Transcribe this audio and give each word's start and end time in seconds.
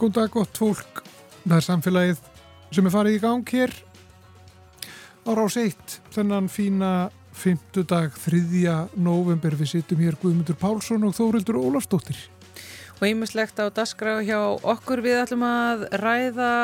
Góð 0.00 0.14
dag, 0.16 0.30
gott 0.32 0.56
fólk. 0.56 1.02
Það 1.44 1.52
er 1.58 1.64
samfélagið 1.66 2.20
sem 2.72 2.86
er 2.88 2.92
farið 2.94 3.16
í 3.18 3.20
gang 3.20 3.50
hér 3.52 3.72
á 5.28 5.30
rás 5.36 5.58
1. 5.60 5.96
Þennan 6.14 6.46
fína 6.48 6.92
fymtudag, 7.36 8.16
3. 8.16 8.78
november. 8.96 9.58
Við 9.60 9.74
sittum 9.74 10.00
hér 10.00 10.16
Guðmundur 10.22 10.56
Pálsson 10.56 11.04
og 11.04 11.12
Þórildur 11.18 11.60
Ólafsdóttir. 11.60 12.16
Og 12.96 13.10
ímislegt 13.10 13.60
á 13.60 13.68
dasgrau 13.68 14.22
hjá 14.24 14.40
okkur 14.40 15.04
við 15.04 15.20
ætlum 15.26 15.44
að 15.44 15.84
ræða 16.00 16.54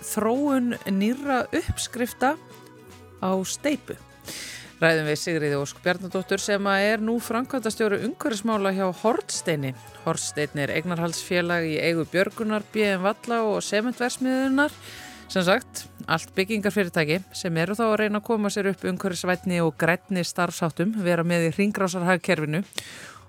þróun 0.00 0.78
nýra 0.88 1.42
uppskrifta 1.52 2.32
á 3.20 3.32
steipu. 3.44 3.98
Ræðum 4.82 5.06
við 5.06 5.18
Sigriði 5.20 5.58
Ósk 5.60 5.78
Bjarnadóttur 5.84 6.42
sem 6.42 6.66
er 6.72 7.02
nú 7.02 7.14
framkvæmdastjóru 7.22 8.00
umhverfismála 8.08 8.72
hjá 8.74 8.88
Hortsteini. 9.04 9.70
Hortsteini 10.02 10.64
er 10.64 10.72
eignarhaldsfélag 10.74 11.68
í 11.68 11.76
eigu 11.78 12.02
Björgunar, 12.10 12.66
BM 12.74 13.06
Valla 13.06 13.44
og 13.46 13.62
Sementversmiðunar. 13.62 14.74
Sem 15.30 15.46
sagt, 15.46 15.86
allt 16.10 16.34
byggingarfyrirtæki 16.34 17.20
sem 17.38 17.56
eru 17.62 17.78
þá 17.78 17.84
að 17.86 17.96
reyna 18.02 18.20
að 18.20 18.26
koma 18.26 18.50
sér 18.50 18.72
upp 18.74 18.82
umhverfisvætni 18.90 19.62
og 19.62 19.78
grætni 19.78 20.26
starfsáttum, 20.26 20.98
vera 21.06 21.22
með 21.24 21.48
í 21.48 21.54
ringrásarhagkerfinu 21.60 22.64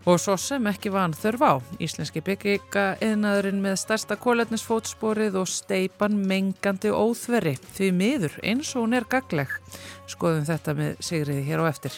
Og 0.05 0.19
svo 0.21 0.35
sem 0.37 0.67
ekki 0.69 0.91
van 0.93 1.15
þörf 1.17 1.41
á, 1.41 1.53
íslenski 1.81 2.21
bygginga 2.21 2.83
eðnaðurinn 3.01 3.57
með 3.63 3.79
stærsta 3.81 4.13
kóletnisfótsporið 4.21 5.39
og 5.41 5.49
steipan 5.49 6.19
mengandi 6.29 6.91
óþveri 6.93 7.55
því 7.73 7.87
miður 7.97 8.35
eins 8.45 8.69
og 8.75 8.85
hún 8.85 8.93
er 8.99 9.07
gagleg. 9.09 9.49
Skoðum 10.09 10.45
þetta 10.47 10.75
með 10.77 10.99
Sigriði 11.03 11.45
hér 11.47 11.63
á 11.63 11.65
eftir. 11.69 11.95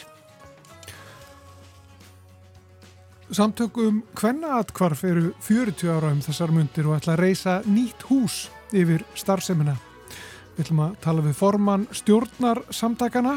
Samtökum 3.28 4.00
Kvennaatkvarf 4.16 5.04
eru 5.04 5.34
40 5.44 5.90
ára 5.92 6.14
um 6.14 6.22
þessar 6.24 6.52
myndir 6.54 6.88
og 6.88 6.96
ætla 6.96 7.12
að 7.12 7.22
reysa 7.26 7.58
nýtt 7.68 8.06
hús 8.08 8.46
yfir 8.72 9.04
starfseminna. 9.18 9.76
Við 10.56 10.64
ætlum 10.64 10.84
að 10.86 10.98
tala 11.04 11.26
við 11.28 11.36
formann 11.36 11.86
stjórnar 11.92 12.64
samtakana. 12.72 13.36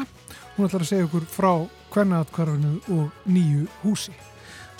Hún 0.56 0.66
ætlar 0.70 0.86
að 0.86 0.92
segja 0.94 1.10
okkur 1.10 1.28
frá 1.28 1.52
Kvennaatkvarfinu 1.92 2.78
og 2.96 3.24
nýju 3.28 3.68
húsi. 3.84 4.16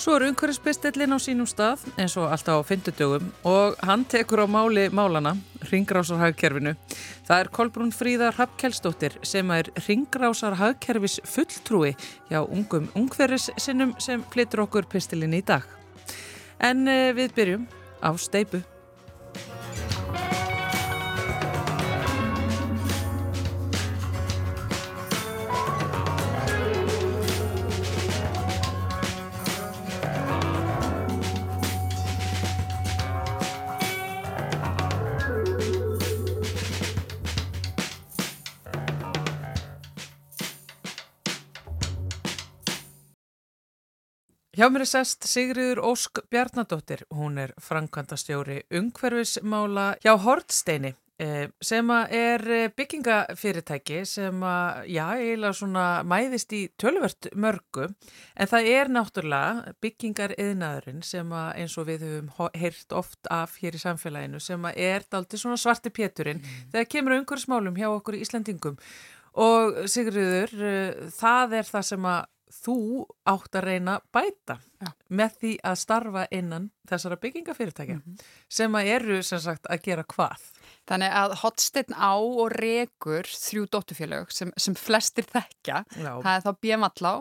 Svo 0.03 0.17
er 0.19 0.25
umhverfisbestillin 0.27 1.15
á 1.15 1.19
sínum 1.23 1.47
stað 1.47 1.85
eins 1.95 2.17
og 2.19 2.33
alltaf 2.35 2.59
á 2.59 2.67
fyndudögum 2.67 3.29
og 3.47 3.77
hann 3.87 4.03
tekur 4.11 4.41
á 4.43 4.47
máli 4.51 4.89
málana, 4.91 5.37
ringrásarhagkerfinu. 5.71 6.73
Það 7.29 7.43
er 7.45 7.51
Kolbrún 7.55 7.95
Fríðar 7.95 8.35
Hapkjælstóttir 8.35 9.15
sem 9.23 9.55
er 9.55 9.71
ringrásarhagkerfis 9.87 11.21
fulltrúi 11.23 11.95
hjá 12.33 12.41
ungum 12.43 12.91
ungverðis 12.99 13.53
sinnum 13.63 13.95
sem 14.03 14.27
flyttur 14.35 14.65
okkur 14.67 14.91
pistilin 14.91 15.39
í 15.39 15.45
dag. 15.47 15.63
En 16.59 16.83
eh, 16.91 17.15
við 17.15 17.39
byrjum 17.39 17.71
á 18.03 18.11
steipu. 18.19 18.65
Hjá 44.63 44.69
mér 44.71 44.85
er 44.85 44.87
sest 44.87 45.27
Sigriður 45.27 45.81
Ósk 45.89 46.21
Bjarnadóttir, 46.31 47.01
hún 47.11 47.35
er 47.43 47.51
framkvæmdastjóri 47.59 48.61
umhverfismála 48.79 49.87
hjá 50.05 50.13
Hortsteini 50.23 50.93
eh, 51.19 51.49
sem 51.59 51.89
er 51.91 52.45
eh, 52.47 52.69
byggingafyrirtæki 52.71 54.05
sem 54.07 54.45
að, 54.47 54.85
já, 54.95 55.03
eiginlega 55.17 55.59
svona 55.59 55.87
mæðist 56.07 56.55
í 56.55 56.61
tölvört 56.79 57.27
mörgu. 57.35 57.89
En 58.39 58.51
það 58.53 58.69
er 58.77 58.93
náttúrulega 58.95 59.73
byggingar 59.83 60.37
yðnaðurinn 60.37 61.03
sem 61.11 61.35
að 61.35 61.49
eins 61.65 61.75
og 61.83 61.89
við 61.89 62.05
höfum 62.07 62.53
heyrt 62.63 62.95
oft 63.03 63.33
af 63.35 63.57
hér 63.65 63.75
í 63.75 63.83
samfélaginu 63.83 64.39
sem 64.47 64.71
að 64.71 64.79
er 64.79 65.09
daldi 65.11 65.43
svona 65.43 65.59
svarti 65.59 65.91
péturinn 65.91 66.39
mm. 66.39 66.71
þegar 66.77 66.93
kemur 66.95 67.17
umhverfismálum 67.19 67.83
hjá 67.83 67.89
okkur 67.91 68.21
í 68.21 68.23
Íslandingum 68.23 68.79
og 69.43 69.89
Sigriður, 69.91 70.55
eh, 70.63 71.11
það 71.19 71.59
er 71.59 71.75
það 71.75 71.91
sem 71.91 72.09
að 72.15 72.23
þú 72.53 72.77
átt 73.29 73.57
að 73.59 73.65
reyna 73.67 73.99
bæta 74.13 74.59
Já. 74.83 74.91
með 75.09 75.37
því 75.41 75.53
að 75.71 75.79
starfa 75.83 76.25
innan 76.31 76.69
þessara 76.89 77.19
byggingafyrirtækja 77.23 77.95
mm 77.95 78.03
-hmm. 78.07 78.25
sem 78.49 78.75
að 78.75 78.91
eru 78.97 79.23
sem 79.23 79.41
sagt 79.41 79.67
að 79.71 79.83
gera 79.83 80.05
hvað. 80.05 80.41
Þannig 80.91 81.15
að 81.15 81.37
Hotstein 81.43 81.95
á 81.95 82.15
og 82.19 82.57
regur 82.57 83.29
þrjú 83.29 83.69
dóttufélög 83.71 84.33
sem, 84.35 84.51
sem 84.59 84.75
flestir 84.75 85.29
þekkja, 85.31 85.85
Já. 85.95 86.11
það 86.25 86.33
er 86.33 86.43
þá 86.47 86.51
Bjemallá, 86.67 87.13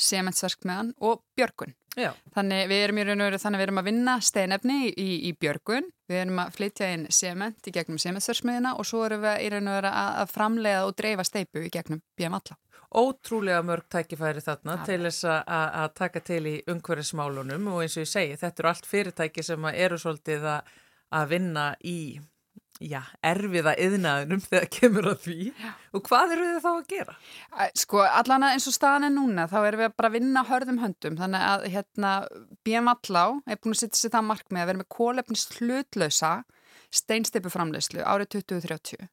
Sementsverkmeðan 0.00 0.94
og 1.04 1.20
Björgun. 1.36 1.76
Já. 1.98 2.12
Þannig 2.32 2.68
við 2.70 2.84
erum 2.84 3.00
í 3.02 3.04
raun 3.04 3.20
og 3.20 3.28
veru 3.28 3.42
þannig 3.42 3.60
við 3.60 3.66
erum 3.66 3.82
að 3.82 3.88
vinna 3.90 4.16
steinefni 4.22 4.78
í, 4.88 5.08
í 5.28 5.34
Björgun, 5.36 5.90
við 6.08 6.22
erum 6.22 6.40
að 6.44 6.56
flytja 6.56 6.90
inn 6.94 7.06
sement 7.12 7.66
í 7.66 7.74
gegnum 7.74 8.00
Sementsverkmeðina 8.00 8.76
og 8.78 8.88
svo 8.88 9.02
erum 9.04 9.24
við 9.26 9.44
í 9.44 9.52
raun 9.52 9.68
og 9.68 9.78
veru 9.80 9.92
að, 9.92 10.10
að 10.22 10.34
framlega 10.38 10.82
og 10.86 10.96
dreifa 10.96 11.26
steipu 11.26 11.66
í 11.66 11.72
gegnum 11.74 12.02
Bjemallá 12.16 12.56
ótrúlega 12.90 13.62
mörg 13.62 13.86
tækifæri 13.86 14.42
þarna 14.42 14.74
ja. 14.80 14.84
til 14.88 15.04
þess 15.04 15.26
að 15.30 15.92
taka 15.94 16.22
til 16.26 16.40
í 16.50 16.54
umhverfismálunum 16.70 17.68
og 17.70 17.84
eins 17.84 17.94
og 17.94 18.02
ég 18.02 18.10
segi, 18.10 18.38
þetta 18.40 18.62
eru 18.64 18.70
allt 18.72 18.88
fyrirtæki 18.90 19.44
sem 19.46 19.68
eru 19.70 19.98
svolítið 20.00 20.48
að 20.50 21.28
vinna 21.30 21.66
í 21.86 22.18
já, 22.80 23.00
erfiða 23.26 23.74
yðnaðunum 23.80 24.40
þegar 24.46 24.68
kemur 24.72 25.08
að 25.12 25.22
því 25.26 25.36
já. 25.50 25.70
og 25.92 26.04
hvað 26.08 26.34
eru 26.36 26.48
þið 26.48 26.64
þá 26.64 26.70
að 26.70 26.88
gera? 26.94 27.16
Sko, 27.82 28.02
allan 28.06 28.46
eins 28.48 28.68
og 28.70 28.76
staðan 28.76 29.08
er 29.10 29.14
núna 29.14 29.46
þá 29.50 29.58
erum 29.60 29.84
við 29.84 29.94
bara 30.00 30.10
að 30.10 30.16
vinna 30.16 30.44
hörðum 30.48 30.82
höndum 30.82 31.18
þannig 31.20 31.46
að 31.50 31.68
hérna 31.74 32.12
BMWallá 32.66 33.24
er 33.44 33.60
búin 33.60 33.76
að 33.76 33.82
setja 33.84 34.02
sér 34.02 34.14
það 34.16 34.28
markmið 34.30 34.64
að 34.64 34.70
vera 34.72 34.82
með 34.82 34.90
kólefnist 34.96 35.56
hlutlausa 35.60 36.34
steinsteipuframleyslu 37.00 38.04
árið 38.04 38.32
2030 38.38 39.10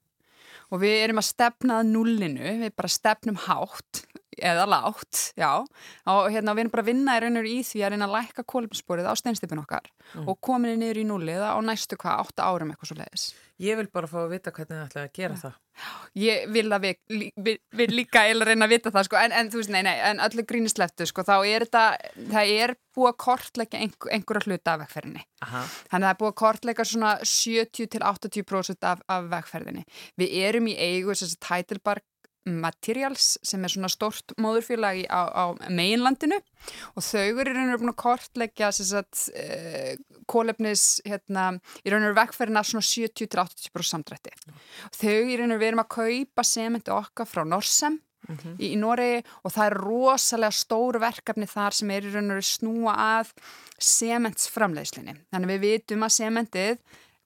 og 0.68 0.82
við 0.82 1.02
erum 1.06 1.22
að 1.22 1.30
stefna 1.30 1.82
að 1.82 1.92
nullinu, 1.94 2.54
við 2.64 2.74
bara 2.76 2.92
stefnum 2.92 3.38
hátt 3.48 4.04
eða 4.38 4.68
látt, 4.70 5.32
já 5.38 5.52
og 5.58 6.28
hérna 6.30 6.54
við 6.54 6.66
erum 6.66 6.74
bara 6.74 6.84
að 6.84 6.90
vinna 6.92 7.16
í 7.18 7.22
raun 7.24 7.42
og 7.42 7.50
í 7.50 7.58
því 7.66 7.84
að 7.84 7.94
reyna 7.94 8.08
að 8.08 8.16
lækka 8.18 8.46
kólumsporið 8.52 9.10
á 9.10 9.14
steinstipin 9.18 9.64
okkar 9.64 9.88
mm. 9.88 10.28
og 10.28 10.38
kominni 10.44 10.78
niður 10.82 11.02
í 11.02 11.06
nullið 11.10 11.46
á 11.48 11.58
næstu 11.66 11.98
hvað, 11.98 12.34
8 12.36 12.46
árum 12.46 12.74
eitthvað 12.74 12.92
svo 12.92 13.00
leiðis. 13.00 13.26
Ég 13.58 13.78
vil 13.80 13.88
bara 13.90 14.10
fá 14.10 14.20
að 14.22 14.34
vita 14.36 14.52
hvernig 14.54 14.76
það 14.76 14.84
ætlaði 14.86 15.08
að 15.08 15.16
gera 15.18 15.34
ja. 15.34 15.40
það. 15.42 15.56
Ég 16.18 16.44
vil 16.54 16.66
að 16.74 16.84
við, 16.84 17.32
við, 17.46 17.58
við 17.80 17.94
líka 17.94 18.24
eða 18.30 18.48
reyna 18.50 18.66
að 18.68 18.74
vita 18.76 18.92
það 18.94 19.08
sko, 19.08 19.18
en, 19.22 19.34
en 19.40 19.50
þú 19.54 19.62
veist, 19.62 19.72
nei, 19.74 19.80
nei, 19.86 19.94
en 20.10 20.22
öllu 20.26 20.46
grínisleftu 20.50 21.08
sko, 21.10 21.26
þá 21.26 21.34
er 21.38 21.66
þetta, 21.66 21.84
það 22.34 22.52
er 22.54 22.74
búið 22.98 23.10
að 23.12 23.18
kortleika 23.26 23.82
einhver, 23.82 24.14
einhverja 24.14 24.46
hluta 24.46 24.74
af 24.74 24.84
vegferðinni. 24.84 25.26
Aha. 25.46 25.64
Þannig 25.92 25.98
að 25.98 26.08
það 26.08 26.14
er 26.14 26.22
búið 26.22 26.32
að 26.32 26.38
kortleika 26.44 26.88
svona 26.92 27.16
70-80% 27.34 28.90
af, 28.92 29.04
af 29.18 29.32
vegferðinni. 29.34 29.86
Við 30.22 30.38
erum 30.48 30.70
í 30.70 30.78
eigu 30.78 31.14
þess 31.14 31.38
að 31.38 31.42
Tætilbark 31.50 32.06
Materials 32.48 33.36
sem 33.46 33.64
er 33.64 33.74
svona 33.74 33.90
stort 33.92 34.34
móðurfélagi 34.42 35.06
á, 35.12 35.22
á 35.28 35.44
meginlandinu 35.68 36.40
og 36.96 37.06
þau 37.06 37.42
eru 37.42 37.54
raun 37.54 37.74
og 37.76 37.82
búin 37.82 37.94
að 37.94 38.00
kortleggja 38.02 38.72
uh, 38.72 39.94
kólefnis 40.28 40.86
hérna, 41.06 41.50
í 41.84 41.92
raun 41.92 42.04
og 42.04 42.12
verið 42.12 42.20
vekkferðina 42.22 42.66
svona 42.68 42.88
70-80% 42.88 43.92
samdrætti. 43.92 44.34
Mm. 44.34 44.60
Þau 44.98 45.18
í 45.20 45.40
raun 45.40 45.56
og 45.56 45.64
verið 45.64 45.84
að 45.84 45.94
kaupa 45.98 46.48
sementi 46.48 46.94
okkar 46.94 47.30
frá 47.30 47.44
Norsem 47.48 48.00
mm 48.28 48.36
-hmm. 48.36 48.56
í, 48.60 48.72
í 48.74 48.78
Noregi 48.80 49.24
og 49.44 49.54
það 49.54 49.66
er 49.66 49.78
rosalega 49.82 50.52
stór 50.52 51.00
verkefni 51.00 51.48
þar 51.48 51.74
sem 51.74 51.92
er 51.92 52.08
raun 52.12 52.32
og 52.32 52.38
verið 52.38 52.52
snúa 52.52 52.94
að 53.18 53.34
sementsframleiðslinni. 53.78 55.16
Þannig 55.32 55.54
við 55.54 55.60
vitum 55.68 56.04
að 56.04 56.16
sementið 56.18 56.78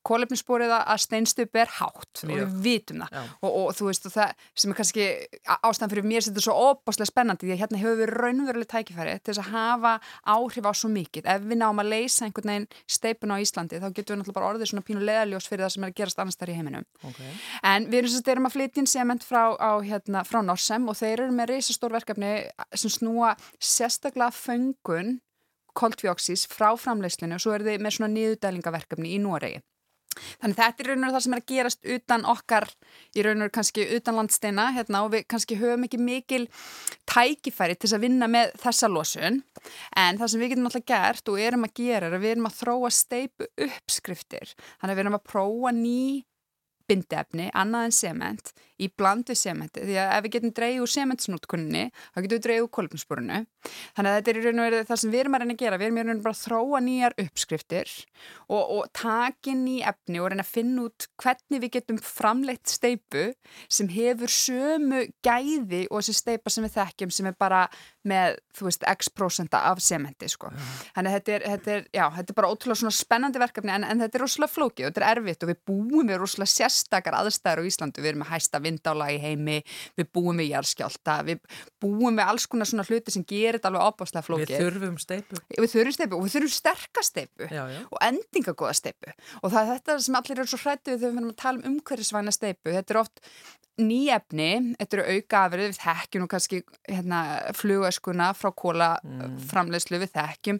kólefnissporið 0.07 0.73
að 0.75 1.01
steinstup 1.03 1.57
er 1.61 1.71
hátt 1.77 2.23
og 2.25 2.31
við 2.31 2.55
vitum 2.63 3.03
það. 3.03 3.29
Og, 3.41 3.49
og 3.51 3.71
þú 3.77 3.87
veist 3.89 4.07
og 4.09 4.15
það 4.15 4.45
sem 4.57 4.73
er 4.73 4.79
kannski 4.79 5.07
ástæðan 5.57 5.93
fyrir 5.93 6.07
mér 6.09 6.25
sem 6.25 6.33
þetta 6.33 6.41
er 6.41 6.47
svo 6.47 6.55
óbáslega 6.71 7.09
spennandi 7.11 7.47
því 7.47 7.55
að 7.55 7.61
hérna 7.61 7.81
hefur 7.81 7.99
við 8.01 8.13
raunveruleg 8.15 8.69
tækifæri 8.71 9.15
til 9.19 9.33
þess 9.33 9.43
að 9.43 9.51
hafa 9.55 9.93
áhrif 10.35 10.69
á 10.69 10.73
svo 10.81 10.91
mikið. 10.93 11.29
Ef 11.35 11.47
við 11.47 11.61
náum 11.61 11.83
að 11.83 11.91
leysa 11.93 12.27
einhvern 12.27 12.53
veginn 12.53 12.67
steipun 12.97 13.35
á 13.35 13.37
Íslandi 13.41 13.81
þá 13.81 13.87
getum 13.89 14.15
við 14.15 14.21
náttúrulega 14.21 14.37
bara 14.39 14.51
orðið 14.51 14.71
svona 14.71 14.85
pínu 14.87 15.05
leðaljós 15.05 15.49
fyrir 15.51 15.65
það 15.65 15.73
sem 15.75 15.85
er 15.85 15.93
að 15.93 15.97
gerast 16.01 16.21
annars 16.23 16.39
þar 16.41 16.53
í 16.53 16.57
heiminum. 16.57 16.87
Okay. 17.11 17.33
en 17.71 17.89
við 17.91 18.01
erum, 18.01 18.29
erum 18.33 18.49
að 18.49 18.55
flytja 18.57 18.81
inn 18.81 18.89
sement 18.89 19.25
frá, 19.25 19.43
á, 19.57 19.71
hérna, 19.85 20.23
frá 20.27 20.41
Norsem 20.45 20.87
og 20.89 20.97
þeir 20.99 21.25
eru 21.25 21.35
með 21.35 21.55
reysastór 21.55 21.95
verkefni 21.95 22.31
sem 22.73 22.93
snúa 22.93 23.35
sérstaklega 23.61 24.31
föngun 24.35 25.19
koltvíóksís 25.77 26.47
frá 26.51 26.73
framleyslinu 26.79 27.37
og 27.37 27.43
svo 27.43 27.55
eru 27.55 27.67
þeir 27.69 27.83
með 27.83 27.97
svona 27.97 28.13
niðurdælingaverkefni 28.15 29.13
í 29.15 29.19
Noregi 29.23 29.61
Þannig 30.41 30.57
þetta 30.59 30.83
er 30.83 30.89
raun 30.89 31.01
og 31.01 31.07
veru 31.07 31.15
það 31.15 31.23
sem 31.25 31.35
er 31.35 31.41
að 31.41 31.51
gerast 31.51 31.91
utan 31.95 32.25
okkar, 32.31 32.67
í 33.15 33.25
raun 33.25 33.39
og 33.39 33.45
veru 33.45 33.55
kannski 33.57 33.85
utan 33.97 34.19
landsteina 34.19 34.67
hérna 34.75 35.03
og 35.05 35.13
við 35.15 35.27
kannski 35.31 35.59
höfum 35.61 35.87
ekki 35.87 36.01
mikil 36.01 36.47
tækifæri 37.09 37.77
til 37.79 37.91
að 37.95 38.03
vinna 38.05 38.29
með 38.31 38.55
þessa 38.61 38.91
losun 38.91 39.41
en 39.97 40.19
það 40.19 40.33
sem 40.33 40.43
við 40.43 40.53
getum 40.53 40.67
alltaf 40.69 40.87
gert 40.91 41.31
og 41.31 41.39
erum 41.41 41.67
að 41.67 41.75
gera 41.79 42.09
er 42.09 42.17
að 42.17 42.25
við 42.25 42.35
erum 42.35 42.49
að 42.49 42.57
þróa 42.59 42.91
steipu 42.95 43.47
uppskriftir. 43.67 44.53
Þannig 44.81 44.93
að 44.93 44.97
við 44.97 45.03
erum 45.05 45.17
að 45.19 45.27
prófa 45.31 45.73
ný 45.75 46.03
bindefni, 46.91 47.47
annað 47.55 47.87
en 47.87 47.97
sement 48.01 48.53
í 48.81 48.89
blandu 48.97 49.35
sementi, 49.37 49.83
því 49.85 49.97
að 50.01 50.11
ef 50.15 50.25
við 50.25 50.35
getum 50.35 50.53
dreyið 50.57 50.83
úr 50.83 50.91
sementsnútkunni, 50.91 51.83
þá 51.91 52.19
getum 52.23 52.37
við 52.37 52.45
dreyið 52.47 52.63
úr 52.65 52.71
kolumsporunu. 52.77 53.39
Þannig 53.97 54.11
að 54.11 54.17
þetta 54.17 54.31
er 54.31 54.39
í 54.39 54.43
raun 54.45 54.61
og 54.61 54.67
verið 54.67 54.87
það 54.89 55.01
sem 55.01 55.13
við 55.13 55.21
erum 55.21 55.37
að 55.37 55.43
reyna 55.43 55.55
að 55.55 55.61
gera, 55.61 55.79
við 55.79 55.87
erum 55.87 55.99
í 55.99 56.01
raun 56.01 56.11
og 56.11 56.15
verið 56.15 56.25
bara 56.25 56.37
að 56.37 56.41
þróa 56.41 56.81
nýjar 56.87 57.17
uppskriftir 57.21 57.93
og, 58.47 58.63
og 58.63 58.81
taka 58.97 59.55
ný 59.57 59.75
efni 59.91 60.21
og 60.21 60.31
reyna 60.31 60.45
að 60.45 60.53
finna 60.55 60.85
út 60.87 61.07
hvernig 61.21 61.63
við 61.65 61.73
getum 61.77 62.01
framleitt 62.01 62.73
steipu 62.73 63.27
sem 63.69 63.91
hefur 63.93 64.33
sömu 64.33 65.03
gæði 65.25 65.83
og 65.89 66.01
þessi 66.01 66.17
steipa 66.17 66.53
sem 66.53 66.65
við 66.65 66.77
þekkjum 66.79 67.13
sem 67.13 67.29
er 67.29 67.37
bara 67.37 67.63
með, 68.07 68.39
þú 68.57 68.65
veist, 68.65 68.85
x 68.89 69.11
prosenta 69.13 69.61
af 69.69 69.81
sementi, 69.85 70.25
sko. 70.31 70.49
Þannig 70.95 71.11
að 71.11 71.15
þetta 71.19 71.33
er, 71.35 71.43
þetta 71.51 71.73
er, 71.75 71.83
já, 71.93 72.05
þetta 72.15 72.33
er 72.33 72.37
bara 72.39 72.49
ótrúlega 72.49 72.81
svona 72.81 72.97
spennandi 72.97 73.41
verkefni 73.41 73.75
en, 73.75 73.85
en 73.85 74.01
þetta 74.01 74.17
er 74.17 74.25
rosalega 74.25 74.55
flókið 74.55 74.87
og 74.87 74.89
þetta 74.89 75.03
er 75.03 75.21
erfitt 75.21 75.45
og 75.45 75.51
við 75.51 75.59
búum 75.69 76.09
við 76.09 76.21
rosalega 76.23 76.53
sérstakar 76.81 77.17
aðstæður 77.19 77.63
á 77.63 77.69
Íslandu, 77.69 78.01
við 78.01 78.11
erum 78.13 78.25
að 78.25 78.33
hæsta 78.33 78.61
vindála 78.63 79.09
í 79.13 79.19
heimi, 79.21 79.59
við 79.99 80.09
búum 80.15 80.41
við 80.41 80.51
jarðskjálta, 80.55 81.17
við 81.27 81.39
búum 81.81 82.17
við 82.17 82.25
alls 82.25 82.47
konar 82.49 82.69
svona 82.69 82.85
hluti 82.87 83.13
sem 83.13 83.25
gerir 83.27 83.59
þetta 83.59 83.71
alveg 83.71 83.87
ábáslega 83.87 84.25
flókið. 84.25 84.51
Við 84.51 84.65
þurfum 84.65 84.99
steipu. 85.01 85.41
Við 85.57 85.71
þurfum 85.75 85.97
steipu 85.97 86.17
og 86.17 86.25
við 86.25 86.35
þurfum 86.35 86.53
sterkasteipu 86.57 87.49
og 87.61 87.97
endingagóða 88.09 88.75
steipu 88.81 89.15
og 89.41 89.53
það 89.53 89.61
er 89.61 89.71
þetta 89.75 89.97
sem 90.07 90.19
allir 90.21 90.43
eru 90.43 90.51
svo 90.51 90.61
hrættu 90.61 90.97
þegar 90.97 91.01
við 91.01 91.17
fyrir 91.21 91.33
að 91.33 91.41
tala 91.45 91.61
um 91.61 91.71
umhverfisvæna 91.71 92.35
steipu. 92.35 92.75
Þetta 92.75 92.95
er 92.95 93.01
oft 93.01 93.25
nýjefni, 93.79 94.75
þetta 94.79 94.97
eru 94.97 95.15
auka 95.15 95.41
afrið, 95.45 95.69
við 95.69 95.77
þekkjum 95.79 96.23
nú 96.23 96.27
kannski 96.31 96.59
hérna, 96.89 97.19
flugöskuna 97.57 98.27
frá 98.37 98.51
kóla 98.57 98.89
mm. 99.03 99.37
við 99.91 100.11
þekkjum 100.11 100.59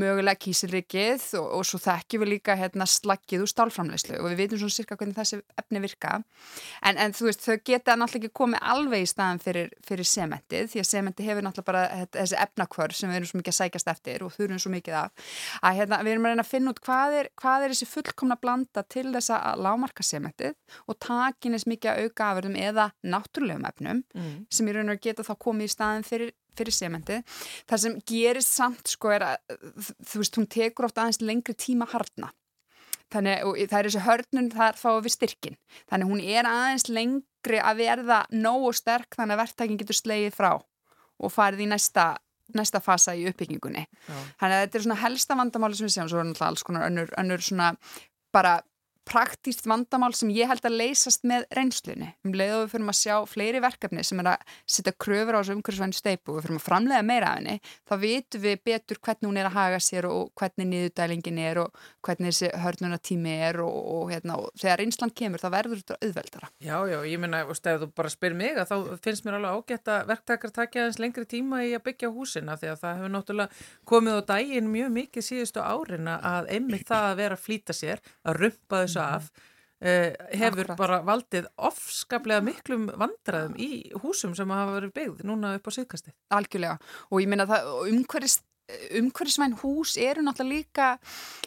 mögulega 0.00 0.40
kísilrikið 0.40 1.26
og, 1.40 1.48
og 1.58 1.66
svo 1.68 1.80
þekkjum 1.84 2.24
við 2.24 2.32
líka 2.32 2.56
hérna, 2.58 2.88
slaggið 2.88 3.44
úr 3.44 3.52
stálframleiðslu 3.52 4.20
og 4.20 4.30
við 4.32 4.42
veitum 4.42 4.62
svona 4.62 4.76
cirka 4.78 4.98
hvernig 4.98 5.18
þessi 5.18 5.40
efni 5.60 5.82
virka 5.84 6.14
en, 6.82 6.96
en 6.96 7.14
þú 7.16 7.28
veist, 7.28 7.44
þau 7.44 7.60
geta 7.60 7.96
náttúrulega 7.96 8.30
ekki 8.30 8.40
komið 8.40 8.64
alveg 8.74 9.04
í 9.04 9.10
staðan 9.10 9.42
fyrir, 9.44 9.70
fyrir 9.86 10.10
sementið 10.10 10.72
því 10.72 10.82
að 10.82 10.90
sementi 10.90 11.28
hefur 11.28 11.46
náttúrulega 11.46 11.70
bara 11.70 12.06
þessi 12.16 12.40
efnakvör 12.46 12.96
sem 12.96 13.12
við 13.12 13.20
erum 13.20 13.30
svo 13.30 13.42
mikið 13.42 13.54
að 13.54 13.58
sækjast 13.60 13.92
eftir 13.92 14.26
og 14.26 14.34
þurfum 14.36 14.62
svo 14.62 14.72
mikið 14.72 14.98
af 15.02 15.30
að 15.62 15.78
hérna, 15.80 16.00
við 16.02 16.16
erum 16.16 16.26
að 16.26 16.34
reyna 16.34 16.46
að 16.46 16.52
finna 16.54 16.72
út 16.72 16.82
hvað 16.86 17.18
er, 17.20 17.30
hvað 17.36 17.66
er 17.66 17.74
þessi 17.74 17.90
fullkomna 17.90 18.38
blanda 18.40 18.84
til 18.88 19.06
þess 19.12 19.34
að 19.36 19.62
lámarka 19.66 20.06
sementið 20.06 20.56
og 20.86 20.98
takin 21.02 21.56
eins 21.56 21.68
mikið 21.68 21.92
að 21.92 22.06
auka 22.06 22.30
afrið 22.32 22.46
efnum 22.46 22.56
eða 22.56 22.90
náttúrulegum 23.02 23.66
efnum 23.66 24.02
mm. 24.14 24.46
sem 24.50 24.68
í 24.68 24.74
raun 24.74 24.92
og 24.92 25.02
geta 25.02 25.24
þá 25.26 25.34
komið 25.38 25.68
í 25.68 25.72
staðin 25.72 26.06
fyrir, 26.06 26.32
fyrir 26.56 26.74
sementi. 26.74 27.20
Það 27.68 27.82
sem 27.82 27.98
gerist 28.06 28.54
samt 28.54 28.88
sko 28.88 29.12
er 29.14 29.26
að 29.26 29.36
þú 30.06 30.22
veist, 30.22 30.36
hún 30.36 30.48
tekur 30.48 30.88
ofta 30.88 31.04
aðeins 31.04 31.22
lengri 31.22 31.54
tíma 31.54 31.88
harna. 31.90 32.32
Þannig, 33.14 33.42
og 33.46 33.58
það 33.70 33.78
er 33.78 33.88
þessi 33.88 34.04
hörnun 34.06 34.52
þar 34.52 34.78
fáið 34.80 35.02
við 35.04 35.14
styrkin. 35.14 35.58
Þannig 35.90 36.10
hún 36.10 36.22
er 36.24 36.48
aðeins 36.50 36.88
lengri 36.90 37.60
að 37.62 37.82
verða 37.84 38.20
nógu 38.34 38.72
sterk 38.74 39.14
þannig 39.14 39.36
að 39.36 39.42
verktækin 39.44 39.80
getur 39.82 39.98
slegið 40.00 40.34
frá 40.34 40.50
og 40.56 41.32
farið 41.32 41.66
í 41.66 41.68
næsta 41.70 42.14
næsta 42.54 42.80
fasa 42.82 43.14
í 43.16 43.24
uppbyggingunni. 43.30 43.82
Já. 43.86 44.16
Þannig 44.40 44.56
að 44.56 44.64
þetta 44.64 44.78
er 44.78 44.84
svona 44.84 45.00
helsta 45.00 45.38
vandamáli 45.38 45.78
sem 45.78 45.88
við 45.88 45.94
séum, 45.96 46.10
svo 46.10 46.20
er 46.20 46.28
náttúrulega 46.28 46.50
alls 46.52 46.66
konar 46.66 46.86
önnur, 46.86 47.12
önnur 47.18 47.42
svona 47.42 47.72
bara 48.34 48.60
praktíst 49.06 49.66
vandamál 49.68 50.12
sem 50.16 50.30
ég 50.34 50.50
held 50.50 50.64
að 50.66 50.78
leysast 50.80 51.24
með 51.28 51.46
reynslunni. 51.54 52.08
Um 52.26 52.34
leið 52.36 52.54
og 52.56 52.62
við 52.64 52.72
fyrir 52.74 52.90
að 52.90 52.98
sjá 52.98 53.16
fleiri 53.30 53.62
verkefni 53.62 54.04
sem 54.06 54.22
er 54.22 54.30
að 54.32 54.54
setja 54.76 54.94
kröfur 55.04 55.38
á 55.38 55.40
þessu 55.40 55.56
umhverfisvæni 55.56 55.96
steipu 55.96 56.32
og 56.32 56.38
við 56.38 56.46
fyrir 56.46 56.58
að 56.58 56.64
framlega 56.66 57.06
meira 57.06 57.30
af 57.30 57.38
henni, 57.38 57.56
þá 57.86 57.94
vitum 58.02 58.42
við 58.42 58.56
betur 58.66 59.00
hvernig 59.06 59.30
hún 59.30 59.40
er 59.40 59.48
að 59.50 59.56
haga 59.56 59.80
sér 59.82 60.08
og 60.10 60.32
hvernig 60.38 60.70
niðurdælingin 60.72 61.40
er 61.44 61.62
og 61.62 61.84
hvernig 62.06 62.34
þessi 62.34 62.50
hörnunatími 62.64 63.36
er 63.46 63.60
og, 63.62 63.76
og, 63.94 64.10
hérna, 64.10 64.40
og 64.42 64.50
þegar 64.58 64.82
reynslan 64.82 65.14
kemur 65.16 65.42
þá 65.42 65.48
verður 65.54 65.82
þetta 65.82 65.98
auðveldara. 66.02 66.50
Já, 66.66 66.76
já, 66.90 66.98
ég 67.06 67.22
minna, 67.22 67.44
ef 67.46 67.62
þú 67.62 67.90
bara 67.96 68.12
spyr 68.12 68.36
mig 68.38 68.58
að 68.58 68.72
þá 68.72 68.76
finnst 69.06 69.26
mér 69.26 69.38
alveg 69.38 69.60
ágætt 69.60 69.92
að 69.92 70.10
verktakar 70.10 70.54
takja 70.54 70.86
eins 70.86 71.00
lengri 71.02 71.26
tíma 71.30 71.62
í 71.66 71.72
að 71.76 71.84
byggja 71.86 72.12
húsina 72.14 72.56
því 72.58 72.72
að 72.72 72.82
það 72.82 73.00
hefur 73.00 73.14
náttúrulega 73.14 73.64
komið 73.86 74.18
á 74.18 74.22
daginn 74.32 74.70
mjög 74.72 74.92
mikið 74.96 75.26
síðustu 75.26 75.62
árin 75.62 76.10
að 76.10 76.50
einmitt 76.56 76.86
það 76.88 77.08
að 77.10 77.18
vera 77.20 77.38
að 77.38 77.44
flýta 77.46 77.76
sér, 77.76 78.02
að 78.26 78.40
rumpa 78.42 78.82
þessu 78.84 78.95
þessu 78.96 79.04
af 79.04 79.28
uh, 79.30 80.12
hefur 80.32 80.64
Akkurat. 80.64 80.78
bara 80.78 81.00
valdið 81.04 81.48
ofskaplega 81.68 82.44
miklum 82.44 82.88
vandraðum 82.96 83.56
í 83.60 83.70
húsum 84.02 84.34
sem 84.36 84.50
hafa 84.50 84.78
verið 84.78 84.94
byggð 84.96 85.24
núna 85.28 85.54
upp 85.58 85.68
á 85.68 85.76
síðkasti. 85.76 86.14
Algjörlega 86.32 86.78
og 87.10 87.22
ég 87.22 87.30
minna 87.30 87.48
það 87.48 87.70
umhverjast 87.92 88.45
umhverfisvæn 88.98 89.54
hús 89.60 89.94
eru 90.00 90.24
náttúrulega 90.26 90.56
líka 90.56 90.86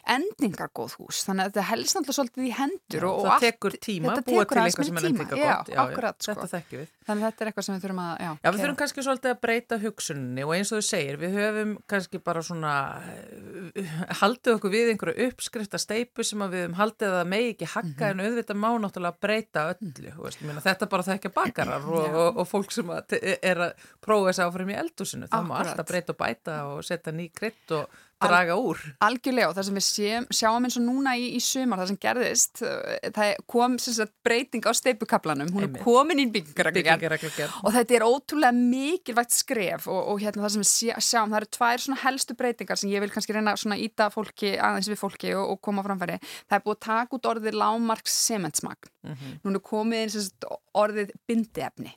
endingargóð 0.10 0.96
hús 1.02 1.26
þannig 1.28 1.44
að 1.44 1.50
þetta 1.50 1.64
helst 1.70 1.98
náttúrulega 1.98 2.18
svolítið 2.18 2.46
í 2.46 2.52
hendur 2.56 3.04
já, 3.04 3.08
og, 3.10 3.18
og 3.20 3.26
það 3.28 3.44
tekur 3.44 3.76
tíma, 3.84 4.14
búa 4.24 4.46
til 4.48 4.62
eitthvað 4.62 4.88
sem 4.88 5.00
er 5.00 5.08
endingargóð 5.10 6.14
sko. 6.16 6.30
þetta 6.30 6.48
þekkjum 6.54 6.80
við. 6.80 6.94
Þannig 7.10 7.26
að 7.26 7.32
þetta 7.32 7.44
er 7.44 7.50
eitthvað 7.50 7.66
sem 7.66 7.76
við 7.76 7.84
þurfum 7.84 8.02
að 8.04 8.14
já, 8.24 8.30
já 8.30 8.50
við 8.50 8.62
þurfum 8.64 8.80
kannski 8.80 9.06
svolítið 9.08 9.34
að 9.34 9.42
breyta 9.44 9.80
hugsunni 9.84 10.46
og 10.46 10.54
eins 10.56 10.72
og 10.72 10.80
þú 10.80 10.88
segir, 10.88 11.20
við 11.20 11.36
höfum 11.40 11.76
kannski 11.92 12.22
bara 12.30 12.44
svona 12.46 12.74
uh, 13.04 13.94
haldið 14.22 14.56
okkur 14.56 14.74
við 14.74 14.94
einhverju 14.94 15.28
uppskrifta 15.28 15.82
steipu 15.82 16.26
sem 16.28 16.46
við 16.46 16.64
höfum 16.64 16.80
haldið 16.80 17.18
að 17.20 17.32
megi 17.34 17.52
ekki 17.56 17.70
hakka 17.74 17.90
mm 17.90 18.00
-hmm. 18.00 18.10
en 18.12 18.26
auðvitað 18.26 18.62
má 18.64 18.70
náttúrulega 18.80 19.20
breyta 19.20 19.66
öllu 19.74 20.16
veist, 20.24 20.42
minna, 20.42 20.64
þetta 20.64 20.90
bara 20.90 21.08
þekkja 21.10 21.34
bakarar 21.36 21.84
og, 21.84 22.40
og 22.40 22.48
fólk 22.48 22.72
sem 22.72 22.90
er 22.90 23.58
að 23.68 23.88
prófa 24.00 24.30
þess 24.30 24.46
áfram 24.46 24.70
í 24.70 24.80
eldusinu, 24.80 25.28
það 25.28 25.50
má 25.50 25.56
alltaf 25.60 25.88
breyta 25.90 26.14
og 26.14 26.20
bæta 26.20 26.58
og 26.70 26.84
setja 26.86 27.09
setja 27.10 27.18
ný 27.18 27.32
krydd 27.34 27.76
og 27.78 27.90
draga 28.20 28.56
Al, 28.56 28.66
úr. 28.68 28.80
Algjörlega 29.00 29.48
og 29.48 29.56
það 29.56 29.66
sem 29.66 29.78
við 29.78 29.86
séum, 29.86 30.26
sjáum 30.36 30.66
eins 30.68 30.76
og 30.76 30.84
núna 30.84 31.14
í, 31.16 31.30
í 31.38 31.40
sumar, 31.44 31.80
það 31.80 31.92
sem 31.92 32.00
gerðist, 32.04 32.62
eh, 32.68 33.12
það 33.16 33.30
kom 33.48 33.78
sagt, 33.80 34.12
breyting 34.28 34.68
á 34.68 34.76
steipukablanum, 34.76 35.54
hún 35.56 35.68
er 35.70 35.78
komin 35.80 36.20
í 36.20 36.26
byggingareglugjörn 36.34 37.54
og 37.64 37.76
þetta 37.78 37.96
er 37.96 38.06
ótrúlega 38.08 38.52
mikilvægt 38.58 39.38
skref 39.38 39.88
og, 39.88 40.02
og 40.12 40.20
hérna 40.24 40.44
það 40.44 40.56
sem 40.58 40.66
við 40.66 41.00
sjáum, 41.08 41.32
það 41.32 41.40
eru 41.40 41.52
tvær 41.56 41.88
helstu 42.04 42.38
breytingar 42.42 42.82
sem 42.82 42.92
ég 42.92 43.06
vil 43.06 43.14
kannski 43.14 43.38
reyna 43.38 43.56
svona 43.60 43.80
íta 43.80 44.10
fólki 44.12 44.58
aðeins 44.58 44.92
við 44.92 45.00
fólki 45.00 45.32
og, 45.38 45.56
og 45.56 45.64
koma 45.64 45.86
framfæri. 45.88 46.20
Það 46.50 46.60
er 46.60 46.68
búið 46.68 46.76
að 46.76 46.86
taka 46.90 47.16
út 47.16 47.32
orðið 47.32 47.60
lámarks 47.64 48.20
sementsmagn. 48.28 48.92
Mm 49.08 49.16
-hmm. 49.16 49.40
Nú 49.44 49.56
er 49.56 49.64
komið 49.64 50.04
eins 50.04 50.32
og 50.44 50.60
orðið 50.76 51.16
bindiefni. 51.28 51.96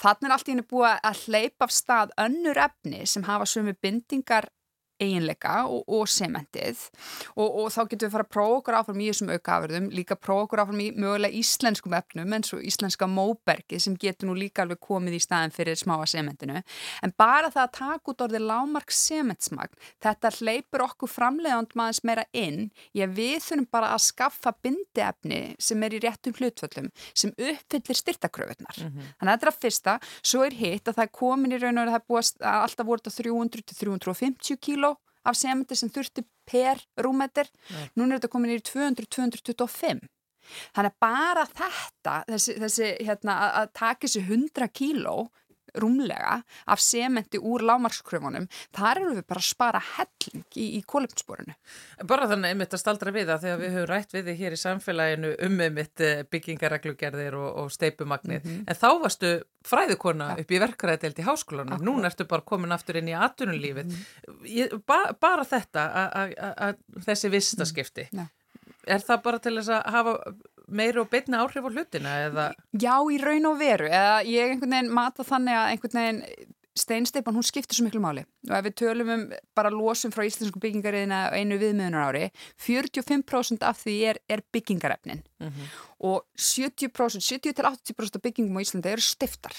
Þannig 0.00 0.28
er 0.28 0.34
allt 0.36 0.48
í 0.48 0.54
henni 0.54 0.66
búið 0.70 1.00
að 1.10 1.22
hleypa 1.26 1.68
af 1.68 1.74
stað 1.74 2.14
önnur 2.26 2.60
efni 2.66 3.04
sem 3.08 3.26
hafa 3.28 3.48
sömu 3.50 3.76
bindingar 3.82 4.48
eiginleika 5.02 5.66
og, 5.68 5.84
og 5.88 6.08
sementið. 6.10 6.80
Og, 7.36 7.46
og 7.46 7.70
þá 7.74 7.80
getum 7.90 8.06
við 8.06 8.14
fara 8.14 8.26
að 8.26 8.32
prófa 8.36 8.58
okkur 8.60 8.78
áfram 8.80 9.02
í 9.02 9.08
þessum 9.10 9.32
aukaafurðum, 9.34 9.88
líka 9.94 10.18
prófa 10.18 10.46
okkur 10.46 10.62
áfram 10.64 10.82
í 10.82 10.88
mögulega 10.96 11.40
íslenskum 11.40 11.96
efnum 11.98 12.36
eins 12.36 12.52
og 12.56 12.64
íslenska 12.66 13.08
móbergi 13.10 13.80
sem 13.82 13.96
getur 14.00 14.30
nú 14.30 14.36
líka 14.38 14.64
alveg 14.64 14.80
komið 14.82 15.18
í 15.18 15.22
staðin 15.22 15.54
fyrir 15.54 15.78
smáa 15.78 16.06
sementinu. 16.10 16.62
En 17.04 17.14
bara 17.18 17.50
það 17.52 17.64
að 17.64 17.74
taka 17.78 18.12
út 18.12 18.24
orðið 18.26 18.46
lámark 18.50 18.94
sementsmagn, 18.94 19.76
þetta 20.04 20.32
hleypur 20.38 20.86
okkur 20.86 21.12
framleiðand 21.12 21.76
maður 21.78 22.02
meira 22.06 22.26
inn. 22.36 22.70
Ég 22.96 23.12
við 23.16 23.38
þurfum 23.44 23.68
bara 23.72 23.92
að 23.94 24.04
skaffa 24.06 24.54
bindiefni 24.62 25.42
sem 25.62 25.82
er 25.86 25.96
í 25.96 26.02
réttum 26.02 26.36
hlutföllum 26.36 26.90
sem 27.16 27.32
uppfyllir 27.36 27.98
styrtakröfunar 27.98 28.80
mm 28.80 28.88
-hmm. 28.88 29.12
þannig 29.18 29.32
að 29.32 29.36
þetta 29.36 29.46
er 29.46 29.52
að 29.52 29.60
fyrsta, 29.64 29.98
svo 30.22 30.44
er 30.44 30.54
hitt 30.54 30.88
að 30.88 30.96
það 30.96 31.06
er 31.06 31.12
komin 31.20 31.52
í 31.52 31.60
raun 31.60 31.78
og 31.78 31.88
það 31.90 31.98
er 32.00 32.06
búið 32.08 32.30
að 32.40 32.60
alltaf 32.66 32.86
voru 35.26 35.34
þetta 35.34 35.34
300-350 35.34 35.34
kíló 35.34 35.34
af 35.34 35.36
sementi 35.36 35.76
sem 35.76 35.90
þurfti 35.90 36.24
per 36.46 36.82
rúmetir, 37.02 37.48
núna 37.96 38.14
er 38.14 38.20
þetta 38.20 38.32
komin 38.32 38.54
í 38.54 38.60
200-225 38.62 40.06
þannig 40.76 40.92
að 40.92 41.00
bara 41.02 41.44
þetta 41.50 42.24
þessi, 42.28 42.54
þessi 42.62 42.90
hérna, 43.02 43.38
að 43.62 43.72
taka 43.74 44.06
þessi 44.06 44.22
100 44.22 44.68
kíló 44.72 45.16
rúmlega 45.82 46.40
af 46.66 46.82
sementi 46.82 47.40
úr 47.40 47.64
lámarkskröfunum 47.66 48.48
þar 48.76 49.02
eru 49.02 49.14
við 49.18 49.26
bara 49.28 49.42
að 49.42 49.48
spara 49.48 49.82
helling 49.96 50.44
í, 50.56 50.66
í 50.78 50.80
kólöfnsporinu. 50.88 51.56
Bara 52.08 52.28
þannig 52.30 52.54
einmitt 52.54 52.76
að 52.76 52.82
staldra 52.82 53.14
við 53.14 53.30
það 53.32 53.44
þegar 53.46 53.60
við 53.62 53.76
höfum 53.76 53.90
rætt 53.92 54.16
við 54.16 54.30
þið 54.30 54.40
hér 54.42 54.56
í 54.56 54.60
samfélaginu 54.62 55.34
um 55.48 55.60
einmitt 55.66 56.04
eh, 56.04 56.22
byggingareglugerðir 56.30 57.38
og, 57.40 57.48
og 57.62 57.74
steipumagnir 57.74 58.40
mm 58.42 58.48
-hmm. 58.50 58.64
en 58.66 58.80
þá 58.80 58.88
varstu 59.02 59.34
fræðukona 59.66 60.32
ja. 60.32 60.40
upp 60.42 60.50
í 60.50 60.62
verkræðdelt 60.62 61.18
í 61.18 61.26
háskólanum, 61.26 61.82
núna 61.82 62.10
ertu 62.10 62.24
bara 62.24 62.46
komin 62.46 62.72
aftur 62.72 63.00
inn 63.00 63.10
í 63.10 63.16
atunulífið. 63.18 63.86
Mm 63.86 64.82
ba 64.86 65.12
bara 65.20 65.44
þetta 65.44 65.82
að 66.62 66.76
þessi 67.06 67.30
vistaskipti, 67.30 68.08
mm 68.12 68.28
er 68.86 69.02
það 69.02 69.22
bara 69.24 69.42
til 69.42 69.56
þess 69.58 69.72
að 69.74 69.88
hafa 69.94 70.12
meira 70.66 71.02
og 71.02 71.10
beitna 71.12 71.42
áhrif 71.44 71.66
á 71.66 71.70
hlutina 71.70 72.14
eða? 72.26 72.46
Já, 72.74 72.94
í 73.12 73.18
raun 73.22 73.50
og 73.52 73.58
veru 73.60 73.88
eða 73.90 74.18
ég 74.26 74.52
einhvern 74.54 74.76
veginn 74.76 74.94
mata 74.98 75.26
þannig 75.26 75.58
að 75.58 75.72
einhvern 75.72 76.00
veginn 76.00 76.22
steinsteipan 76.76 77.36
hún 77.36 77.46
skiptir 77.46 77.76
svo 77.76 77.86
miklu 77.86 78.00
máli. 78.04 78.24
Og 78.48 78.54
ef 78.58 78.66
við 78.66 78.76
tölum 78.82 79.12
um 79.14 79.24
bara 79.56 79.72
losum 79.72 80.12
frá 80.14 80.24
íslensku 80.26 80.60
byggingariðina 80.62 81.30
einu 81.36 81.58
viðmiðunar 81.60 82.10
ári 82.10 82.26
45% 82.62 83.64
af 83.66 83.80
því 83.84 83.96
er, 84.12 84.20
er 84.28 84.44
byggingarefnin. 84.52 85.22
Mm 85.40 85.48
-hmm. 85.48 85.72
og 85.98 86.24
70%, 86.38 86.92
70-80% 87.20 88.16
af 88.16 88.22
byggingum 88.22 88.56
á 88.56 88.64
Íslandi 88.64 88.88
eru 88.88 89.00
stiftar. 89.00 89.52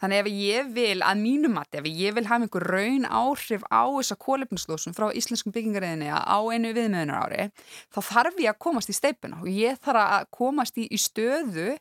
Þannig 0.00 0.18
ef 0.18 0.26
ég 0.26 0.72
vil 0.74 1.02
að 1.02 1.20
mínum 1.20 1.58
að 1.60 1.78
ef 1.80 1.84
ég 1.84 2.14
vil 2.14 2.26
hafa 2.26 2.44
einhver 2.44 2.66
raun 2.74 3.04
áhrif 3.04 3.62
á 3.70 3.82
þessa 3.88 4.16
kólefnislósum 4.16 4.94
frá 4.96 5.10
íslensku 5.12 5.52
byggingariðina 5.54 6.20
á 6.20 6.38
einu 6.52 6.72
viðmiðunar 6.76 7.22
ári 7.24 7.50
þá 7.94 8.00
þarf 8.12 8.34
ég 8.38 8.50
að 8.50 8.58
komast 8.58 8.90
í 8.90 8.92
steipuna. 8.92 9.40
Og 9.42 9.48
ég 9.48 9.78
þarf 9.78 10.02
að 10.18 10.26
komast 10.30 10.76
í, 10.78 10.86
í 10.90 10.98
stöðu 10.98 11.78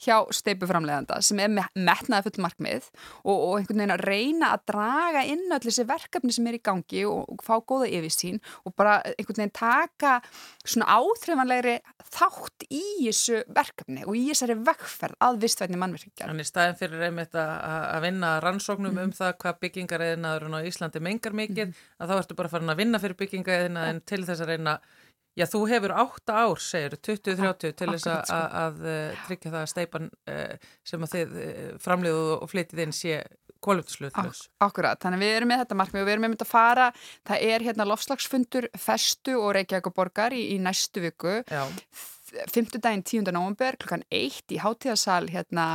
hjá 0.00 0.16
steipuframleganda 0.34 1.20
sem 1.24 1.40
er 1.44 1.52
metnaði 1.74 2.30
full 2.30 2.44
markmið 2.46 2.88
og, 3.24 3.34
og 3.34 3.54
einhvern 3.58 3.82
veginn 3.82 3.94
að 3.94 4.04
reyna 4.08 4.52
að 4.54 4.64
draga 4.72 5.24
inn 5.28 5.46
allir 5.48 5.68
þessi 5.68 5.86
verkefni 5.88 6.34
sem 6.34 6.48
er 6.48 6.58
í 6.58 6.62
gangi 6.70 7.04
og, 7.08 7.26
og 7.34 7.44
fá 7.44 7.58
góða 7.60 7.90
yfirsýn 7.98 8.40
og 8.64 8.74
bara 8.78 9.00
einhvern 9.12 9.42
veginn 9.42 9.56
taka 9.60 10.16
svona 10.64 10.88
áþreifanlegri 10.96 11.76
þátt 12.10 12.66
í 12.68 12.82
þessu 13.04 13.42
verkefni 13.54 14.06
og 14.06 14.16
í 14.18 14.24
þessari 14.30 14.56
vekkferð 14.66 15.20
að 15.26 15.42
vistvætni 15.44 15.80
mannverkjar. 15.80 16.30
Þannig 16.30 16.48
staðin 16.48 16.80
fyrir 16.80 17.04
einmitt 17.06 17.36
að 17.38 18.00
vinna 18.06 18.32
rannsóknum 18.44 18.96
mm. 18.96 19.04
um 19.04 19.14
það 19.16 19.36
hvað 19.44 19.60
byggingareðinaður 19.66 20.48
á 20.56 20.68
Íslandi 20.70 21.04
mengar 21.04 21.36
mikið 21.36 21.68
mm. 21.68 21.84
að 22.00 22.10
þá 22.10 22.16
ertu 22.18 22.38
bara 22.40 22.52
farin 22.52 22.72
að 22.72 22.82
vinna 22.82 23.02
fyrir 23.02 23.20
byggingareðinaðin 23.20 24.02
til 24.08 24.22
þess 24.24 24.44
að 24.44 24.52
reyna 24.54 24.78
Já, 25.40 25.46
þú 25.48 25.60
hefur 25.70 25.94
8 25.96 26.36
ár, 26.36 26.60
segir 26.60 26.96
20-30 27.00 27.76
til 27.78 27.90
þess 27.94 28.08
að, 28.12 28.32
að, 28.36 28.56
að 28.62 28.88
eh, 28.92 29.20
tryggja 29.28 29.52
það 29.54 29.60
að 29.62 29.70
steipan 29.72 30.10
uh, 30.10 30.72
sem 30.90 31.06
að 31.06 31.14
þið 31.14 31.38
uh, 31.40 31.62
framleiðu 31.80 32.26
og 32.36 32.50
flytið 32.52 32.84
inn 32.84 32.96
sé 32.96 33.22
kólumtisluðlös. 33.60 34.46
Akkurat, 34.64 35.00
þannig 35.00 35.20
við 35.20 35.34
erum 35.36 35.50
með 35.52 35.62
þetta 35.64 35.78
markmið 35.80 36.02
og 36.02 36.06
við 36.08 36.14
erum 36.14 36.24
með 36.24 36.36
þetta 36.36 36.46
að 36.46 36.52
fara, 36.52 36.86
það 37.28 37.48
er 37.54 37.66
hérna 37.66 37.88
lofslagsfundur 37.88 38.68
festu 38.80 39.36
og 39.40 39.52
Reykjavík 39.56 39.92
borgar 39.96 40.36
í, 40.36 40.46
í 40.54 40.56
næstu 40.64 41.04
viku. 41.04 41.40
Já 41.44 41.64
fymtudaginn 42.50 43.02
10. 43.02 43.32
november 43.34 43.76
klukkan 43.80 44.04
1 44.10 44.54
í 44.54 44.58
hátíðasal 44.60 45.28
hérna 45.30 45.66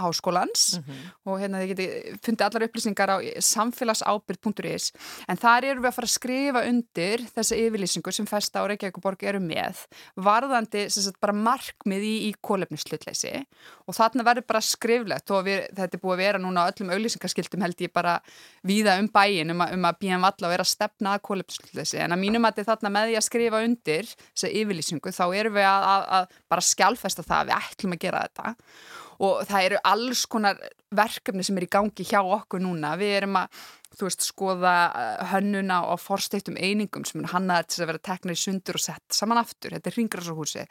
háskólans 0.00 0.78
mm 0.78 0.84
-hmm. 0.84 1.10
og 1.24 1.40
hérna 1.40 1.60
þið 1.62 1.70
geti 1.72 1.86
fundið 2.24 2.46
allar 2.46 2.66
upplýsingar 2.66 3.10
á 3.10 3.16
samfélagsábyrg.is 3.40 4.92
en 5.28 5.36
þar 5.36 5.64
eru 5.64 5.80
við 5.80 5.90
að 5.90 5.96
fara 5.98 6.08
að 6.08 6.16
skrifa 6.18 6.64
undir 6.68 7.24
þessa 7.34 7.56
yfirlýsingu 7.56 8.12
sem 8.12 8.26
festa 8.26 8.60
á 8.62 8.68
Reykjavík 8.68 9.22
eru 9.22 9.40
með 9.40 9.86
varðandi 10.16 10.88
sagt, 10.90 11.20
bara 11.20 11.32
markmið 11.32 12.02
í, 12.02 12.14
í 12.28 12.34
kólefnislautleysi 12.40 13.44
og 13.86 13.94
þarna 13.94 14.24
verður 14.24 14.46
bara 14.46 14.60
skriflegt 14.60 15.30
og 15.30 15.44
við, 15.46 15.66
þetta 15.74 15.96
er 15.96 16.02
búið 16.02 16.14
að 16.14 16.24
vera 16.24 16.38
núna 16.38 16.68
öllum 16.70 16.90
auðlýsingarskildum 16.90 17.62
held 17.62 17.80
ég 17.80 17.92
bara 17.92 18.20
víða 18.62 18.98
um 19.00 19.08
bæin 19.08 19.50
um 19.50 19.60
um 19.60 19.84
að 19.84 19.98
býja 20.00 20.18
valla 20.20 20.46
og 20.46 20.52
vera 20.52 20.64
að 20.66 20.74
stefna 20.74 21.14
að 21.16 21.24
kólefnislautleysi 21.28 21.98
en 21.98 22.12
að 22.12 22.22
mínum 22.22 22.44
að 22.44 22.64
þarna 22.66 22.90
með 22.90 23.10
því 23.10 23.16
að 23.16 23.26
skrifa 23.26 23.62
undir 23.66 24.06
þessa 24.06 24.50
yfirlýsingu 24.60 25.12
þá 25.14 25.24
erum 25.34 25.56
við 25.56 25.68
að 25.68 25.95
að, 25.96 26.06
að 26.18 26.38
bara 26.52 26.68
skjálfesta 26.68 27.24
það 27.26 27.40
að 27.40 27.50
við 27.50 27.58
ætlum 27.58 27.96
að 27.96 28.04
gera 28.06 28.22
þetta 28.26 28.54
og 29.26 29.46
það 29.48 29.66
eru 29.68 29.82
alls 29.90 30.22
konar 30.28 30.58
verkefni 30.96 31.44
sem 31.46 31.58
er 31.58 31.66
í 31.66 31.72
gangi 31.72 32.04
hjá 32.04 32.18
okkur 32.20 32.60
núna. 32.62 32.92
Við 33.00 33.14
erum 33.22 33.38
að 33.40 33.60
þú 33.96 34.08
veist, 34.08 34.24
skoða 34.26 34.74
eh, 34.90 35.24
hönnuna 35.32 35.80
og 35.92 36.00
forsteittum 36.02 36.58
einingum 36.60 37.06
sem 37.08 37.22
er 37.22 37.32
hannaðið 37.32 37.70
til 37.72 37.82
að 37.82 37.90
vera 37.92 38.02
teknir 38.10 38.36
í 38.36 38.40
sundur 38.40 38.78
og 38.78 38.84
sett 38.84 39.16
saman 39.16 39.40
aftur, 39.40 39.74
þetta 39.76 39.90
er 39.90 39.96
Ringræsahúsi 39.96 40.64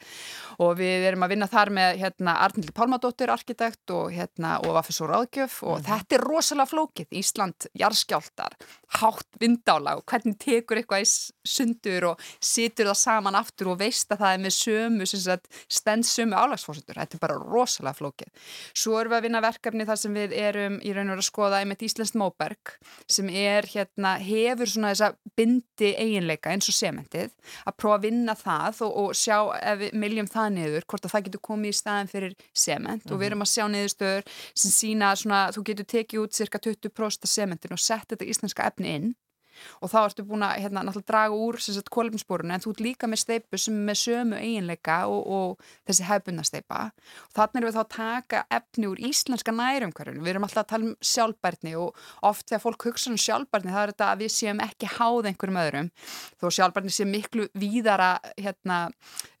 og 0.62 0.72
við 0.78 1.06
erum 1.10 1.26
að 1.26 1.34
vinna 1.34 1.50
þar 1.50 1.72
með 1.74 2.00
hérna 2.02 2.36
Arnildi 2.44 2.74
Pálmadóttir, 2.76 3.32
arkitekt 3.32 3.94
og 3.94 4.14
hérna 4.14 4.56
og 4.62 4.76
Vafisur 4.76 5.10
Ráðgjöf. 5.10 5.58
Og 5.66 5.80
mm. 5.80 5.86
þetta 5.88 6.16
er 6.16 6.26
rosalega 6.26 6.70
flókið, 6.70 7.08
Ísland, 7.20 7.68
jarðskjáltar 7.76 8.56
hátt 9.00 9.40
vindála 9.40 9.96
og 9.98 10.04
hvernig 10.08 10.38
tekur 10.40 10.80
eitthvað 10.80 11.04
í 11.04 11.08
sundur 11.46 12.12
og 12.12 12.22
situr 12.40 12.90
það 12.90 13.00
saman 13.00 13.38
aftur 13.38 13.72
og 13.72 13.80
veist 13.80 14.12
að 14.14 14.22
það 14.22 14.34
er 14.36 14.42
með 14.44 14.54
sömu, 14.56 15.08
stend 15.76 16.06
sömu 16.08 16.38
álagsfórsundur, 16.38 16.96
þetta 17.00 17.18
er 17.18 17.22
bara 17.22 17.38
rosalega 17.40 17.98
flókið. 17.98 18.30
Svo 18.76 18.96
erum 19.00 19.12
við 19.12 19.18
að 19.18 19.26
vinna 19.26 19.42
verkefni 19.44 19.88
þar 19.88 20.00
sem 20.00 20.16
við 20.16 20.36
erum 20.38 20.78
í 20.80 20.94
raun 20.96 21.12
og 21.12 21.20
sem 23.16 23.30
er 23.32 23.68
hérna, 23.70 24.16
hefur 24.22 24.70
svona 24.70 24.92
þessa 24.94 25.10
bindi 25.36 25.92
eiginleika 25.96 26.52
eins 26.52 26.70
og 26.70 26.76
sementið 26.76 27.34
að 27.66 27.76
prófa 27.80 27.98
að 27.98 28.06
vinna 28.06 28.36
það 28.38 28.82
og, 28.86 28.96
og 29.02 29.18
sjá 29.18 29.36
ef 29.58 29.82
við 29.82 29.98
miljum 30.04 30.30
það 30.30 30.48
niður 30.56 30.88
hvort 30.88 31.06
að 31.06 31.14
það 31.14 31.28
getur 31.28 31.44
komið 31.50 31.74
í 31.74 31.78
staðin 31.80 32.12
fyrir 32.12 32.34
sement 32.52 32.88
mm 32.88 33.00
-hmm. 33.02 33.12
og 33.12 33.16
við 33.16 33.24
mhm. 33.24 33.28
erum 33.30 33.46
að 33.46 33.52
sjá 33.52 33.64
niðurstöður 33.74 34.22
sem 34.54 34.74
sína 34.78 35.12
svona 35.16 35.42
þú 35.54 35.66
getur 35.70 35.90
tekið 35.94 36.24
út 36.24 36.40
cirka 36.40 36.58
20% 36.58 37.30
sementin 37.36 37.76
og 37.76 37.82
sett 37.82 38.08
þetta 38.10 38.30
íslenska 38.32 38.68
efni 38.70 38.94
inn 38.96 39.14
og 39.80 39.92
þá 39.92 39.98
ertu 40.04 40.26
búin 40.26 40.46
að 40.46 40.62
hérna, 40.64 40.84
draga 41.06 41.36
úr 41.36 41.60
kólumsporunu 41.92 42.54
en 42.54 42.62
þú 42.62 42.74
ert 42.74 42.84
líka 42.84 43.10
með 43.10 43.22
steipu 43.24 43.60
sem 43.60 43.76
er 43.76 43.86
með 43.90 44.00
sömu 44.02 44.40
eiginleika 44.40 44.98
og, 45.10 45.22
og 45.26 45.66
þessi 45.88 46.06
hefbundasteipa 46.08 46.80
og 46.90 47.36
þannig 47.36 47.60
erum 47.60 47.70
við 47.70 47.76
þá 47.76 47.82
að 47.82 47.92
taka 47.96 48.42
efni 48.58 48.90
úr 48.90 49.02
íslenska 49.08 49.54
nærumkvarðinu, 49.54 50.24
við 50.24 50.34
erum 50.34 50.46
alltaf 50.46 50.64
að 50.64 50.70
tala 50.72 50.88
um 50.90 50.94
sjálfbærni 51.00 51.74
og 51.80 52.00
oft 52.26 52.46
þegar 52.48 52.62
fólk 52.62 52.86
hugsa 52.88 53.12
um 53.12 53.18
sjálfbærni 53.20 53.74
það 53.74 53.82
er 53.82 53.92
þetta 53.92 54.08
að 54.12 54.22
við 54.24 54.32
séum 54.36 54.62
ekki 54.64 54.90
háð 54.96 55.30
einhverjum 55.30 55.60
öðrum. 55.62 55.90
Þó 56.40 56.46
sjálfbærni 56.58 56.94
sé 56.94 57.06
miklu 57.08 57.46
víðara 57.56 58.10
hérna, 58.38 58.78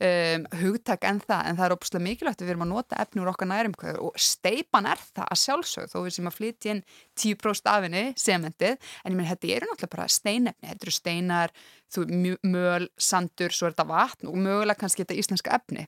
um, 0.00 0.46
hugtak 0.62 1.06
en 1.08 1.20
það 1.24 1.50
en 1.50 1.60
það 1.60 1.66
er 1.66 1.76
óbúslega 1.76 2.06
mikilvægt 2.06 2.42
að 2.42 2.48
við 2.48 2.54
erum 2.54 2.66
að 2.66 2.72
nota 2.72 3.00
efni 3.02 3.22
úr 3.22 3.32
okkar 3.32 3.50
nærumkvarðu 3.52 4.08
og 4.08 4.20
steipan 4.20 4.90
er 4.90 5.02
það 5.12 5.30
að 5.30 5.42
sjálfsög 5.44 5.92
þó 5.92 5.98
við 5.98 6.16
sem 6.16 6.30
að 6.30 6.38
flytja 6.40 6.74
inn 6.74 6.82
10% 7.16 7.70
afinni, 7.72 8.04
sementið, 8.20 8.76
en 9.04 9.14
ég 9.14 9.18
menn 9.18 9.30
þetta 9.30 9.52
eru 9.56 9.70
náttúrulega 9.70 9.94
bara 9.96 10.05
steinefni, 10.12 10.70
þetta 10.70 10.86
eru 10.86 10.94
steinar, 10.94 11.54
þú, 11.94 12.06
möl, 12.46 12.88
sandur, 12.98 13.54
svo 13.54 13.68
er 13.68 13.76
þetta 13.76 13.88
vatn 13.90 14.30
og 14.30 14.40
mögulega 14.40 14.80
kannski 14.80 15.04
þetta 15.04 15.20
íslenska 15.22 15.54
efni. 15.58 15.86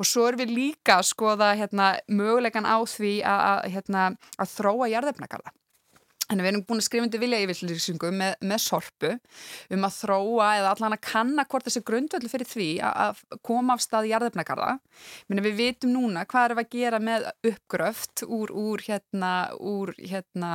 Og 0.00 0.08
svo 0.08 0.26
er 0.30 0.38
við 0.40 0.54
líka 0.56 0.98
að 0.98 1.08
skoða 1.10 1.52
hérna, 1.58 1.92
mögulegan 2.08 2.68
á 2.68 2.78
því 2.88 3.18
að, 3.20 3.40
að, 3.52 3.64
hérna, 3.74 4.04
að 4.40 4.54
þróa 4.56 4.92
jarðefnagarða. 4.94 5.54
Þannig 6.30 6.46
við 6.46 6.50
erum 6.52 6.62
búin 6.62 6.78
að 6.78 6.86
skrifa 6.86 7.06
undir 7.08 7.20
vilja 7.24 7.38
yfirlýsingu 7.42 8.08
með, 8.14 8.34
með 8.46 8.60
sorpu 8.62 9.08
um 9.74 9.86
að 9.88 9.96
þróa 9.96 10.50
eða 10.60 10.74
allan 10.76 10.94
að 10.94 11.00
kanna 11.08 11.44
hvort 11.50 11.66
þessi 11.66 11.82
grundvöldu 11.88 12.30
fyrir 12.30 12.46
því 12.46 12.68
að 12.86 13.22
koma 13.42 13.74
af 13.74 13.82
stað 13.82 14.06
jarðefnagarða. 14.12 14.76
Minna 15.26 15.42
við 15.48 15.56
vitum 15.58 15.90
núna 15.96 16.22
hvað 16.30 16.52
er 16.52 16.62
að 16.62 16.70
gera 16.76 17.00
með 17.02 17.26
uppgröft 17.50 18.22
úr, 18.28 18.54
úr 18.54 18.84
hérna, 18.86 19.32
úr 19.58 19.90
hérna 19.98 20.52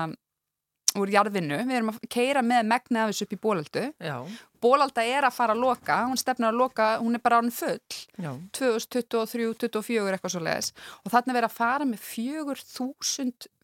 úr 1.00 1.12
jarðinu, 1.14 1.62
við 1.68 1.80
erum 1.80 1.94
að 1.94 2.04
keira 2.12 2.42
með 2.46 2.68
megni 2.72 3.02
af 3.02 3.12
þessu 3.12 3.26
upp 3.28 3.36
í 3.36 3.42
bólöldu 3.46 3.84
bólölda 4.66 5.04
er 5.06 5.26
að 5.28 5.36
fara 5.36 5.54
að 5.56 5.62
loka, 5.62 5.96
hún 6.10 6.18
stefnir 6.20 6.50
að 6.50 6.60
loka 6.60 6.86
hún 7.02 7.18
er 7.18 7.24
bara 7.24 7.40
án 7.42 7.52
full. 7.54 7.80
2023-2024 8.58 10.16
eitthvað 10.16 10.34
svo 10.34 10.42
leiðis 10.46 10.70
og 11.04 11.10
þannig 11.14 11.38
verið 11.38 11.50
að 11.50 11.58
fara 11.60 11.86
með 11.90 12.00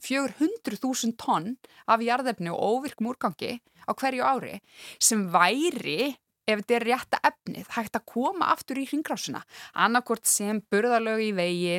400.000 0.08 1.16
tonn 1.22 1.48
af 1.90 2.00
jarðefni 2.06 2.50
og 2.54 2.62
óvirkum 2.76 3.10
úrgangi 3.14 3.54
á 3.88 3.92
hverju 3.98 4.24
ári 4.28 4.56
sem 5.02 5.20
væri 5.34 6.16
ef 6.54 6.62
þetta 6.62 6.76
er 6.78 6.86
rétta 6.88 7.20
efnið, 7.30 7.68
hægt 7.76 7.98
að 7.98 8.06
koma 8.14 8.50
aftur 8.54 8.80
í 8.82 8.86
hringrásuna, 8.90 9.42
annarkort 9.86 10.28
sem 10.30 10.62
burðalög 10.72 11.24
í 11.26 11.30
vegi, 11.38 11.76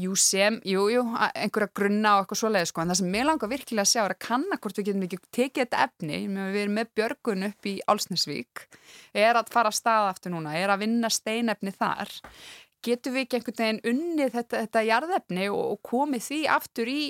jú 0.00 0.16
sem, 0.18 0.60
jú, 0.68 0.86
jú, 0.92 1.04
einhverja 1.28 1.72
grunna 1.76 2.16
og 2.16 2.24
eitthvað 2.24 2.42
svoleiði 2.42 2.70
sko, 2.70 2.82
en 2.82 2.92
það 2.92 3.00
sem 3.00 3.10
mér 3.14 3.28
langar 3.28 3.52
virkilega 3.52 3.86
að 3.86 3.92
sjá 3.92 4.02
er 4.04 4.14
að 4.14 4.22
kannakort 4.28 4.80
við 4.80 4.88
getum 4.90 5.08
ekki 5.08 5.20
tekið 5.38 5.64
þetta 5.64 5.84
efni, 5.88 6.22
við 6.38 6.62
erum 6.62 6.78
með 6.78 6.94
björgun 6.98 7.48
upp 7.50 7.68
í 7.70 7.74
Álsnesvík, 7.88 8.64
er 9.26 9.40
að 9.40 9.52
fara 9.54 9.72
að 9.72 9.78
staða 9.80 10.14
aftur 10.14 10.34
núna, 10.34 10.56
er 10.58 10.72
að 10.72 10.84
vinna 10.86 11.12
steinefni 11.12 11.74
þar, 11.76 12.12
getum 12.84 13.16
við 13.16 13.26
ekki 13.26 13.38
einhvern 13.38 13.62
veginn 13.62 13.80
unnið 13.92 14.36
þetta, 14.36 14.62
þetta 14.64 14.84
jarðefni 14.86 15.48
og, 15.52 15.64
og 15.74 15.80
komið 15.86 16.26
því 16.28 16.40
aftur 16.54 16.90
í, 16.92 17.00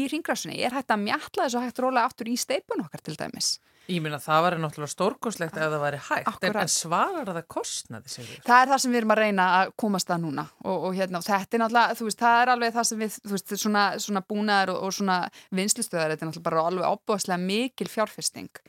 í 0.00 0.08
hringrásunni, 0.08 0.58
er 0.58 0.74
hægt 0.74 0.90
að 0.94 1.04
mjalla 1.06 1.44
þess 1.44 1.58
að 1.58 1.68
hægt 1.68 1.82
róla 1.84 2.08
aftur 2.08 2.30
í 2.30 2.36
steipun 2.40 2.82
okkar 2.84 3.04
til 3.04 3.16
dæmis. 3.20 3.56
Ég 3.90 4.00
minna 4.00 4.16
það 4.22 4.44
var 4.46 4.56
náttúrulega 4.62 4.92
stórkoslegt 4.94 5.58
ef 5.58 5.72
það 5.74 5.82
væri 5.82 6.00
hægt, 6.06 6.46
en, 6.48 6.56
en 6.62 6.72
svarar 6.72 7.30
það 7.36 7.46
kostnaði 7.52 8.12
sig? 8.14 8.30
Það 8.46 8.62
er 8.62 8.70
það 8.72 8.82
sem 8.84 8.94
við 8.94 9.00
erum 9.02 9.14
að 9.14 9.20
reyna 9.20 9.48
að 9.58 9.72
komast 9.84 10.12
að 10.14 10.22
núna 10.22 10.46
og, 10.64 10.86
og 10.88 10.96
hérna, 10.96 11.20
og 11.20 11.26
þetta 11.26 11.58
er 11.58 11.62
náttúrulega, 11.64 11.98
þú 11.98 12.08
veist, 12.08 12.22
það 12.24 12.40
er 12.40 12.52
alveg 12.54 12.74
það 12.78 12.88
sem 12.90 13.04
við, 13.04 13.18
þú 13.20 13.34
veist, 13.34 13.54
svona, 13.64 13.84
svona 14.06 14.24
búnaðar 14.32 14.72
og, 14.72 14.80
og 14.88 14.96
svona 14.98 15.18
vinslustöðar, 15.60 16.14
þetta 16.14 16.24
er 16.24 16.30
náttúrulega 16.30 16.48
bara 16.48 16.66
alveg 16.70 16.94
ábúðslega 16.94 17.40
mikil 17.44 17.90
fjárfesting 17.92 18.62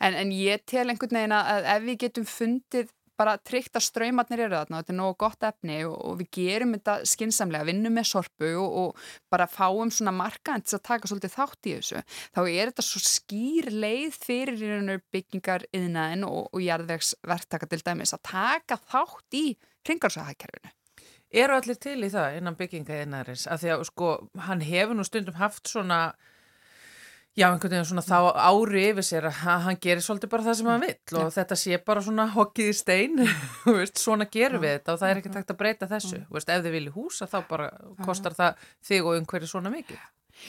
en, 0.00 0.16
en 0.16 0.34
ég 0.34 0.64
tel 0.70 0.88
einhvern 0.88 1.20
veginn 1.20 1.36
að 1.36 1.72
ef 1.76 1.88
við 1.90 2.00
getum 2.06 2.28
fundið 2.28 2.92
bara 3.20 3.36
tryggt 3.38 3.78
að 3.78 3.86
ströymatnir 3.88 4.44
eru 4.46 4.58
þarna 4.58 4.82
þetta 4.82 4.94
er 4.94 4.98
nógu 4.98 5.16
gott 5.24 5.46
efni 5.48 5.80
og, 5.88 5.96
og 5.96 6.20
við 6.20 6.30
gerum 6.38 6.76
þetta 6.76 6.96
skinsamlega, 7.08 7.68
vinnum 7.70 7.96
með 7.98 8.08
sorpu 8.10 8.52
og, 8.60 8.78
og 8.82 9.32
bara 9.32 9.48
fáum 9.50 9.92
svona 9.94 10.14
markaðan 10.16 10.64
til 10.66 10.78
að 10.78 10.86
taka 10.90 11.10
svolítið 11.10 11.34
þátt 11.34 11.70
í 11.70 11.74
þessu. 11.78 12.04
Þá 12.34 12.40
er 12.44 12.72
þetta 12.72 12.86
svo 12.90 13.04
skýr 13.08 13.70
leið 13.74 14.20
fyrir 14.20 15.02
byggingar 15.14 15.68
yðnaðin 15.74 16.28
og, 16.28 16.48
og 16.52 16.64
jarðvegsverktaka 16.64 17.70
til 17.70 17.82
dæmis 17.84 18.16
að 18.16 18.24
taka 18.30 18.80
þátt 18.88 19.40
í 19.40 19.46
kringarsahækkerfinu 19.84 20.72
Eru 21.34 21.56
allir 21.56 21.78
til 21.82 21.98
í 22.06 22.10
það 22.12 22.36
innan 22.38 22.54
bygginga 22.54 23.00
yðnaðarins 23.02 23.48
að 23.50 23.64
því 23.64 23.70
að 23.74 23.80
sko 23.88 24.10
hann 24.46 24.60
hefur 24.62 24.94
nú 24.94 25.06
stundum 25.06 25.40
haft 25.40 25.66
svona 25.66 25.98
Já, 27.34 27.48
einhvern 27.48 27.72
veginn 27.72 27.86
svona 27.88 28.02
þá 28.06 28.18
ári 28.46 28.82
yfir 28.92 29.06
sér 29.08 29.24
að 29.26 29.38
hann 29.64 29.78
gerir 29.82 30.04
svolítið 30.06 30.30
bara 30.30 30.44
það 30.46 30.58
sem 30.60 30.68
hann 30.70 30.84
vill 30.84 31.18
og 31.18 31.32
þetta 31.34 31.56
sé 31.58 31.78
bara 31.90 32.02
svona 32.06 32.26
hokkið 32.30 32.68
í 32.70 32.74
stein, 32.78 33.22
veist, 33.78 33.98
svona 33.98 34.28
gerum 34.30 34.62
við 34.62 34.76
þetta 34.76 34.94
og 34.94 35.00
það 35.00 35.10
er 35.10 35.20
ekki 35.22 35.32
takt 35.34 35.50
að 35.50 35.58
breyta 35.64 35.88
þessu. 35.90 36.20
Veist, 36.30 36.52
ef 36.54 36.62
þið 36.62 36.76
vilja 36.76 36.94
húsa 36.94 37.26
þá 37.26 37.40
bara 37.48 37.66
kostar 38.06 38.38
það 38.38 38.68
þig 38.86 39.08
og 39.10 39.18
einhverju 39.18 39.50
svona 39.50 39.74
mikið. 39.74 39.98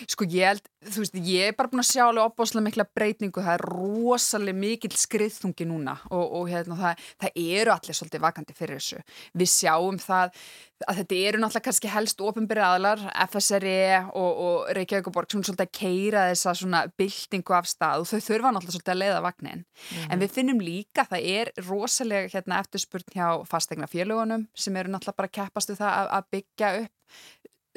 Sko 0.09 0.25
ég 0.29 0.49
held, 0.49 0.69
þú 0.83 1.03
veist, 1.03 1.17
ég 1.29 1.49
er 1.49 1.57
bara 1.57 1.71
búin 1.71 1.83
að 1.83 1.89
sjá 1.91 2.03
alveg 2.05 2.25
opbáslega 2.25 2.65
mikla 2.65 2.85
breytingu, 2.97 3.43
það 3.43 3.57
er 3.57 3.65
rosalega 3.69 4.59
mikil 4.59 4.91
skriðþungi 4.97 5.67
núna 5.69 5.95
og, 6.09 6.23
og 6.39 6.49
hérna, 6.51 6.77
það, 6.79 7.03
það 7.23 7.41
eru 7.45 7.73
allir 7.75 7.99
svolítið 7.99 8.23
vakandi 8.25 8.55
fyrir 8.57 8.81
þessu. 8.81 9.03
Við 9.37 9.51
sjáum 9.53 9.99
það 10.01 10.39
að 10.83 10.97
þetta 10.99 11.19
eru 11.29 11.39
náttúrulega 11.39 11.65
kannski 11.69 11.91
helst 11.93 12.23
ofinbyrja 12.25 12.71
aðlar, 12.75 13.03
FSRE 13.29 13.77
og, 14.11 14.41
og 14.45 14.73
Reykjavík 14.75 15.07
og 15.09 15.15
Borg, 15.15 15.31
svolítið 15.31 15.63
að 15.63 15.71
keira 15.79 16.25
þessa 16.33 16.55
svona 16.59 16.81
byltingu 16.99 17.55
af 17.55 17.69
stað 17.71 18.03
og 18.03 18.09
þau 18.09 18.25
þurfa 18.27 18.51
náttúrulega 18.51 18.75
svolítið 18.75 18.95
að 18.95 19.01
leiða 19.03 19.21
vagnin. 19.23 19.63
Mm 19.63 19.85
-hmm. 19.95 20.11
En 20.11 20.19
við 20.19 20.35
finnum 20.35 20.59
líka, 20.59 21.07
það 21.07 21.29
er 21.37 21.53
rosalega 21.69 22.33
hérna, 22.33 22.59
eftirspurn 22.59 23.15
hjá 23.15 23.27
fastegna 23.47 23.87
félagunum 23.87 24.47
sem 24.53 24.75
eru 24.75 24.91
náttúrulega 24.91 25.21
bara 25.21 25.31
að 25.31 25.37
keppastu 25.39 25.75
það 25.79 25.91
að, 25.93 26.07
að 26.17 26.29
byggja 26.31 26.75
upp 26.83 26.91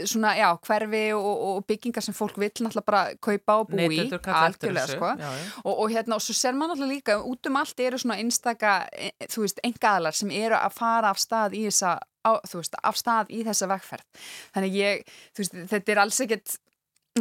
svona, 0.04 0.34
já, 0.38 0.48
hverfi 0.66 1.02
og, 1.16 1.40
og 1.48 1.64
byggingar 1.68 2.04
sem 2.04 2.14
fólk 2.14 2.38
vil 2.38 2.50
náttúrulega 2.50 2.86
bara 2.86 3.02
kaupa 3.24 3.56
og 3.62 3.72
búi 3.72 3.88
í, 3.96 4.04
algjörlega, 4.12 4.86
sko. 4.92 5.10
Já, 5.18 5.32
já. 5.32 5.48
Og, 5.64 5.72
og 5.74 5.94
hérna, 5.94 6.18
og 6.18 6.24
svo 6.24 6.36
ser 6.36 6.54
maður 6.54 6.76
náttúrulega 6.76 6.94
líka 6.94 7.18
út 7.32 7.50
um 7.50 7.58
allt 7.60 7.82
eru 7.82 7.98
svona 7.98 8.18
einstaka 8.22 8.76
e, 8.92 9.10
þú 9.26 9.46
veist, 9.46 9.60
engaðlar 9.66 10.16
sem 10.16 10.30
eru 10.30 10.58
að 10.58 10.78
fara 10.78 11.10
af 11.14 11.20
stað 11.22 11.58
í 11.58 11.64
þessa, 11.66 11.96
á, 11.98 12.30
þú 12.48 12.62
veist, 12.62 12.78
af 12.92 13.00
stað 13.00 13.34
í 13.34 13.42
þessa 13.48 13.70
vegferð, 13.74 14.24
þannig 14.56 14.80
ég 14.80 15.04
þú 15.36 15.44
veist, 15.44 15.60
þetta 15.74 15.94
er 15.94 16.02
alls 16.04 16.22
ekkert 16.26 16.58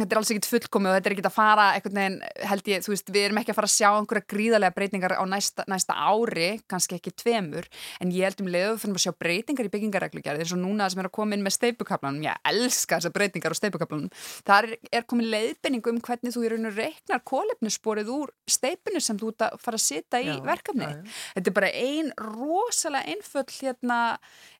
þetta 0.02 0.14
er 0.14 0.20
alls 0.20 0.30
ekkit 0.32 0.48
fullkomið 0.48 0.90
og 0.90 0.96
þetta 0.98 1.10
er 1.10 1.14
ekkit 1.16 1.28
að 1.28 1.34
fara 1.34 1.66
einhvern 1.76 1.98
veginn, 1.98 2.18
held 2.50 2.70
ég, 2.70 2.84
þú 2.84 2.92
veist, 2.92 3.12
við 3.14 3.26
erum 3.28 3.40
ekki 3.40 3.52
að 3.52 3.58
fara 3.58 3.68
að 3.68 3.74
sjá 3.74 3.88
einhverja 3.90 4.26
gríðarlega 4.32 4.76
breytingar 4.76 5.14
á 5.18 5.24
næsta, 5.28 5.64
næsta 5.70 5.96
ári, 5.96 6.48
kannski 6.70 6.98
ekki 6.98 7.12
tveimur 7.22 7.68
en 8.02 8.12
ég 8.14 8.28
held 8.28 8.42
um 8.44 8.50
leiðu 8.52 8.76
fyrir 8.82 8.98
að 8.98 9.04
sjá 9.04 9.14
breytingar 9.24 9.68
í 9.68 9.72
byggingareglugjari, 9.74 10.44
eins 10.44 10.54
og 10.56 10.62
núna 10.62 10.88
sem 10.92 11.02
er 11.02 11.08
að 11.10 11.14
koma 11.18 11.36
inn 11.36 11.44
með 11.46 11.56
steipukablanum, 11.58 12.26
ég 12.26 12.42
elska 12.52 12.98
þessar 12.98 13.14
breytingar 13.16 13.54
á 13.54 13.60
steipukablanum, 13.60 14.10
þar 14.48 14.68
er, 14.70 14.76
er 15.00 15.08
komið 15.08 15.30
leiðbenning 15.34 15.90
um 15.92 16.00
hvernig 16.04 16.34
þú 16.34 16.44
í 16.44 16.52
raun 16.52 16.70
og 16.70 16.78
reiknar 16.78 17.24
kólefnissporið 17.28 18.12
úr 18.14 18.34
steipinu 18.48 19.02
sem 19.04 19.18
þú 19.20 19.32
fara 19.38 19.78
að 19.78 19.84
sita 19.84 20.20
í 20.22 20.30
já, 20.30 20.36
verkefni 20.44 20.86
já, 20.86 20.94
já. 20.96 21.16
þetta 21.36 21.50
er 21.52 21.56
bara 21.58 21.72
ein 21.74 22.12
rosalega 22.18 23.14
einföld 23.14 23.54
hérna, 23.58 23.98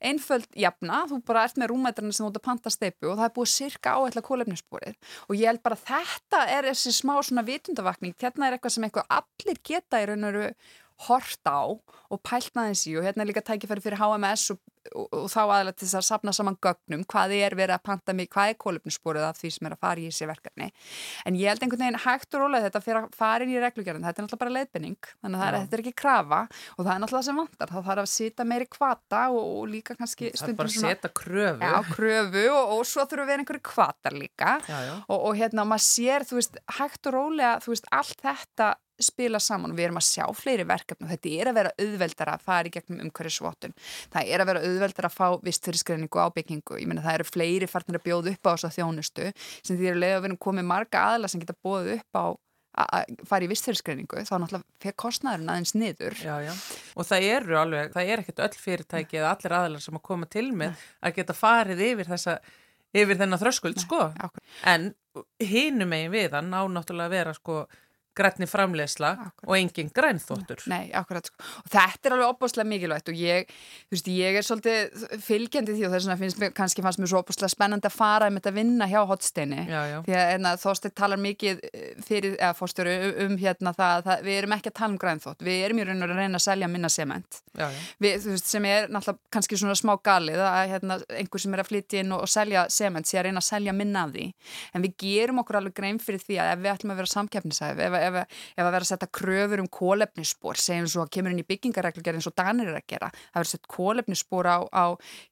einföld 0.04 0.49
jafna, 0.59 1.04
þú 1.11 1.21
bara 1.28 1.45
ert 1.49 1.61
með 1.61 1.73
rúmætrarna 1.73 2.14
sem 2.14 2.25
þú 2.25 2.30
ert 2.33 2.40
að 2.40 2.47
panta 2.49 2.73
steipu 2.73 3.12
og 3.12 3.18
það 3.18 3.28
er 3.28 3.35
búið 3.38 3.52
sirka 3.52 3.95
áætla 3.99 4.25
kólefnissporið 4.25 4.97
og 5.28 5.37
ég 5.37 5.50
held 5.50 5.62
bara 5.64 5.78
þetta 5.78 6.42
er 6.56 6.70
þessi 6.70 6.94
smá 6.97 7.14
svona 7.20 7.44
vitundavakning, 7.47 8.16
hérna 8.20 8.49
er 8.49 8.56
eitthvað 8.56 8.76
sem 8.76 8.87
eitthvað 8.88 9.16
allir 9.20 9.62
geta 9.70 10.00
í 10.02 10.08
raun 10.08 10.28
og 10.30 10.38
hort 11.07 11.47
á 11.47 11.78
og 12.09 12.21
maður 12.25 12.73
þessi 12.73 12.97
og 12.99 13.05
hérna 13.05 13.23
er 13.23 13.28
líka 13.28 13.45
tækifæri 13.45 13.83
fyrir 13.85 14.00
HMS 14.00 14.55
og, 14.55 14.59
og, 14.95 15.07
og 15.12 15.26
þá 15.28 15.40
aðalega 15.45 15.76
til 15.76 15.87
þess 15.87 15.99
að 16.00 16.07
sapna 16.07 16.33
saman 16.33 16.57
gögnum 16.64 17.05
hvað 17.09 17.35
er 17.37 17.57
verið 17.59 17.75
að 17.76 17.85
panta 17.85 18.14
mig, 18.17 18.31
hvað 18.33 18.52
er 18.55 18.57
kólöfnussporuð 18.64 19.26
af 19.28 19.37
því 19.38 19.50
sem 19.55 19.69
er 19.69 19.76
að 19.76 19.83
fara 19.85 20.00
í 20.00 20.09
þessi 20.09 20.28
verkefni. 20.31 20.71
En 21.28 21.37
ég 21.39 21.52
held 21.52 21.63
einhvern 21.63 21.84
veginn 21.84 22.00
hægt 22.06 22.34
og 22.34 22.45
rólega 22.45 22.65
þetta 22.69 22.82
fyrir 22.87 23.02
að 23.02 23.19
fara 23.21 23.45
inn 23.45 23.52
í 23.52 23.61
reglugjörðin, 23.63 24.08
þetta 24.08 24.23
er 24.23 24.26
náttúrulega 24.26 24.43
bara 24.45 24.56
leiðbynning 24.56 25.13
þannig 25.13 25.45
að 25.45 25.58
þetta 25.58 25.78
er 25.78 25.84
ekki 25.84 25.95
krafa 26.02 26.41
og 26.49 26.80
það 26.80 26.93
er 26.95 27.00
náttúrulega 27.04 27.21
það 27.21 27.28
sem 27.28 27.41
vantar, 27.43 27.69
þá 27.69 27.80
þarf 27.91 28.02
að 28.02 28.11
sita 28.15 28.49
meiri 28.49 28.69
kvata 28.73 29.23
og, 29.34 29.45
og 29.61 29.65
líka 29.69 29.99
kannski 29.99 30.32
Það 30.39 30.54
er 30.54 30.58
bara 30.58 30.73
að 30.73 30.80
setja 30.80 31.13
kröfu. 31.13 31.61
Já, 31.61 31.76
kröfu 31.93 32.45
og 32.56 32.84
svo 32.89 33.04
að 33.04 33.17
vera 33.28 33.43
einhverju 33.43 33.65
og 38.99 39.06
og 39.06 39.06
spila 39.06 39.39
saman 39.43 39.73
og 39.73 39.78
við 39.78 39.89
erum 39.89 40.00
að 40.00 40.08
sjá 40.08 40.25
fleiri 40.34 40.67
verkefni 40.67 41.06
og 41.06 41.13
þetta 41.13 41.34
er 41.39 41.50
að 41.50 41.58
vera 41.58 41.73
auðveldar 41.78 42.32
að 42.32 42.45
fara 42.49 42.69
í 42.69 42.73
gegnum 42.75 43.04
umhverju 43.06 43.34
svotun. 43.37 43.76
Það 44.13 44.32
er 44.34 44.43
að 44.43 44.50
vera 44.50 44.65
auðveldar 44.67 45.08
að 45.08 45.15
fá 45.15 45.28
vistfyrirskreiningu 45.47 46.23
ábyggingu. 46.25 46.80
Ég 46.82 46.91
menna 46.91 47.04
það 47.04 47.21
eru 47.21 47.28
fleiri 47.28 47.71
farnir 47.71 48.00
að 48.00 48.06
bjóða 48.08 48.34
upp 48.34 48.50
á 48.50 48.52
þessa 48.56 48.75
þjónustu 48.75 49.30
sem 49.39 49.78
því 49.78 49.91
að 49.93 50.02
við 50.02 50.19
erum 50.19 50.43
komið 50.49 50.69
marga 50.73 51.06
aðla 51.15 51.30
sem 51.30 51.43
geta 51.43 51.58
bóðið 51.63 51.99
upp 52.00 52.19
á 52.19 52.26
að 52.78 53.17
fara 53.26 53.47
í 53.47 53.50
vistfyrirskreiningu 53.50 54.23
þá 54.23 54.34
náttúrulega 54.39 54.82
fyrir 54.82 54.97
kostnæðurinn 55.02 55.50
aðeins 55.50 55.75
niður. 55.75 56.15
Já, 56.23 56.34
já. 56.47 56.52
Og 56.95 57.08
það 57.08 57.26
eru 57.32 57.58
alveg, 57.58 57.91
það 57.95 58.13
er 58.13 58.23
ekkert 58.23 58.43
öll 58.45 58.63
fyrirtæki 58.63 59.19
eða 59.19 59.32
allir 59.34 59.54
aðlar 59.58 59.82
sem 59.82 59.99
að 59.99 60.04
koma 60.11 60.28
til 60.30 60.47
með 60.54 60.84
að 61.02 61.17
geta 61.19 61.34
farið 61.34 61.82
yfir 61.89 62.11
þessa 62.13 62.37
yfir 62.95 63.19
þennan 63.19 63.41
þröskuld, 63.43 63.82
sko. 63.82 64.06
En 64.69 64.93
hinum 65.43 65.91
megin 65.91 66.15
við 66.15 66.39
hann 66.39 66.54
á 66.54 66.63
náttúrulega 66.71 67.11
að 67.11 67.17
vera, 67.17 67.34
sko 67.37 67.58
grænni 68.19 68.49
framlegsla 68.50 69.13
og 69.47 69.54
engin 69.57 69.91
grænþóttur. 69.95 70.65
Nei, 70.71 70.89
akkurat. 70.97 71.28
Sko. 71.28 71.39
Og 71.63 71.71
þetta 71.73 72.11
er 72.11 72.17
alveg 72.17 72.33
opbáslega 72.33 72.69
mikilvægt 72.69 73.13
og 73.13 73.19
ég, 73.19 73.52
þú 73.89 73.97
veist, 73.97 74.11
ég 74.13 74.39
er 74.39 74.47
svolítið 74.47 75.07
fylgjandi 75.25 75.76
því 75.76 75.87
og 75.89 75.95
þess 75.95 76.09
vegna 76.09 76.19
finnst 76.23 76.43
mér, 76.43 76.54
kannski 76.57 76.85
fannst 76.85 77.02
mér 77.02 77.13
svo 77.13 77.23
opbáslega 77.23 77.52
spennandi 77.52 77.89
að 77.91 77.97
fara 77.97 78.31
um 78.31 78.39
þetta 78.39 78.52
að 78.52 78.59
vinna 78.61 78.89
hjá 78.91 78.99
hotsteini. 79.09 79.63
Já, 79.69 79.81
já. 79.93 79.99
Því 80.07 80.17
að 80.19 80.26
hérna, 80.33 80.54
þóstið 80.63 80.95
talar 80.99 81.23
mikið 81.23 81.65
eh, 81.71 81.91
fyrir, 82.07 82.37
eða 82.39 82.54
fórstjóru, 82.59 82.97
um 83.26 83.37
hérna 83.41 83.75
það, 83.76 84.04
það, 84.09 84.25
við 84.28 84.41
erum 84.43 84.57
ekki 84.59 84.73
að 84.73 84.78
tala 84.81 84.93
um 84.95 85.00
grænþótt, 85.04 85.45
við 85.49 85.65
erum 85.67 85.83
í 85.83 85.89
raun 85.89 86.07
og 86.07 86.15
reyna 86.15 86.41
að 86.41 86.47
selja 86.47 86.71
minna 86.71 86.93
sement. 86.93 87.41
Já, 87.59 87.67
já. 87.67 87.81
Við, 88.02 88.17
þú 88.25 88.35
veist, 88.35 88.50
sem 88.50 88.69
er 88.69 88.89
náttúrulega 88.93 89.35
kannski 89.35 89.59
svona 89.59 89.76
smá 89.78 89.95
galið 90.04 90.43
að 90.45 90.61
hérna, 90.73 90.99
einhver 91.19 91.43
sem 91.43 91.54
er 91.54 91.63
að 91.63 91.71
flytja 91.73 92.02
inn 92.02 92.15
og, 92.15 92.25
og 92.25 92.33
selja 92.33 92.65
sement 92.73 93.09
sé 93.09 93.19
að 93.19 93.28
reyna 93.28 93.43
að 93.43 93.49
selja 93.49 93.75
minna 93.76 94.04
af 94.07 94.15
því. 94.15 94.26
En 94.75 94.85
við 94.85 94.95
gerum 95.02 95.43
okkur 95.43 95.61
alveg 95.61 95.76
grein 95.76 96.00
fyrir 96.02 96.23
því 96.23 96.39
að 96.43 96.52
ef 96.52 96.63
við 96.63 96.73
ætlum 96.73 96.95
að 96.95 97.00
vera 97.02 97.13
samkeppnisæf, 97.13 97.83
ef, 97.85 97.97
ef, 97.99 98.07
ef 98.16 98.64
að 98.64 98.71
vera 98.73 98.84
að 98.84 98.90
setja 98.90 99.10
kröfur 99.21 99.62
um 99.62 99.68
kólefnisspor, 99.68 100.56
segjum 100.60 100.88
svo 100.88 101.04
að 101.04 101.12
kemur 101.16 101.34
inn 101.34 101.42
í 101.42 101.47
byggingareglugjörðin 101.49 102.25
svo 102.25 102.32
danir 102.36 102.73
er 102.73 102.80
að 102.80 102.86
gera, 102.88 103.10
það 103.10 103.40
verður 103.40 103.52
sett 103.52 103.68
kólefnisspor 103.68 104.49
á, 104.49 104.58
á 104.73 104.84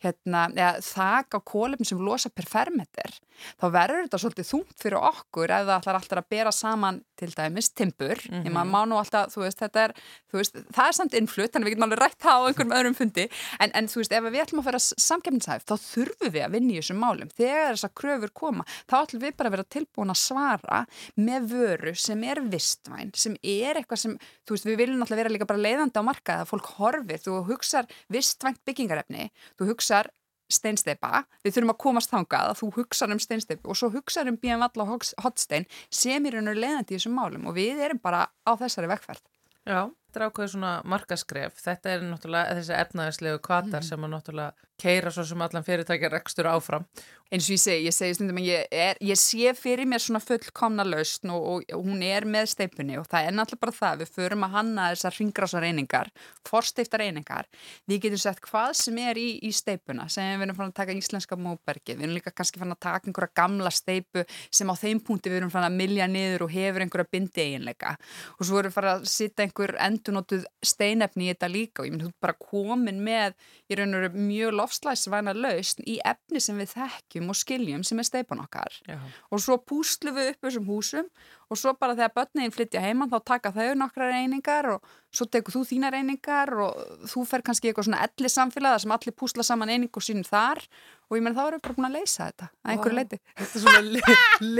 hérna, 0.04 0.46
eða, 0.54 0.72
þak 0.86 1.38
á 1.38 1.40
kólefni 1.52 1.88
sem 1.88 2.02
losa 2.02 2.30
per 2.30 2.48
fermeter, 2.50 3.18
þá 3.60 3.66
verður 3.72 4.06
þetta 4.06 4.22
svolítið 4.22 4.50
þungt 4.50 4.76
fyrir 4.82 5.00
okkur 5.00 5.52
ef 5.56 5.66
það 5.66 5.76
ætlar 5.78 6.00
alltaf 6.00 6.22
að 6.22 6.30
bera 6.36 6.52
saman 6.52 7.02
til 7.16 7.30
dæmis 7.32 7.70
timpur, 7.72 8.16
mm 8.16 8.34
-hmm. 8.34 8.46
ég 8.46 8.52
maður 8.52 8.70
má 8.72 8.80
nú 8.84 8.98
alltaf, 9.00 9.32
þú 9.32 9.44
veist, 9.44 9.58
þetta 9.58 9.84
er, 9.84 9.92
þú 10.30 10.40
veist, 10.40 10.58
það 10.76 10.88
er 10.88 10.96
samt 10.98 11.14
innflutt, 11.14 11.52
þannig 11.52 11.66
við 11.66 11.74
getum 11.74 11.86
alveg 11.86 12.00
rætt 12.02 12.20
það 12.20 12.36
á 12.36 12.46
einhverjum 12.46 12.76
öðrum 12.76 12.96
fundi, 12.96 13.28
en, 13.60 13.70
en 13.72 13.88
þú 13.88 13.96
veist, 14.00 14.12
ef 14.12 14.24
við 14.24 14.42
ætlum 14.42 14.60
að 14.60 14.68
vera 14.68 14.80
samkefnishæf, 14.80 15.64
þá 15.64 15.74
þurfum 15.80 16.32
við 16.32 16.44
að 16.44 16.52
vinna 16.52 16.72
í 16.72 16.80
þessum 16.80 17.00
málum. 17.00 17.30
Þegar 17.36 17.72
þessar 17.76 17.94
kröfur 18.00 18.32
koma, 18.36 18.66
þá 18.90 18.96
ætlum 19.00 19.22
við 19.24 19.36
bara 19.36 19.48
að 19.48 19.56
vera 19.56 19.70
tilbúin 19.76 20.12
að 20.12 20.20
svara 20.20 20.82
með 21.16 21.48
vöru 21.52 21.94
sem 21.94 22.24
er 22.24 22.42
vistvæn, 22.66 23.14
sem 23.14 23.38
er 23.42 23.78
eitthvað 23.78 24.02
sem, 24.02 24.18
þú 24.46 24.56
veist, 24.56 24.68
við 24.68 24.78
viljum 24.82 25.02
alltaf 25.04 25.20
vera 25.20 25.32
líka 25.32 25.48
bara 25.48 25.62
leiðandi 25.62 26.02
á 26.02 26.08
markað, 26.08 26.42
að 26.42 26.52
fólk 26.52 26.70
horfir, 26.76 27.22
þú 27.22 27.40
hugsar 27.50 27.90
vistvænt 28.12 28.62
byggingarefni, 28.66 29.30
þú 29.58 29.70
hugsar 29.70 30.10
steinsteipa, 30.52 31.24
við 31.42 31.56
þurfum 31.56 31.72
að 31.72 31.80
komast 31.82 32.12
þangað 32.12 32.50
að 32.52 32.58
þú 32.60 32.68
hugsaður 32.76 33.16
um 33.16 33.22
steinsteipu 33.22 33.72
og 33.72 33.78
svo 33.78 33.90
hugsaður 33.94 34.32
um 34.32 34.40
BM 34.42 34.62
Valla 34.62 34.86
og 34.86 35.08
Hotstein 35.24 35.66
sem 35.90 36.28
er 36.28 36.38
og 36.38 36.54
leiðandi 36.54 36.94
í 36.94 36.98
þessum 36.98 37.16
málum 37.18 37.48
og 37.50 37.56
við 37.58 37.82
erum 37.82 38.02
bara 38.02 38.28
á 38.46 38.52
þessari 38.60 38.90
vekkferð. 38.92 39.24
Já, 39.66 39.80
þetta 40.16 40.24
er 40.24 40.30
ákveðið 40.32 40.52
svona 40.54 40.70
markaskref, 40.88 41.58
þetta 41.60 41.90
er 41.92 42.04
náttúrulega 42.06 42.54
þessi 42.56 42.76
efnaðislegu 42.80 43.40
kvatar 43.44 43.82
mm. 43.82 43.88
sem 43.90 44.06
að 44.06 44.12
náttúrulega 44.14 44.66
keira 44.80 45.12
svo 45.12 45.24
sem 45.24 45.44
allan 45.44 45.64
fyrirtækjar 45.64 46.12
rekstur 46.12 46.48
áfram. 46.50 46.84
Eins 47.26 47.48
og 47.48 47.56
ég 47.56 47.58
segi, 47.58 47.86
ég 47.88 47.94
segi 47.96 48.14
stundum 48.14 48.36
að 48.38 48.44
ég, 48.46 48.66
er, 48.70 48.98
ég 49.02 49.18
sé 49.18 49.50
fyrir 49.58 49.88
mér 49.90 49.98
svona 49.98 50.20
fullkomna 50.22 50.84
lausn 50.86 51.32
og, 51.34 51.46
og, 51.50 51.62
og 51.74 51.88
hún 51.88 52.04
er 52.06 52.22
með 52.28 52.52
steipunni 52.52 53.00
og 53.00 53.08
það 53.10 53.26
er 53.26 53.34
náttúrulega 53.34 53.64
bara 53.64 53.74
það, 53.74 54.04
við 54.04 54.12
förum 54.14 54.46
að 54.46 54.52
hanna 54.52 54.84
þessar 54.92 55.16
ringgrásar 55.16 55.66
einingar, 55.66 56.12
forstiftar 56.46 57.02
einingar. 57.02 57.48
Við 57.90 58.04
getum 58.04 58.22
sett 58.22 58.38
hvað 58.46 58.76
sem 58.78 59.00
er 59.02 59.18
í, 59.18 59.26
í 59.42 59.50
steipuna, 59.58 60.06
sem 60.12 60.36
við 60.36 60.46
erum 60.46 60.60
fann 60.60 60.70
að 60.70 60.76
taka 60.78 60.94
íslenska 60.94 61.40
móbergi, 61.40 61.96
við 61.96 62.06
erum 62.06 62.14
líka 62.14 62.34
kannski 62.36 62.62
fann 62.62 62.76
að 62.76 62.80
taka 62.86 63.10
einhverja 63.10 63.34
gamla 63.42 63.74
steipu 63.74 64.22
sem 64.30 64.70
á 64.70 64.74
þeim 64.78 65.02
punkti 65.08 65.32
við 65.32 65.40
erum 65.40 65.54
fann 65.56 65.66
að 65.66 65.80
milja 65.80 66.06
niður 66.06 66.46
og 66.46 66.54
hefur 66.54 66.86
einhverja 66.86 67.10
bindi 67.10 67.42
eiginleika. 67.48 67.96
Og 68.38 68.46
svo 68.46 68.62
erum 68.62 68.70
við 68.70 68.78
fann 68.78 68.90
að 68.92 69.10
sitta 69.10 69.42
einhver 69.42 69.74
endunótuð 70.06 70.44
steinefni 70.64 71.26
í 71.26 71.32
þetta 71.32 71.48
líka 71.50 71.82
og 71.82 71.88
ég 71.88 71.98
þú 72.00 72.10
bara 72.22 72.36
komin 72.38 73.00
með 73.04 73.34
í 73.68 73.78
raun 73.78 73.96
og 73.96 74.04
veru 74.06 74.26
mjög 74.26 74.54
lofslæsvæna 74.60 75.34
lausn 75.36 75.86
í 75.86 75.98
efni 76.06 76.42
sem 76.42 76.58
við 76.60 76.74
þekkjum 76.76 77.32
og 77.32 77.38
skiljum 77.38 77.84
sem 77.86 77.98
er 77.98 78.08
steipan 78.08 78.42
okkar. 78.44 78.78
Já. 78.86 78.98
og 79.30 79.42
svo 79.42 79.58
púslu 79.58 80.14
við 80.14 80.32
upp 80.34 80.46
þessum 80.46 80.68
húsum 80.70 81.08
og 81.50 81.58
svo 81.58 81.74
bara 81.78 81.94
þegar 81.94 82.14
börnin 82.16 82.54
flytja 82.54 82.82
heimann 82.82 83.10
þá 83.10 83.18
taka 83.24 83.52
þau 83.54 83.74
nokkra 83.78 84.10
reyningar 84.10 84.68
og 84.74 84.92
svo 85.14 85.26
tekur 85.30 85.54
þú 85.54 85.64
þína 85.70 85.92
reyningar 85.94 86.52
og 86.66 87.06
þú 87.10 87.24
fer 87.26 87.44
kannski 87.46 87.70
eitthvað 87.70 87.88
svona 87.90 88.02
elli 88.06 88.30
samfélag 88.32 88.82
sem 88.82 88.94
allir 88.94 89.14
púsla 89.16 89.46
saman 89.46 89.70
eining 89.72 89.90
og 89.92 90.04
sínum 90.04 90.26
þar. 90.26 90.62
Og 91.06 91.18
ég 91.18 91.22
menn 91.22 91.36
þá 91.36 91.42
erum 91.46 91.60
við 91.60 91.66
bara 91.66 91.76
búin 91.78 91.86
að 91.86 91.98
leysa 92.00 92.26
þetta 92.26 92.48
að 92.50 92.72
einhverju 92.72 92.96
leiti 92.98 93.18
Þetta 93.38 93.58
er 93.58 93.62
svona 93.62 93.82
le 93.86 94.02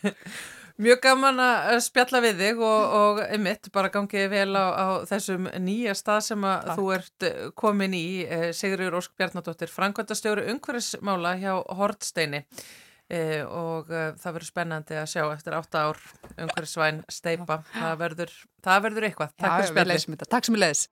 Mjög 0.74 0.98
gaman 1.04 1.38
að 1.38 1.76
spjalla 1.84 2.18
við 2.24 2.40
þig 2.42 2.62
og, 2.66 2.94
og 2.98 3.18
einmitt 3.28 3.68
bara 3.74 3.92
gangið 3.94 4.24
vel 4.32 4.56
á, 4.58 4.66
á 4.74 4.86
þessum 5.06 5.46
nýja 5.62 5.94
stað 5.94 6.24
sem 6.26 6.46
að 6.50 6.64
Takk. 6.66 6.80
þú 6.80 6.86
ert 6.96 7.26
eh, 7.28 7.36
komin 7.54 7.94
í, 7.94 8.06
eh, 8.26 8.48
Sigurður 8.56 8.98
Ósk 8.98 9.14
Bjarnadóttir, 9.14 9.70
Frankværtastjóru 9.70 10.48
Ungverismála 10.50 11.36
hjá 11.38 11.52
Hortsteini. 11.78 12.42
e, 13.04 13.44
og 13.44 13.90
e, 13.92 14.04
það 14.16 14.32
verður 14.38 14.48
spennandi 14.48 14.96
að 14.96 15.10
sjá 15.12 15.22
eftir 15.28 15.58
8 15.58 15.82
ár 15.84 16.00
umhverfisvæn 16.40 17.02
steipa. 17.12 17.60
Það 17.76 17.98
verður, 18.00 18.34
það 18.64 18.82
verður 18.88 19.08
eitthvað. 19.10 19.36
Takk 19.36 19.52
Já, 19.52 19.56
fyrir 19.60 19.74
spjallið. 19.74 20.26
Takk 20.26 20.48
sem 20.48 20.56
við 20.58 20.64
leiðis. 20.64 20.88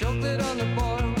Chocolate 0.00 0.40
on 0.40 0.56
the 0.56 0.64
boil, 0.74 1.19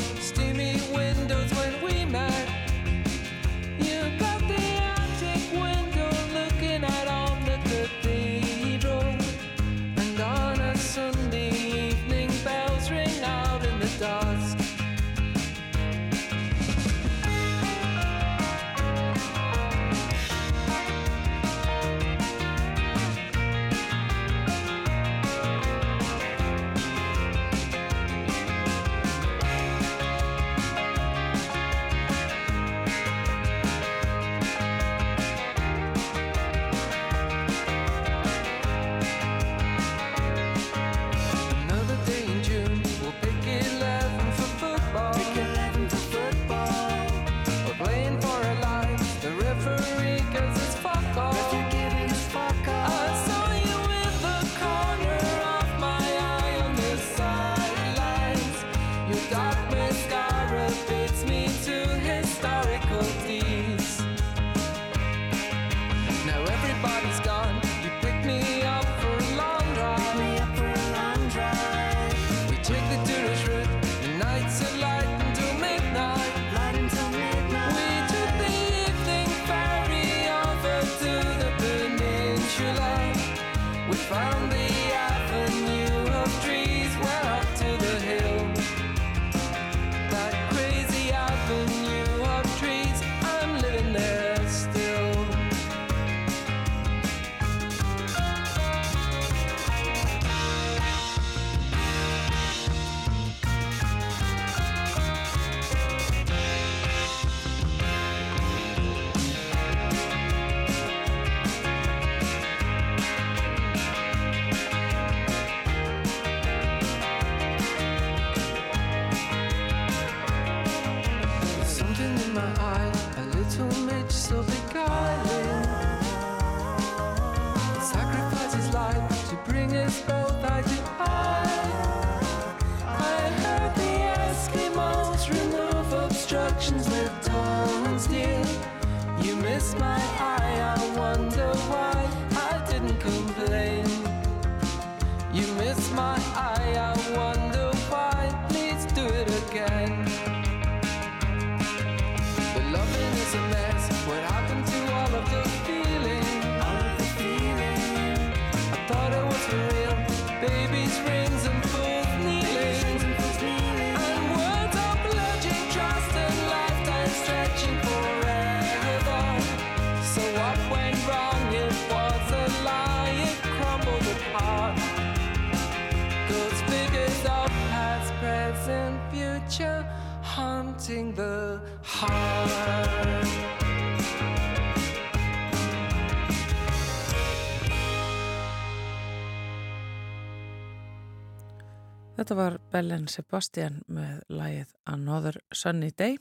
Þetta 192.30 192.44
var 192.44 192.54
Bellen 192.70 193.06
Sebastian 193.10 193.80
með 193.90 194.18
lægið 194.30 194.68
Another 194.86 195.36
Sunny 195.50 195.88
Day 195.90 196.12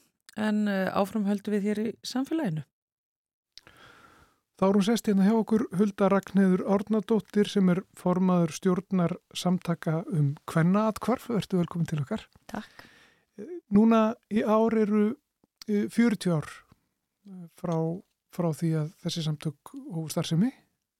en 0.42 0.64
eh, 0.66 0.88
áframhöldu 0.90 1.52
við 1.54 1.66
hér 1.70 1.80
í 1.84 1.90
samfélaginu. 2.02 2.64
Þá 4.58 4.64
er 4.66 4.80
hún 4.80 4.86
sest 4.88 5.06
hérna 5.06 5.28
hjá 5.28 5.36
okkur 5.36 5.68
Hulda 5.78 6.08
Ragnheður 6.10 6.64
Árnadóttir 6.66 7.52
sem 7.54 7.70
er 7.70 7.84
formaður 7.94 8.56
stjórnar 8.58 9.14
samtaka 9.38 10.00
um 10.10 10.32
kvennaatkvarf. 10.50 11.28
Verður 11.30 11.62
velkomin 11.62 11.92
til 11.92 12.00
okkar. 12.02 12.24
Takk. 12.50 12.82
Núna 13.78 14.00
í 14.34 14.42
ár 14.42 14.80
eru 14.82 15.04
40 15.70 15.94
e, 16.26 16.40
ár 16.40 16.50
frá, 17.62 17.76
frá 18.34 18.50
því 18.64 18.72
að 18.82 18.90
þessi 19.06 19.28
samtök 19.28 19.76
og 19.78 20.10
starfsemi. 20.10 20.50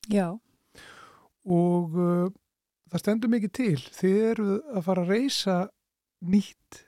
Já. 0.06 0.28
Og 1.50 1.98
það 2.90 3.04
stendur 3.04 3.34
mikið 3.34 3.52
til. 3.56 3.82
Þið 3.96 4.22
eru 4.30 4.54
að 4.74 4.86
fara 4.88 5.04
að 5.04 5.12
reysa 5.14 5.58
nýtt 6.30 6.80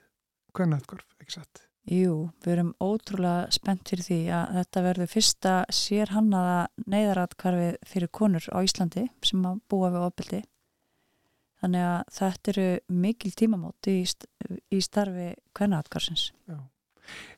kvennatkorf, 0.56 1.08
ekki 1.22 1.38
satt? 1.38 1.68
Jú, 1.92 2.30
við 2.44 2.54
erum 2.54 2.72
ótrúlega 2.84 3.50
spennt 3.56 3.90
fyrir 3.90 4.06
því 4.06 4.20
að 4.38 4.58
þetta 4.60 4.84
verður 4.86 5.12
fyrsta 5.12 5.54
sérhannaða 5.74 6.58
neyðaratkvarfi 6.94 7.70
fyrir 7.90 8.12
konur 8.14 8.48
á 8.54 8.58
Íslandi 8.62 9.08
sem 9.26 9.48
að 9.50 9.62
búa 9.72 9.90
við 9.94 10.06
ofbildi. 10.06 10.42
Þannig 11.62 11.88
að 11.88 12.12
þetta 12.18 12.52
eru 12.52 12.68
mikil 13.02 13.32
tímamóti 13.38 13.96
í, 14.02 14.06
í 14.74 14.82
starfi 14.82 15.32
kvennaatkarsins. 15.58 16.30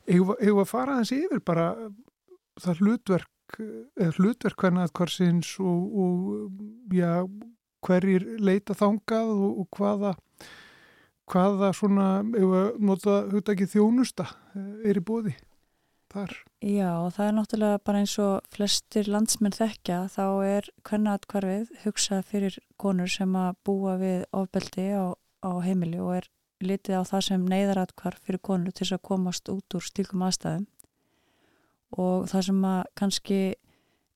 Eða 0.04 0.60
að 0.60 0.68
fara 0.68 1.00
þessi 1.00 1.22
yfir 1.24 1.44
bara 1.44 1.70
það 2.60 2.84
hlutverk 2.84 3.32
hlutverk 3.44 3.96
eða 3.96 4.12
hlutverk 4.18 4.64
hvarsins 4.94 5.58
og, 5.60 5.94
og 5.94 6.94
já, 6.94 7.24
hverjir 7.84 8.26
leita 8.40 8.76
þangað 8.78 9.32
og, 9.34 9.48
og 9.62 9.78
hvaða 9.78 10.14
hvaða 11.30 11.72
svona, 11.76 12.06
ef 12.36 12.54
að 12.58 12.78
nota 12.84 13.18
hugdækið 13.32 13.74
þjónusta 13.74 14.28
eh, 14.54 14.90
er 14.90 15.00
í 15.00 15.04
bóði 15.04 15.34
þar? 16.14 16.34
Já, 16.64 16.90
það 17.14 17.26
er 17.26 17.34
náttúrulega 17.38 17.80
bara 17.88 18.02
eins 18.02 18.14
og 18.22 18.52
flestir 18.54 19.08
landsmenn 19.10 19.56
þekkja, 19.56 20.04
þá 20.12 20.24
er 20.46 20.68
hvernig 20.86 21.14
aðkvarfið 21.14 21.72
hugsað 21.84 22.22
fyrir 22.30 22.58
konur 22.80 23.10
sem 23.10 23.34
að 23.38 23.58
búa 23.66 23.96
við 24.00 24.24
ofbeldi 24.36 24.86
á, 24.94 25.04
á 25.44 25.52
heimili 25.64 26.00
og 26.02 26.20
er 26.20 26.30
litið 26.64 27.02
á 27.02 27.08
það 27.08 27.26
sem 27.28 27.48
neyðaratkvarf 27.50 28.22
fyrir 28.24 28.42
konur 28.44 28.72
til 28.72 28.84
þess 28.84 28.98
að 28.98 29.06
komast 29.10 29.50
út 29.52 29.76
úr 29.76 29.84
stíkum 29.84 30.24
aðstæðum 30.24 30.68
og 32.00 32.26
það 32.30 32.46
sem 32.48 32.64
að 32.68 32.80
kannski 32.98 33.40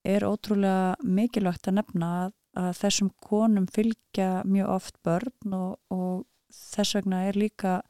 er 0.08 0.24
ótrúlega 0.26 0.96
mikilvægt 1.04 1.68
að 1.68 1.80
nefna 1.80 2.10
að, 2.22 2.32
að 2.58 2.72
þessum 2.80 3.10
konum 3.22 3.68
fylgja 3.70 4.42
mjög 4.48 4.72
oft 4.74 4.98
börn 5.06 5.54
og, 5.54 5.78
og 5.94 6.24
þess 6.54 6.96
vegna 6.98 7.22
er 7.28 7.38
líka 7.38 7.80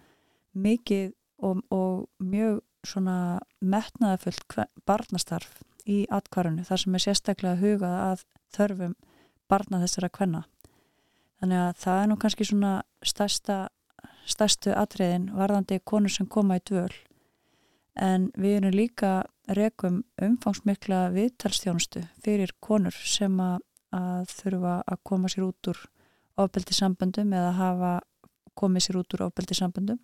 mikið 0.59 1.13
og, 1.45 1.63
og 1.71 2.09
mjög 2.19 2.61
svona 2.87 3.41
metnaðafullt 3.61 4.59
barnastarf 4.87 5.63
í 5.89 6.03
atkvarðinu 6.13 6.67
þar 6.69 6.83
sem 6.83 6.95
er 6.95 7.05
sérstaklega 7.05 7.61
hugað 7.63 7.99
að 8.05 8.25
þörfum 8.55 8.95
barna 9.49 9.81
þessara 9.83 10.13
kvenna. 10.13 10.45
Þannig 11.41 11.65
að 11.65 11.75
það 11.83 12.03
er 12.03 12.09
nú 12.11 12.17
kannski 12.21 12.47
svona 12.49 12.73
stærsta, 13.07 13.59
stærstu 14.29 14.75
atriðin 14.77 15.31
varðandi 15.37 15.81
konur 15.87 16.13
sem 16.13 16.29
koma 16.29 16.59
í 16.59 16.65
dvöl 16.69 16.93
en 17.99 18.29
við 18.39 18.59
erum 18.59 18.75
líka 18.75 19.13
rekum 19.57 20.03
umfangsmikla 20.23 21.09
viðtalstjónustu 21.15 22.05
fyrir 22.25 22.53
konur 22.65 22.95
sem 22.95 23.35
að, 23.43 23.63
að 23.95 24.33
þurfa 24.35 24.75
að 24.87 25.03
koma 25.11 25.31
sér 25.33 25.49
út 25.49 25.71
úr 25.73 25.83
ofbeldisamböndum 26.39 27.33
eða 27.35 27.53
hafa 27.59 27.93
komið 28.59 28.87
sér 28.87 29.01
út 29.01 29.15
úr 29.17 29.27
ofbeldisamböndum 29.29 30.01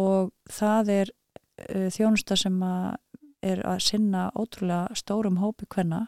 og 0.00 0.32
það 0.50 0.92
er 0.94 1.12
uh, 1.12 1.88
þjónusta 1.94 2.38
sem 2.38 2.56
að 2.62 2.96
er 3.44 3.60
að 3.68 3.82
sinna 3.84 4.28
ótrúlega 4.32 4.96
stórum 4.96 5.36
hópi 5.42 5.68
hvenna 5.68 6.06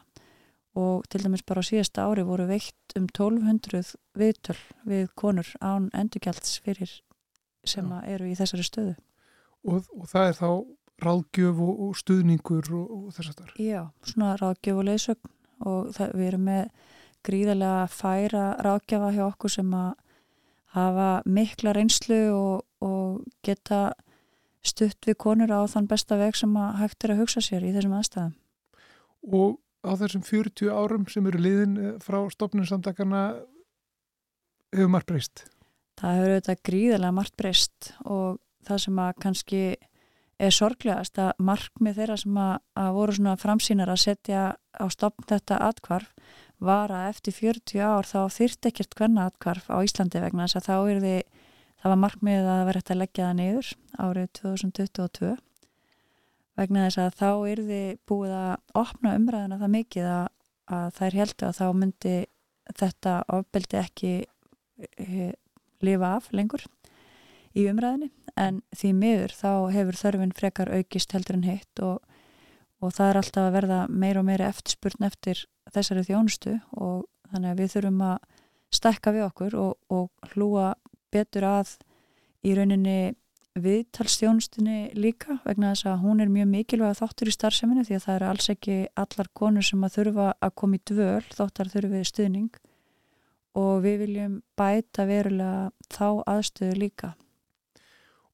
og 0.77 1.05
til 1.09 1.23
dæmis 1.25 1.45
bara 1.47 1.61
á 1.65 1.69
síðasta 1.69 2.07
ári 2.09 2.25
voru 2.27 2.47
veikt 2.49 2.97
um 2.99 3.09
1200 3.09 3.95
viðtöl 4.17 4.57
við 4.89 5.09
konur 5.17 5.49
án 5.61 5.91
endurgjalds 5.97 6.59
fyrir 6.65 6.93
sem 7.67 7.89
eru 8.05 8.29
í 8.31 8.37
þessari 8.39 8.65
stöðu. 8.67 8.97
Og, 9.67 9.89
og 9.97 10.09
það 10.11 10.29
er 10.29 10.37
þá 10.39 10.51
ráðgjöf 11.03 11.63
og, 11.65 11.81
og 11.87 11.97
stuðningur 12.01 12.69
og, 12.77 12.85
og 12.97 13.17
þess 13.17 13.33
að 13.33 13.41
það 13.41 13.49
er? 13.49 13.57
Já, 13.67 13.81
svona 14.13 14.35
ráðgjöf 14.41 14.81
og 14.81 14.87
leysögn 14.91 15.33
og 15.65 15.93
það, 15.97 16.17
við 16.19 16.27
erum 16.31 16.49
með 16.51 16.65
gríðarlega 17.27 17.87
færa 17.91 18.47
ráðgjafa 18.63 19.13
hjá 19.17 19.23
okkur 19.27 19.55
sem 19.57 19.71
að 19.75 19.93
hafa 20.77 21.11
mikla 21.25 21.73
reynslu 21.77 22.21
og 22.85 23.23
geta 23.47 23.95
stutt 24.67 25.07
við 25.07 25.19
konur 25.23 25.53
á 25.55 25.63
þann 25.71 25.89
besta 25.91 26.19
veg 26.21 26.37
sem 26.37 26.53
að 26.59 26.81
hægt 26.83 27.07
er 27.07 27.15
að 27.15 27.23
hugsa 27.23 27.43
sér 27.45 27.67
í 27.67 27.73
þessum 27.75 27.97
aðstæðum. 27.97 28.35
Og 29.33 29.59
á 29.87 29.93
þessum 30.03 30.25
40 30.27 30.73
árum 30.75 31.07
sem 31.11 31.27
eru 31.31 31.43
liðin 31.43 31.77
eh, 31.79 31.93
frá 32.03 32.19
stopninsamtakana 32.33 33.23
hefur 34.75 34.91
margt 34.93 35.11
breyst? 35.11 35.45
Það 35.97 36.19
hefur 36.19 36.35
auðvitað 36.35 36.65
gríðarlega 36.69 37.17
margt 37.17 37.37
breyst 37.39 37.93
og 38.05 38.41
það 38.67 38.83
sem 38.85 38.99
að 39.03 39.13
kannski 39.23 39.63
er 40.37 40.53
sorglegast 40.53 41.19
að 41.21 41.39
markmið 41.41 42.01
þeirra 42.01 42.17
sem 42.21 42.41
að, 42.41 42.57
að 42.77 42.91
voru 42.99 43.17
svona 43.17 43.37
framsýnar 43.41 43.93
að 43.93 44.03
setja 44.03 44.43
á 44.57 44.85
stopn 44.93 45.25
þetta 45.31 45.61
atkvarf 45.65 46.13
var 46.61 46.93
að 46.93 47.09
eftir 47.13 47.37
40 47.37 47.83
ár 47.85 48.09
þá 48.09 48.21
þyrrt 48.33 48.69
ekkert 48.71 48.97
hverna 48.97 49.27
atkvarf 49.31 49.69
á 49.73 49.77
Íslandi 49.85 50.23
vegna 50.23 50.47
þess 50.47 50.61
að 50.61 50.69
þá 50.69 50.77
er 50.77 51.01
því 51.05 51.17
það 51.77 51.93
var 51.93 52.01
markmiðið 52.05 52.53
að 52.53 52.63
vera 52.69 52.81
hægt 52.81 52.93
að 52.93 53.01
leggja 53.03 53.27
það 53.27 53.37
niður 53.41 53.73
árið 53.97 54.31
2022 54.41 55.33
vegna 56.57 56.87
þess 56.87 57.03
að 57.03 57.19
þá 57.21 57.31
er 57.53 57.63
því 57.69 57.83
búið 58.09 58.37
að 58.37 58.81
opna 58.83 59.17
umræðina 59.19 59.61
það 59.61 59.75
mikið 59.77 60.09
að, 60.13 60.29
að 60.79 60.87
þær 61.01 61.19
heldur 61.21 61.49
að 61.49 61.59
þá 61.61 61.67
myndi 61.83 62.17
þetta 62.77 63.17
ofbeldi 63.37 63.81
ekki 63.81 64.15
e, 64.25 65.29
lifa 65.85 66.15
af 66.17 66.31
lengur 66.35 66.65
í 67.57 67.69
umræðinni 67.71 68.11
en 68.37 68.61
því 68.77 68.93
miður 69.01 69.35
þá 69.37 69.51
hefur 69.75 70.01
þörfin 70.01 70.37
frekar 70.37 70.73
aukist 70.77 71.13
heldur 71.17 71.39
en 71.39 71.47
hitt 71.49 71.83
og, 71.83 72.01
og 72.85 72.95
það 72.97 73.11
er 73.11 73.21
alltaf 73.23 73.49
að 73.49 73.57
verða 73.57 73.83
meir 73.89 74.21
og 74.21 74.27
meiri 74.29 74.47
eftirspurn 74.47 75.09
eftir 75.09 75.45
þessari 75.73 76.05
þjónustu 76.07 76.57
og 76.77 77.07
þannig 77.33 77.53
að 77.53 77.63
við 77.63 77.73
þurfum 77.75 78.03
að 78.07 78.17
stekka 78.77 79.15
við 79.15 79.27
okkur 79.29 79.57
og, 79.61 79.73
og 79.89 80.33
hlúa 80.35 80.75
betur 81.15 81.47
að 81.49 81.77
í 82.47 82.55
rauninni 82.57 83.15
viðtalstjónustunni 83.57 84.93
líka 85.01 85.39
vegna 85.47 85.73
þess 85.73 85.89
að 85.89 86.03
hún 86.05 86.21
er 86.21 86.29
mjög 86.29 86.49
mikilvæg 86.53 86.99
þáttur 86.99 87.31
í 87.31 87.35
starfseminu 87.35 87.85
því 87.89 87.97
að 87.97 88.05
það 88.05 88.17
eru 88.19 88.31
alls 88.31 88.49
ekki 88.53 88.77
allar 89.01 89.31
konur 89.41 89.65
sem 89.65 89.87
að 89.87 89.95
þurfa 89.97 90.27
að 90.45 90.57
koma 90.61 90.77
í 90.77 90.83
dvöl 90.91 91.29
þáttar 91.33 91.71
þurfið 91.73 92.09
stuðning 92.11 92.59
og 93.57 93.79
við 93.87 94.03
viljum 94.05 94.35
bæta 94.61 95.07
verulega 95.09 95.71
þá 95.89 96.09
aðstöðu 96.35 96.77
líka 96.83 97.15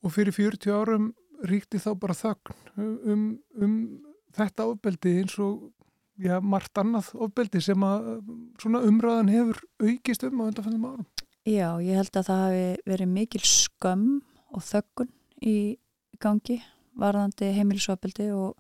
Og 0.03 0.15
fyrir 0.15 0.35
40 0.35 0.73
árum 0.75 1.13
ríkti 1.47 1.81
þá 1.83 1.93
bara 1.99 2.17
þögn 2.17 2.57
um, 2.79 3.23
um 3.59 3.77
þetta 4.35 4.67
ofbeldi 4.71 5.17
eins 5.21 5.37
og 5.43 5.71
já, 6.21 6.39
margt 6.41 6.79
annað 6.81 7.13
ofbeldi 7.27 7.63
sem 7.63 7.87
að 7.87 8.23
umræðan 8.63 9.33
hefur 9.33 9.63
aukist 9.83 10.27
um 10.29 10.43
á 10.43 10.49
undanfannum 10.49 10.87
árum. 10.91 11.09
Já, 11.43 11.69
ég 11.83 11.99
held 11.99 12.15
að 12.15 12.29
það 12.29 12.45
hafi 12.45 12.67
verið 12.87 13.13
mikil 13.17 13.43
skömm 13.43 14.21
og 14.55 14.63
þöggun 14.63 15.11
í 15.43 15.57
gangi 16.23 16.61
varðandi 16.99 17.49
heimilisofbeldi 17.57 18.29
og, 18.37 18.55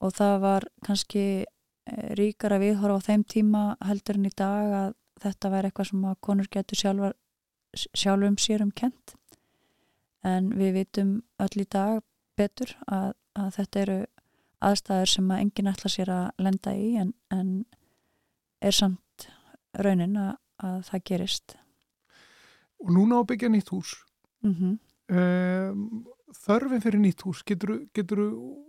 og 0.00 0.14
það 0.16 0.34
var 0.44 0.66
kannski 0.86 1.24
eh, 1.44 2.10
ríkar 2.16 2.54
að 2.56 2.64
viðhorfa 2.64 3.02
á 3.04 3.06
þeim 3.10 3.24
tíma 3.28 3.62
heldur 3.84 4.20
en 4.20 4.30
í 4.30 4.32
dag 4.32 4.74
að 4.80 4.90
þetta 5.24 5.52
væri 5.52 5.68
eitthvað 5.68 5.90
sem 5.90 6.08
að 6.08 6.20
konur 6.24 6.50
getur 6.54 6.80
sjálfur, 6.80 7.16
sjálfum 7.76 8.38
sérum 8.40 8.72
kent 8.72 9.18
en 10.26 10.50
við 10.58 10.74
vitum 10.80 11.10
öll 11.38 11.62
í 11.62 11.66
dag 11.70 12.02
betur 12.38 12.74
að, 12.86 13.12
að 13.38 13.50
þetta 13.58 13.80
eru 13.80 13.98
aðstæður 14.64 15.12
sem 15.12 15.30
að 15.30 15.42
enginn 15.44 15.70
ætla 15.70 15.90
sér 15.92 16.12
að 16.12 16.26
lenda 16.42 16.74
í 16.74 16.90
en, 16.98 17.12
en 17.34 17.50
er 18.64 18.74
samt 18.74 19.28
raunin 19.78 20.16
að, 20.18 20.34
að 20.64 20.78
það 20.90 21.04
gerist. 21.10 21.56
Og 22.82 22.92
núna 22.94 23.22
ábyggja 23.22 23.50
nýtt 23.50 23.70
hús. 23.74 23.94
Mm 24.46 24.54
-hmm. 24.54 24.74
um, 25.18 26.06
þörfin 26.34 26.82
fyrir 26.82 27.00
nýtt 27.02 27.22
hús 27.26 27.42
getur 27.42 27.78
þú 27.94 28.26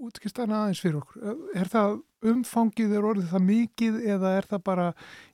útkist 0.08 0.40
aðeins 0.40 0.82
fyrir 0.82 1.02
okkur? 1.02 1.50
Er 1.54 1.68
það 1.70 2.00
umfangið, 2.26 2.96
er 2.98 3.08
orðið 3.12 3.30
það 3.34 3.46
mikið 3.50 4.00
eða 4.16 4.34
er 4.40 4.50
það 4.50 4.64
bara 4.68 4.88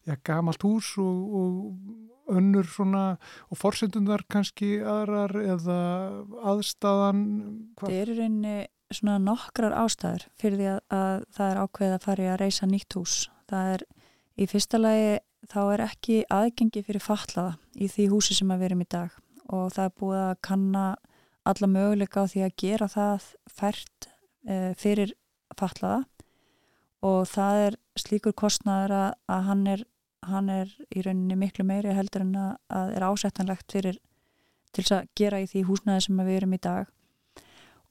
ja, 0.06 0.18
gamalt 0.28 0.66
hús 0.66 0.92
og, 1.02 1.40
og 1.40 2.36
önnur 2.36 2.68
svona 2.70 3.04
og 3.54 3.60
forsendundar 3.60 4.26
kannski 4.30 4.78
aðrar 4.82 5.36
eða 5.42 5.80
aðstæðan? 6.54 7.26
Það 7.82 8.00
eru 8.02 8.18
reyni 8.20 8.56
svona 8.94 9.18
nokkrar 9.22 9.76
ástæður 9.78 10.28
fyrir 10.40 10.60
því 10.60 10.68
að, 10.72 10.82
að 10.94 11.24
það 11.38 11.52
er 11.52 11.62
ákveðið 11.64 11.96
að 11.96 12.06
fara 12.06 12.26
í 12.26 12.30
að 12.32 12.42
reysa 12.42 12.70
nýtt 12.70 12.98
hús 12.98 13.16
það 13.50 13.72
er 13.76 13.86
í 14.36 14.48
fyrsta 14.52 14.82
lagi 14.82 15.12
þá 15.50 15.60
er 15.64 15.84
ekki 15.86 16.22
aðgengi 16.34 16.84
fyrir 16.86 17.04
fatlaða 17.04 17.56
í 17.76 17.90
því 17.92 18.08
húsi 18.14 18.38
sem 18.38 18.54
við 18.54 18.68
erum 18.70 18.84
í 18.86 18.90
dag 18.90 19.14
og 19.54 19.74
það 19.76 19.88
er 19.88 19.96
búið 20.02 20.22
að 20.24 20.34
kanna 20.48 20.86
alla 21.46 21.70
möguleika 21.70 22.26
á 22.26 22.30
því 22.30 22.46
að 22.46 22.56
gera 22.62 22.90
það 22.90 23.28
fært 23.52 24.10
e, 24.50 24.74
fyrir 24.78 25.14
fatlaða 25.58 26.04
og 27.06 27.28
það 27.30 27.62
er 27.68 27.78
slíkur 28.00 28.34
kostnæður 28.38 28.96
að, 28.98 29.12
að 29.30 29.46
hann 29.50 29.68
er 29.76 29.86
hann 30.30 30.50
er 30.50 30.72
í 30.90 31.04
rauninni 31.06 31.38
miklu 31.40 31.66
meiri 31.68 31.94
heldur 31.96 32.26
en 32.26 32.36
að 32.40 32.94
er 32.98 33.06
ásettanlegt 33.06 33.72
fyrir 33.72 34.00
til 34.76 34.86
að 34.94 35.10
gera 35.18 35.42
í 35.44 35.48
því 35.50 35.66
húsnæði 35.70 36.06
sem 36.06 36.22
við 36.22 36.38
erum 36.40 36.56
í 36.56 36.62
dag. 36.62 36.90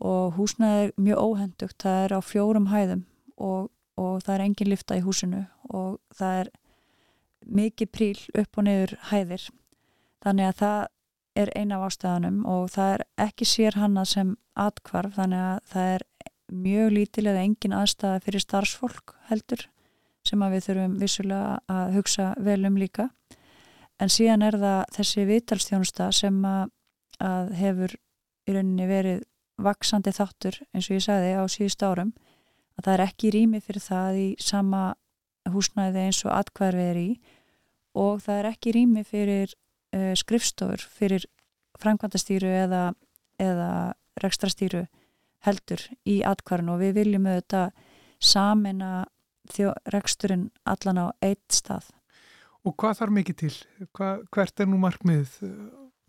Og 0.04 0.34
húsnæði 0.36 0.86
er 0.86 0.92
mjög 1.00 1.22
óhendugt, 1.22 1.78
það 1.82 2.00
er 2.04 2.16
á 2.18 2.20
fjórum 2.24 2.70
hæðum 2.72 3.04
og, 3.36 3.70
og 3.96 4.24
það 4.24 4.34
er 4.34 4.46
engin 4.48 4.72
lifta 4.72 4.98
í 4.98 5.04
húsinu 5.04 5.44
og 5.70 6.00
það 6.14 6.40
er 6.42 6.50
mikið 7.44 7.92
príl 7.92 8.18
upp 8.42 8.58
og 8.58 8.66
niður 8.66 8.96
hæðir. 9.10 9.46
Þannig 10.24 10.50
að 10.50 10.58
það 10.62 10.80
er 11.34 11.52
eina 11.58 11.78
af 11.78 11.86
ástæðanum 11.88 12.42
og 12.46 12.68
það 12.74 12.92
er 12.96 13.06
ekki 13.26 13.48
sér 13.48 13.78
hanna 13.78 14.04
sem 14.06 14.36
atkvarf 14.58 15.16
þannig 15.16 15.40
að 15.42 15.72
það 15.72 15.94
er 15.94 16.04
mjög 16.52 16.92
lítil 16.92 17.26
eða 17.28 17.44
engin 17.44 17.76
aðstæða 17.76 18.22
fyrir 18.24 18.44
starfsfólk 18.44 19.14
heldur 19.30 19.64
sem 20.24 20.42
að 20.44 20.56
við 20.56 20.66
þurfum 20.68 20.96
vissulega 21.00 21.58
að 21.68 21.92
hugsa 21.98 22.30
vel 22.40 22.62
um 22.68 22.78
líka. 22.80 23.08
En 24.00 24.10
síðan 24.10 24.44
er 24.46 24.56
það 24.58 24.80
þessi 24.96 25.26
vitalstjónusta 25.28 26.08
sem 26.16 26.38
að, 26.48 26.70
að 27.20 27.52
hefur 27.60 27.94
í 28.48 28.54
rauninni 28.56 28.88
verið 28.88 29.22
vaksandi 29.64 30.12
þáttur 30.14 30.58
eins 30.72 30.88
og 30.88 30.96
ég 30.96 31.04
sagði 31.04 31.34
á 31.38 31.44
síðust 31.46 31.84
árum. 31.84 32.12
Að 32.74 32.86
það 32.86 32.94
er 32.94 33.04
ekki 33.04 33.32
rými 33.34 33.60
fyrir 33.62 33.84
það 33.84 34.18
í 34.18 34.28
sama 34.42 34.82
húsnæði 35.52 36.06
eins 36.08 36.24
og 36.24 36.34
atkvæðar 36.34 36.80
er 36.88 36.98
í 36.98 37.08
og 37.94 38.24
það 38.24 38.40
er 38.40 38.50
ekki 38.50 38.74
rými 38.74 39.04
fyrir 39.06 39.52
uh, 39.94 40.12
skrifstofur, 40.18 40.82
fyrir 40.82 41.28
framkvæmdastýru 41.78 42.50
eða, 42.64 42.88
eða 43.38 43.70
rekstrastýru 44.22 44.86
heldur 45.44 45.82
í 46.08 46.20
atkvæðan 46.26 46.72
og 46.74 46.80
við 46.82 46.96
viljum 47.00 47.28
auðvitað 47.28 47.74
samina 48.24 48.92
reksturinn 49.92 50.48
allan 50.64 51.00
á 51.04 51.06
eitt 51.22 51.52
stað. 51.52 51.90
Og 52.64 52.72
hvað 52.80 53.00
þarf 53.00 53.16
mikið 53.18 53.40
til? 53.42 53.54
Hva, 53.92 54.10
hvert 54.32 54.60
er 54.60 54.68
nú 54.70 54.78
markmið? 54.80 55.34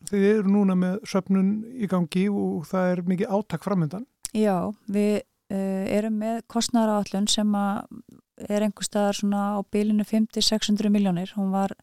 Þið 0.07 0.27
eru 0.29 0.51
núna 0.53 0.75
með 0.79 0.99
söpnun 1.09 1.49
í 1.75 1.89
gangi 1.91 2.27
og 2.31 2.67
það 2.69 2.91
er 2.91 3.01
mikið 3.09 3.33
áttak 3.35 3.65
framöndan. 3.65 4.05
Já, 4.35 4.71
við 4.87 5.17
uh, 5.51 5.83
erum 5.97 6.21
með 6.21 6.43
kostnæra 6.51 7.01
állun 7.01 7.27
sem 7.31 7.51
er 7.55 8.63
einhver 8.63 8.87
staðar 8.87 9.19
svona 9.19 9.43
á 9.55 9.59
bílinu 9.71 10.05
50-600 10.07 10.91
miljónir. 10.93 11.33
Hún 11.35 11.51
var 11.51 11.75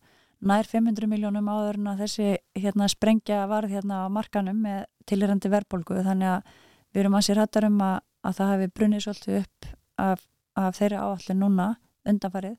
nær 0.43 0.67
500 0.69 1.09
miljónum 1.11 1.49
áður 1.53 1.79
en 1.81 1.93
að 1.93 2.05
þessi 2.05 2.29
hérna, 2.59 2.89
sprengja 2.91 3.45
varð 3.51 3.77
hérna 3.77 4.05
á 4.05 4.13
markanum 4.13 4.59
með 4.65 4.85
tilirandi 5.09 5.51
verbolgu 5.53 6.01
þannig 6.03 6.37
að 6.37 6.61
við 6.93 7.05
erum 7.05 7.17
að 7.19 7.27
sér 7.27 7.41
hættar 7.43 7.69
um 7.69 7.81
að, 7.85 7.97
að 8.23 8.37
það 8.39 8.53
hefði 8.53 8.73
brunnið 8.77 9.05
svolítið 9.07 9.39
upp 9.41 9.71
af, 10.03 10.27
af 10.59 10.77
þeirri 10.79 11.01
áallin 11.01 11.43
núna 11.43 11.69
undanfarið. 12.09 12.59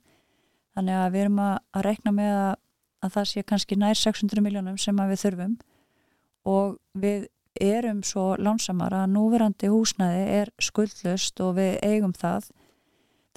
Þannig 0.73 0.99
að 0.99 1.13
við 1.13 1.25
erum 1.25 1.43
að, 1.43 1.53
að 1.73 1.85
reikna 1.87 2.15
með 2.15 2.33
að, 2.39 2.55
að 3.03 3.15
það 3.17 3.29
sé 3.29 3.45
kannski 3.51 3.77
nær 3.77 3.99
600 3.99 4.45
miljónum 4.45 4.79
sem 4.81 5.03
við 5.11 5.21
þurfum. 5.23 5.55
Og 6.49 6.75
við 6.99 7.27
erum 7.61 8.01
svo 8.05 8.33
lánsamar 8.41 8.95
að 8.97 9.11
núverandi 9.13 9.69
húsnæði 9.69 10.23
er 10.39 10.51
skuldlust 10.61 11.39
og 11.45 11.57
við 11.59 11.77
eigum 11.85 12.15
það. 12.17 12.49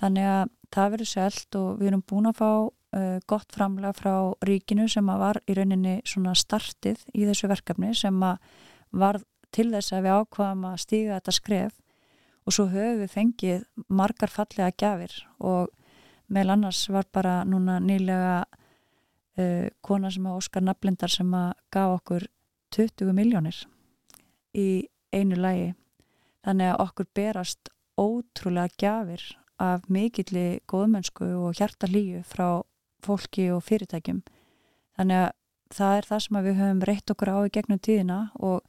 Þannig 0.01 0.31
að 0.33 0.55
það 0.73 0.91
verður 0.95 1.11
selt 1.11 1.59
og 1.61 1.69
við 1.81 1.91
erum 1.91 2.05
búin 2.09 2.31
að 2.31 2.41
fá 2.41 2.51
uh, 2.97 3.19
gott 3.29 3.53
framlega 3.55 3.93
frá 3.97 4.15
ríkinu 4.47 4.89
sem 4.91 5.09
að 5.13 5.23
var 5.23 5.41
í 5.47 5.57
rauninni 5.57 5.99
svona 6.09 6.35
startið 6.37 7.05
í 7.15 7.27
þessu 7.29 7.51
verkefni 7.53 7.93
sem 7.97 8.17
að 8.25 8.41
var 8.97 9.21
til 9.55 9.71
þess 9.73 9.95
að 9.95 10.07
við 10.07 10.21
ákvaðum 10.21 10.65
að 10.71 10.83
stíga 10.83 11.19
þetta 11.19 11.35
skref 11.37 11.79
og 12.47 12.55
svo 12.55 12.69
höfum 12.71 13.01
við 13.03 13.13
fengið 13.15 13.65
margar 13.89 14.33
fallega 14.33 14.75
gafir 14.79 15.15
og 15.39 15.73
meil 16.33 16.51
annars 16.51 16.87
var 16.91 17.07
bara 17.13 17.41
núna 17.47 17.79
nýlega 17.83 18.45
uh, 18.45 19.67
kona 19.83 20.11
sem 20.11 20.27
að 20.27 20.39
Óskar 20.41 20.67
Nablindar 20.67 21.13
sem 21.13 21.33
að 21.35 21.55
gaf 21.75 21.97
okkur 22.01 22.29
20 22.75 23.17
miljónir 23.17 23.63
í 24.57 24.87
einu 25.15 25.39
lægi 25.39 25.73
þannig 26.47 26.73
að 26.73 26.85
okkur 26.87 27.11
berast 27.15 27.73
ótrúlega 27.97 28.75
gafir 28.79 29.23
af 29.63 29.87
mikilli 29.89 30.61
góðmennsku 30.69 31.27
og 31.41 31.57
hjartalíu 31.57 32.23
frá 32.29 32.63
fólki 33.05 33.49
og 33.55 33.65
fyrirtækjum. 33.65 34.23
Þannig 34.97 35.23
að 35.23 35.31
það 35.77 35.99
er 35.99 36.09
það 36.11 36.23
sem 36.25 36.39
við 36.45 36.59
höfum 36.61 36.83
reitt 36.89 37.13
okkur 37.13 37.33
á 37.33 37.39
í 37.47 37.53
gegnum 37.55 37.81
tíðina 37.83 38.19
og 38.39 38.61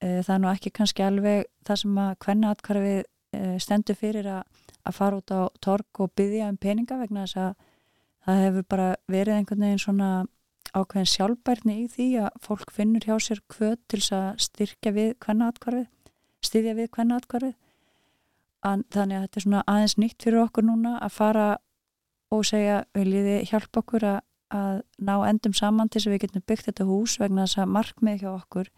það 0.00 0.34
er 0.34 0.42
nú 0.42 0.50
ekki 0.50 0.72
kannski 0.74 1.04
alveg 1.04 1.46
það 1.68 1.80
sem 1.82 1.98
að 2.00 2.12
hvenna 2.24 2.52
atkvarfið 2.54 3.00
e, 3.00 3.40
stendur 3.60 3.98
fyrir 4.00 4.28
að, 4.32 4.42
að 4.88 4.96
fara 4.96 5.20
út 5.20 5.32
á 5.34 5.40
tork 5.60 6.00
og 6.00 6.12
byggja 6.16 6.50
um 6.50 6.58
peninga 6.60 6.98
vegna 7.00 7.26
þess 7.26 7.40
að 7.44 7.50
það 8.26 8.44
hefur 8.44 8.68
bara 8.74 8.90
verið 9.10 9.36
einhvern 9.36 9.66
veginn 9.66 9.82
svona 9.82 10.10
ákveðin 10.70 11.10
sjálfbærni 11.10 11.76
í 11.82 11.86
því 11.90 12.08
að 12.24 12.36
fólk 12.44 12.72
finnur 12.74 13.06
hjá 13.06 13.16
sér 13.22 13.40
kvöt 13.50 13.80
til 13.90 14.00
að 14.14 14.28
styrkja 14.44 14.92
við 14.94 15.10
hvenna 15.24 15.48
atkvarfið, 15.50 15.88
styðja 16.46 16.76
við 16.78 16.90
hvenna 16.94 17.18
atkvarfið 17.18 17.56
þannig 18.60 19.16
að 19.16 19.24
þetta 19.24 19.40
er 19.40 19.44
svona 19.46 19.62
aðeins 19.66 19.96
nýtt 19.98 20.24
fyrir 20.24 20.44
okkur 20.44 20.66
núna 20.68 20.98
að 21.00 21.14
fara 21.16 21.46
og 22.30 22.44
segja 22.46 22.82
viljiði 22.94 23.40
hjálpa 23.50 23.82
okkur 23.82 24.06
að, 24.06 24.20
að 24.54 24.82
ná 25.00 25.14
endum 25.30 25.56
saman 25.56 25.88
til 25.88 25.98
þess 26.00 26.10
að 26.10 26.14
við 26.14 26.22
getum 26.26 26.46
byggt 26.46 26.68
þetta 26.68 26.88
hús 26.88 27.16
vegna 27.20 27.46
þess 27.46 27.62
að 27.64 27.72
markmið 27.76 28.22
hjá 28.22 28.30
okkur 28.34 28.70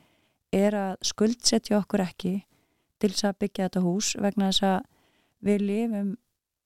er 0.53 0.77
að 0.77 0.97
skuldsetja 1.09 1.79
okkur 1.81 2.05
ekki 2.05 2.35
til 3.03 3.11
þess 3.11 3.29
að 3.29 3.38
byggja 3.45 3.69
þetta 3.69 3.85
hús 3.85 4.12
vegna 4.21 4.51
þess 4.51 4.67
að 4.69 4.81
við 5.43 5.65
lifum 5.69 6.11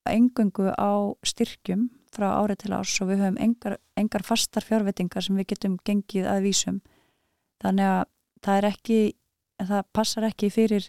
engungu 0.06 0.72
á 0.74 0.92
styrkjum 1.26 1.88
frá 2.14 2.28
árið 2.38 2.62
til 2.62 2.74
árs 2.76 2.94
og 3.02 3.10
við 3.10 3.22
höfum 3.24 3.40
engar, 3.42 3.78
engar 3.98 4.24
fastar 4.24 4.64
fjárvettingar 4.64 5.24
sem 5.24 5.36
við 5.38 5.50
getum 5.54 5.78
gengið 5.84 6.28
að 6.30 6.44
vísum. 6.46 6.80
Þannig 7.62 7.90
að 7.90 8.04
það 8.44 8.58
er 8.58 8.68
ekki 8.70 9.00
það 9.56 9.88
passar 9.96 10.28
ekki 10.28 10.52
fyrir 10.52 10.88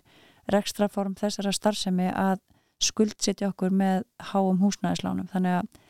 rekstraform 0.51 1.15
þessara 1.19 1.53
starfsemi 1.55 2.07
að 2.11 2.39
skuldsetja 2.83 3.49
okkur 3.51 3.73
með 3.73 4.05
háum 4.31 4.59
húsnæðislánum. 4.61 5.27
Þannig 5.31 5.61
að 5.61 5.83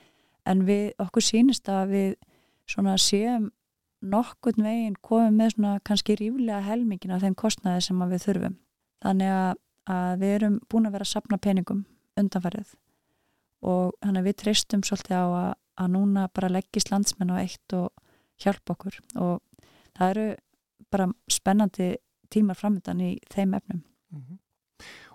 en 0.48 0.64
við 0.68 0.92
okkur 1.04 1.26
sínist 1.26 1.70
að 1.70 1.94
við 1.94 2.12
svona 2.70 2.96
séum 3.02 3.50
nokkurn 4.12 4.66
veginn 4.66 4.98
komum 5.02 5.38
með 5.40 5.54
svona 5.56 5.78
kannski 5.88 6.18
ríflega 6.20 6.64
helmingin 6.66 7.14
af 7.16 7.24
þeim 7.24 7.38
kostnæði 7.38 7.86
sem 7.86 8.04
við 8.12 8.26
þurfum. 8.26 8.58
Þannig 9.06 9.34
að, 9.34 9.54
að 9.94 10.12
við 10.24 10.36
erum 10.40 10.60
búin 10.72 10.90
að 10.90 10.98
vera 10.98 11.08
að 11.08 11.14
sapna 11.14 11.40
peningum 11.42 11.86
undanfarið 12.18 12.74
og 13.68 13.96
þannig 14.02 14.22
að 14.22 14.28
við 14.30 14.38
treystum 14.42 14.84
svolítið 14.86 15.18
á 15.18 15.26
að, 15.28 15.54
að 15.82 15.94
núna 15.94 16.28
bara 16.34 16.52
leggist 16.54 16.92
landsmenn 16.92 17.34
á 17.34 17.42
eitt 17.42 17.78
og 17.78 17.90
hjálpa 18.42 18.76
okkur 18.76 19.00
og 19.22 19.42
það 19.98 20.12
eru 20.12 20.28
bara 20.94 21.08
spennandi 21.32 21.96
tímar 22.34 22.60
framöndan 22.60 23.02
í 23.02 23.16
þeim 23.34 23.56
efnum. 23.58 23.82
Mm 24.14 24.22
-hmm. 24.22 24.38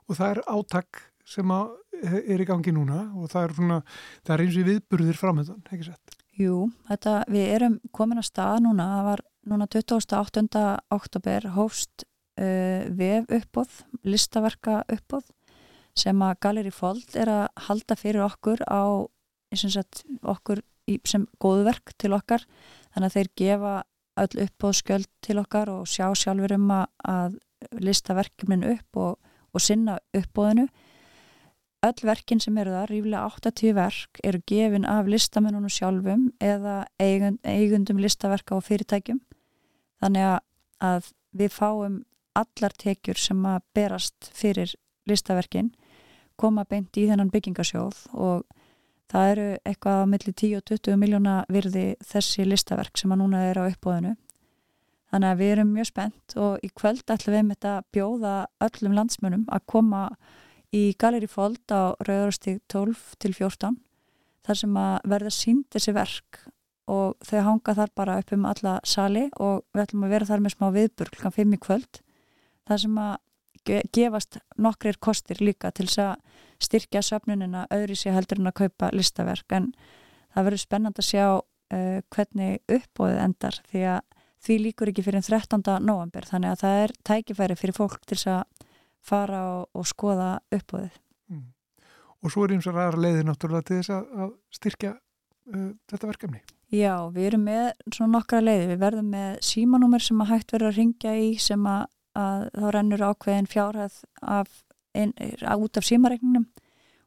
Og 0.09 0.17
það 0.17 0.31
er 0.31 0.43
átak 0.47 1.03
sem 1.25 1.51
er 1.51 2.41
í 2.41 2.49
gangi 2.49 2.73
núna 2.73 3.13
og 3.15 3.31
það 3.31 3.45
er, 3.45 3.55
svona, 3.55 3.79
það 4.25 4.35
er 4.35 4.45
eins 4.45 4.57
og 4.57 4.69
viðburðir 4.69 5.19
framöndan, 5.21 5.63
ekki 5.71 5.85
sett? 5.85 6.22
Jú, 6.41 6.71
þetta, 6.89 7.19
við 7.29 7.51
erum 7.59 7.77
komin 7.93 8.21
að 8.23 8.31
stað 8.31 8.63
núna, 8.65 8.89
það 8.95 9.07
var 9.11 9.23
núna 9.53 9.69
28. 9.69 10.65
oktober 10.95 11.49
hófst 11.57 12.07
uh, 12.41 12.89
vef 12.89 13.29
uppóð, 13.37 13.79
listaverka 14.07 14.81
uppóð 14.93 15.29
sem 15.99 16.23
að 16.25 16.39
Galeri 16.41 16.73
Fold 16.73 17.17
er 17.21 17.29
að 17.29 17.43
halda 17.67 17.97
fyrir 18.01 18.25
okkur 18.25 18.63
á 18.65 19.05
sagt, 19.53 20.07
okkur 20.25 20.63
í, 20.89 20.99
sem 21.05 21.27
góðverk 21.43 21.93
til 22.01 22.15
okkar 22.17 22.47
þannig 22.95 23.11
að 23.11 23.17
þeir 23.19 23.31
gefa 23.43 23.75
öll 24.23 24.47
uppóðskjöld 24.47 25.11
til 25.25 25.39
okkar 25.41 25.73
og 25.73 25.85
sjá 25.89 26.07
sjálfur 26.17 26.57
um 26.57 26.73
að, 26.73 26.87
að 27.09 27.37
lista 27.85 28.17
verkefnin 28.17 28.65
upp 28.73 29.01
og, 29.01 29.19
og 29.53 29.63
sinna 29.63 29.99
uppóðinu 30.17 30.67
Öll 31.83 32.05
verkin 32.07 32.39
sem 32.39 32.59
eru 32.63 32.71
það, 32.71 32.85
ríflega 32.93 33.25
80 33.27 33.75
verk, 33.75 34.21
eru 34.23 34.39
gefin 34.47 34.85
af 34.87 35.09
listamennunum 35.11 35.73
sjálfum 35.73 36.29
eða 36.39 36.85
eigund, 37.03 37.41
eigundum 37.43 37.99
listaverka 37.99 38.55
og 38.55 38.63
fyrirtækjum. 38.69 39.19
Þannig 40.03 40.29
að 40.79 41.09
við 41.35 41.55
fáum 41.57 41.97
allar 42.39 42.75
tekjur 42.79 43.19
sem 43.19 43.41
að 43.49 43.65
berast 43.75 44.31
fyrir 44.35 44.77
listaverkin, 45.11 45.73
koma 46.39 46.65
beint 46.65 46.97
í 46.97 47.09
þennan 47.09 47.33
byggingasjóð 47.35 48.05
og 48.15 48.45
það 49.11 49.33
eru 49.33 49.49
eitthvað 49.67 50.05
á 50.07 50.11
milli 50.13 50.33
10-20 50.33 51.01
miljóna 51.03 51.35
virði 51.53 51.85
þessi 52.13 52.47
listaverk 52.47 52.99
sem 52.99 53.13
að 53.13 53.25
núna 53.25 53.43
er 53.51 53.59
á 53.59 53.67
uppbóðinu. 53.67 54.15
Þannig 55.13 55.29
að 55.29 55.43
við 55.43 55.53
erum 55.57 55.75
mjög 55.75 55.91
spennt 55.91 56.39
og 56.41 56.63
í 56.65 56.71
kvöld 56.73 57.11
ætlum 57.11 57.35
við 57.37 57.45
með 57.49 57.59
þetta 57.59 57.75
bjóða 57.93 58.37
öllum 58.65 58.97
landsmönum 58.97 59.45
að 59.53 59.67
koma 59.75 60.07
í 60.73 60.83
Galeri 60.99 61.29
Fold 61.29 61.69
á 61.69 61.93
Rauðarstík 62.01 62.63
12 62.73 63.17
til 63.21 63.33
14 63.37 63.77
þar 64.47 64.59
sem 64.59 64.79
að 64.81 64.95
verða 65.13 65.33
sínd 65.35 65.67
þessi 65.73 65.95
verk 65.97 66.41
og 66.91 67.19
þau 67.23 67.41
hanga 67.47 67.75
þar 67.79 67.93
bara 67.95 68.17
upp 68.21 68.33
um 68.35 68.47
alla 68.49 68.79
sali 68.85 69.29
og 69.39 69.63
við 69.73 69.85
ætlum 69.85 70.07
að 70.07 70.15
vera 70.17 70.29
þar 70.31 70.43
með 70.43 70.57
smá 70.57 70.67
viðburg 70.75 71.19
kl. 71.21 71.35
5 71.37 71.55
í 71.55 71.61
kvöld 71.63 72.01
þar 72.69 72.83
sem 72.85 72.99
að 72.99 73.15
gefast 73.95 74.41
nokkrir 74.59 74.99
kostir 74.99 75.39
líka 75.39 75.71
til 75.71 75.87
þess 75.87 76.03
að 76.03 76.41
styrkja 76.63 77.03
söfnunina 77.07 77.67
öðru 77.75 77.95
sér 77.99 78.17
heldur 78.17 78.41
en 78.41 78.51
að 78.51 78.65
kaupa 78.65 78.91
listaverk 78.95 79.55
en 79.55 79.71
það 80.35 80.49
verður 80.49 80.65
spennand 80.65 80.99
að 80.99 81.09
sjá 81.09 81.27
uh, 81.39 82.01
hvernig 82.11 82.59
uppbóðið 82.67 83.23
endar 83.23 83.61
því 83.71 83.85
að 83.93 84.01
því 84.43 84.57
líkur 84.59 84.91
ekki 84.91 85.05
fyrir 85.07 85.23
13. 85.23 85.63
november 85.87 86.27
þannig 86.27 86.51
að 86.55 86.63
það 86.65 86.81
er 86.81 86.95
tækifæri 87.07 87.57
fyrir 87.59 87.77
fólk 87.77 88.01
til 88.03 88.17
þess 88.17 88.31
að 88.33 88.41
fara 89.07 89.43
og, 89.57 89.69
og 89.77 89.87
skoða 89.89 90.31
uppbúðið. 90.53 90.99
Mm. 91.33 91.47
Og 92.23 92.35
svo 92.35 92.47
er 92.47 92.57
eins 92.57 92.69
og 92.71 92.77
ræðar 92.77 92.99
leiðir 93.03 93.29
náttúrulega 93.29 93.69
til 93.69 93.79
þess 93.81 93.95
að, 93.97 94.11
að 94.25 94.35
styrkja 94.59 94.93
uh, 94.95 95.71
þetta 95.91 96.11
verkefni. 96.11 96.43
Já, 96.73 96.95
við 97.13 97.29
erum 97.29 97.47
með 97.51 97.65
svona 97.93 98.13
nokkra 98.17 98.41
leiðir. 98.41 98.71
Við 98.73 98.83
verðum 98.87 99.11
með 99.13 99.33
símanúmer 99.45 100.05
sem 100.05 100.23
að 100.25 100.31
hægt 100.33 100.55
verður 100.55 100.71
að 100.71 100.79
ringja 100.81 101.17
í 101.21 101.33
sem 101.43 101.67
að, 101.69 101.83
að 102.17 102.47
þá 102.55 102.69
rennur 102.77 103.05
ákveðin 103.11 103.51
fjárhæð 103.53 103.99
út 105.63 105.81
af 105.81 105.89
símareikningnum 105.89 106.47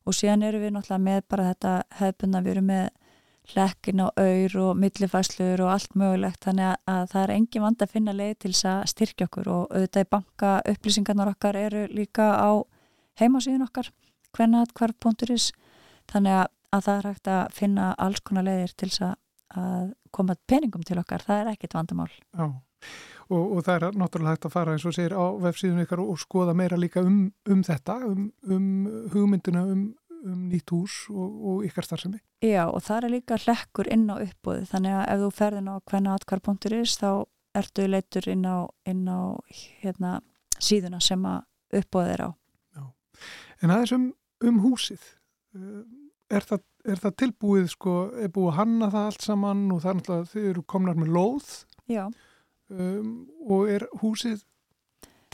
og 0.06 0.14
síðan 0.14 0.46
eru 0.46 0.62
við 0.62 0.76
náttúrulega 0.76 1.06
með 1.06 1.26
bara 1.32 1.48
þetta 1.52 1.74
hefðbunna, 2.00 2.44
við 2.46 2.54
erum 2.56 2.70
með 2.70 2.86
hlekkin 3.52 4.02
á 4.02 4.08
auður 4.10 4.56
og 4.64 4.80
millifæslur 4.82 5.62
og 5.66 5.74
allt 5.76 5.98
mögulegt. 5.98 6.42
Þannig 6.46 6.72
að, 6.72 6.78
að 6.94 7.04
það 7.12 7.24
er 7.24 7.34
engin 7.36 7.66
vand 7.66 7.84
að 7.86 7.94
finna 7.94 8.16
leið 8.16 8.34
til 8.40 8.54
þess 8.54 8.70
að 8.72 8.86
styrkja 8.94 9.28
okkur. 9.30 9.52
Og 9.56 9.76
auðvitað 9.76 10.08
í 10.08 10.10
banka 10.16 10.56
upplýsingarnar 10.74 11.34
okkar 11.36 11.60
eru 11.60 11.86
líka 11.94 12.32
á 12.36 12.52
heimasíðun 13.22 13.68
okkar 13.68 13.92
hvernaatkvarf.is 14.36 15.52
þannig 16.12 16.40
að, 16.42 16.48
að 16.76 16.88
það 16.88 16.98
er 16.98 17.10
hægt 17.10 17.32
að 17.32 17.44
finna 17.60 17.90
alls 18.02 18.24
konar 18.26 18.48
leiðir 18.48 18.76
til 18.80 18.92
að, 19.06 19.18
að 19.56 19.92
koma 20.16 20.38
peningum 20.50 20.86
til 20.86 21.00
okkar, 21.02 21.24
það 21.26 21.42
er 21.42 21.52
ekkit 21.54 21.76
vandamál. 21.78 22.12
Já, 22.36 22.46
og, 23.30 23.44
og 23.44 23.60
það 23.66 23.76
er 23.76 24.00
náttúrulega 24.02 24.36
hægt 24.36 24.48
að 24.50 24.56
fara 24.56 24.76
eins 24.76 24.88
og 24.88 24.96
segir 24.96 25.16
á 25.16 25.26
vefsíðun 25.46 25.84
ykkar 25.86 26.04
og, 26.04 26.14
og 26.14 26.22
skoða 26.22 26.56
meira 26.58 26.80
líka 26.80 27.04
um, 27.04 27.28
um 27.50 27.64
þetta 27.66 27.98
um, 28.10 28.28
um 28.50 28.68
hugmynduna 29.14 29.66
um 29.72 29.86
um 30.26 30.48
nýtt 30.50 30.74
hús 30.74 31.06
og, 31.14 31.38
og 31.52 31.64
ykkar 31.68 31.88
starfsemi. 31.88 32.20
Já 32.44 32.66
og 32.66 32.82
það 32.86 33.08
er 33.08 33.14
líka 33.16 33.40
hlekkur 33.42 33.90
inn 33.94 34.08
á 34.10 34.16
uppbúði 34.18 34.68
þannig 34.72 34.98
að 34.98 35.08
ef 35.14 35.24
þú 35.24 35.32
ferðin 35.40 35.72
á 35.72 35.76
hvernaatkvar.is 35.92 36.98
þá 37.02 37.10
ertu 37.56 37.88
leitur 37.90 38.30
inn 38.32 38.46
á, 38.46 38.68
inn 38.90 39.06
á 39.08 39.40
hérna, 39.82 40.18
síðuna 40.60 41.02
sem 41.04 41.22
að 41.28 41.80
uppbóðið 41.82 42.16
er 42.16 42.24
á. 42.28 42.30
Já. 42.76 42.84
En 43.64 43.74
aðeins 43.76 43.94
um, 43.96 44.08
um 44.50 44.58
húsið, 44.66 45.06
eh, 45.56 45.84
er 46.36 46.48
það, 46.48 46.66
er 46.92 47.04
það 47.04 47.16
tilbúið, 47.22 47.70
sko, 47.76 47.96
er 48.20 48.34
búið 48.34 48.52
að 48.52 48.58
hanna 48.60 48.90
það 48.94 49.08
allt 49.12 49.30
saman 49.30 49.64
og 49.72 49.84
það 49.84 49.92
er 49.92 50.00
náttúrulega, 50.00 50.32
þið 50.34 50.50
eru 50.52 50.66
komnar 50.76 51.00
með 51.00 51.14
lóð 51.16 51.54
um, 51.96 53.16
og 53.46 53.72
er 53.72 53.88
húsið 54.02 54.44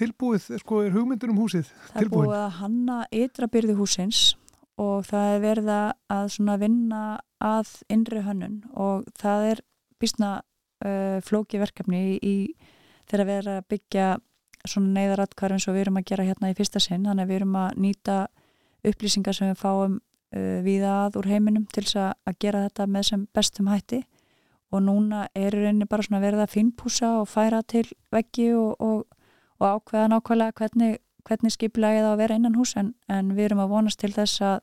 tilbúið, 0.01 0.47
sko, 0.61 0.83
er 0.85 0.93
hugmyndur 0.95 1.33
um 1.33 1.41
húsið 1.41 1.67
tilbúið? 1.69 1.95
Það 1.95 2.05
er 2.05 2.13
búið 2.13 2.37
að 2.41 2.53
hanna 2.59 2.99
ytrabyrði 3.23 3.77
húsins 3.79 4.21
og 4.79 5.05
það 5.07 5.33
er 5.35 5.43
verið 5.43 5.71
að 5.73 6.61
vinna 6.61 7.01
að 7.41 7.73
innri 7.89 8.21
hönnun 8.25 8.61
og 8.71 9.07
það 9.19 9.47
er 9.51 9.61
bísna 10.01 10.31
uh, 10.85 11.17
flóki 11.25 11.59
verkefni 11.61 12.01
í, 12.15 12.19
í 12.21 12.35
þegar 13.09 13.27
við 13.27 13.41
erum 13.41 13.57
að 13.57 13.67
byggja 13.73 14.07
svona 14.67 14.93
neyðaratkvar 14.95 15.55
eins 15.55 15.67
og 15.67 15.75
við 15.75 15.85
erum 15.85 15.99
að 15.99 16.07
gera 16.11 16.25
hérna 16.27 16.51
í 16.51 16.55
fyrsta 16.57 16.81
sinn, 16.81 17.05
þannig 17.07 17.25
að 17.25 17.31
við 17.31 17.39
erum 17.39 17.59
að 17.61 17.77
nýta 17.81 18.15
upplýsingar 18.87 19.37
sem 19.37 19.51
við 19.51 19.61
fáum 19.61 19.97
uh, 19.97 20.57
viða 20.65 20.95
að 21.05 21.19
úr 21.21 21.29
heiminum 21.31 21.67
til 21.73 21.85
að 21.99 22.37
gera 22.39 22.65
þetta 22.67 22.87
með 22.87 23.07
sem 23.09 23.27
bestum 23.33 23.71
hætti. 23.71 24.03
Og 24.71 24.83
núna 24.85 25.25
er 25.35 25.51
reyni 25.51 25.85
bara 25.89 26.05
svona 26.05 26.21
verið 26.23 26.45
að 26.45 26.53
finnpúsa 26.53 27.09
og 27.19 27.27
færa 27.27 27.59
til 27.67 27.83
veggi 28.13 28.53
og, 28.55 28.77
og, 28.79 29.01
og 29.59 29.65
ákveða 29.67 30.13
nákvæmlega 30.13 30.55
hvernig, 30.61 31.01
hvernig 31.27 31.53
skiplægið 31.55 32.07
á 32.07 32.11
að 32.11 32.21
vera 32.21 32.37
innan 32.39 32.57
hús 32.59 32.75
en, 32.79 32.93
en 33.11 33.33
við 33.37 33.49
erum 33.49 33.63
að 33.63 33.73
vonast 33.75 34.01
til 34.01 34.11
þess 34.15 34.41
að 34.45 34.59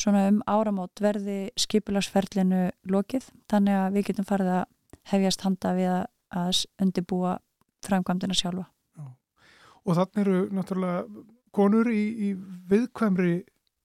svona 0.00 0.24
um 0.30 0.40
áramót 0.50 1.00
verði 1.02 1.38
skipilagsferlinu 1.60 2.66
lokið 2.90 3.28
þannig 3.50 3.78
að 3.78 3.96
við 3.96 4.06
getum 4.10 4.28
farið 4.28 4.52
að 4.56 4.64
hefjast 5.12 5.44
handa 5.46 5.74
við 5.76 5.92
að 5.94 6.62
undibúa 6.82 7.36
framkvæmdina 7.84 8.34
sjálfa. 8.34 8.66
Já. 8.96 9.06
Og 9.84 9.98
þannig 9.98 10.20
eru 10.24 10.38
náttúrulega 10.56 11.24
konur 11.54 11.90
í, 11.92 12.02
í 12.10 12.28
viðkvæmri 12.70 13.34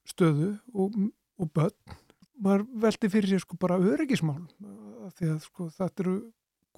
stöðu 0.09 0.55
og, 0.74 0.95
og 1.38 1.51
börn. 1.53 1.97
Maður 2.39 2.65
veldi 2.86 3.11
fyrir 3.11 3.34
sér 3.34 3.43
sko 3.43 3.59
bara 3.59 3.78
öryggismál 3.78 4.41
því 5.17 5.34
að 5.34 5.41
sko 5.43 5.67
þetta 5.76 6.05
eru 6.05 6.15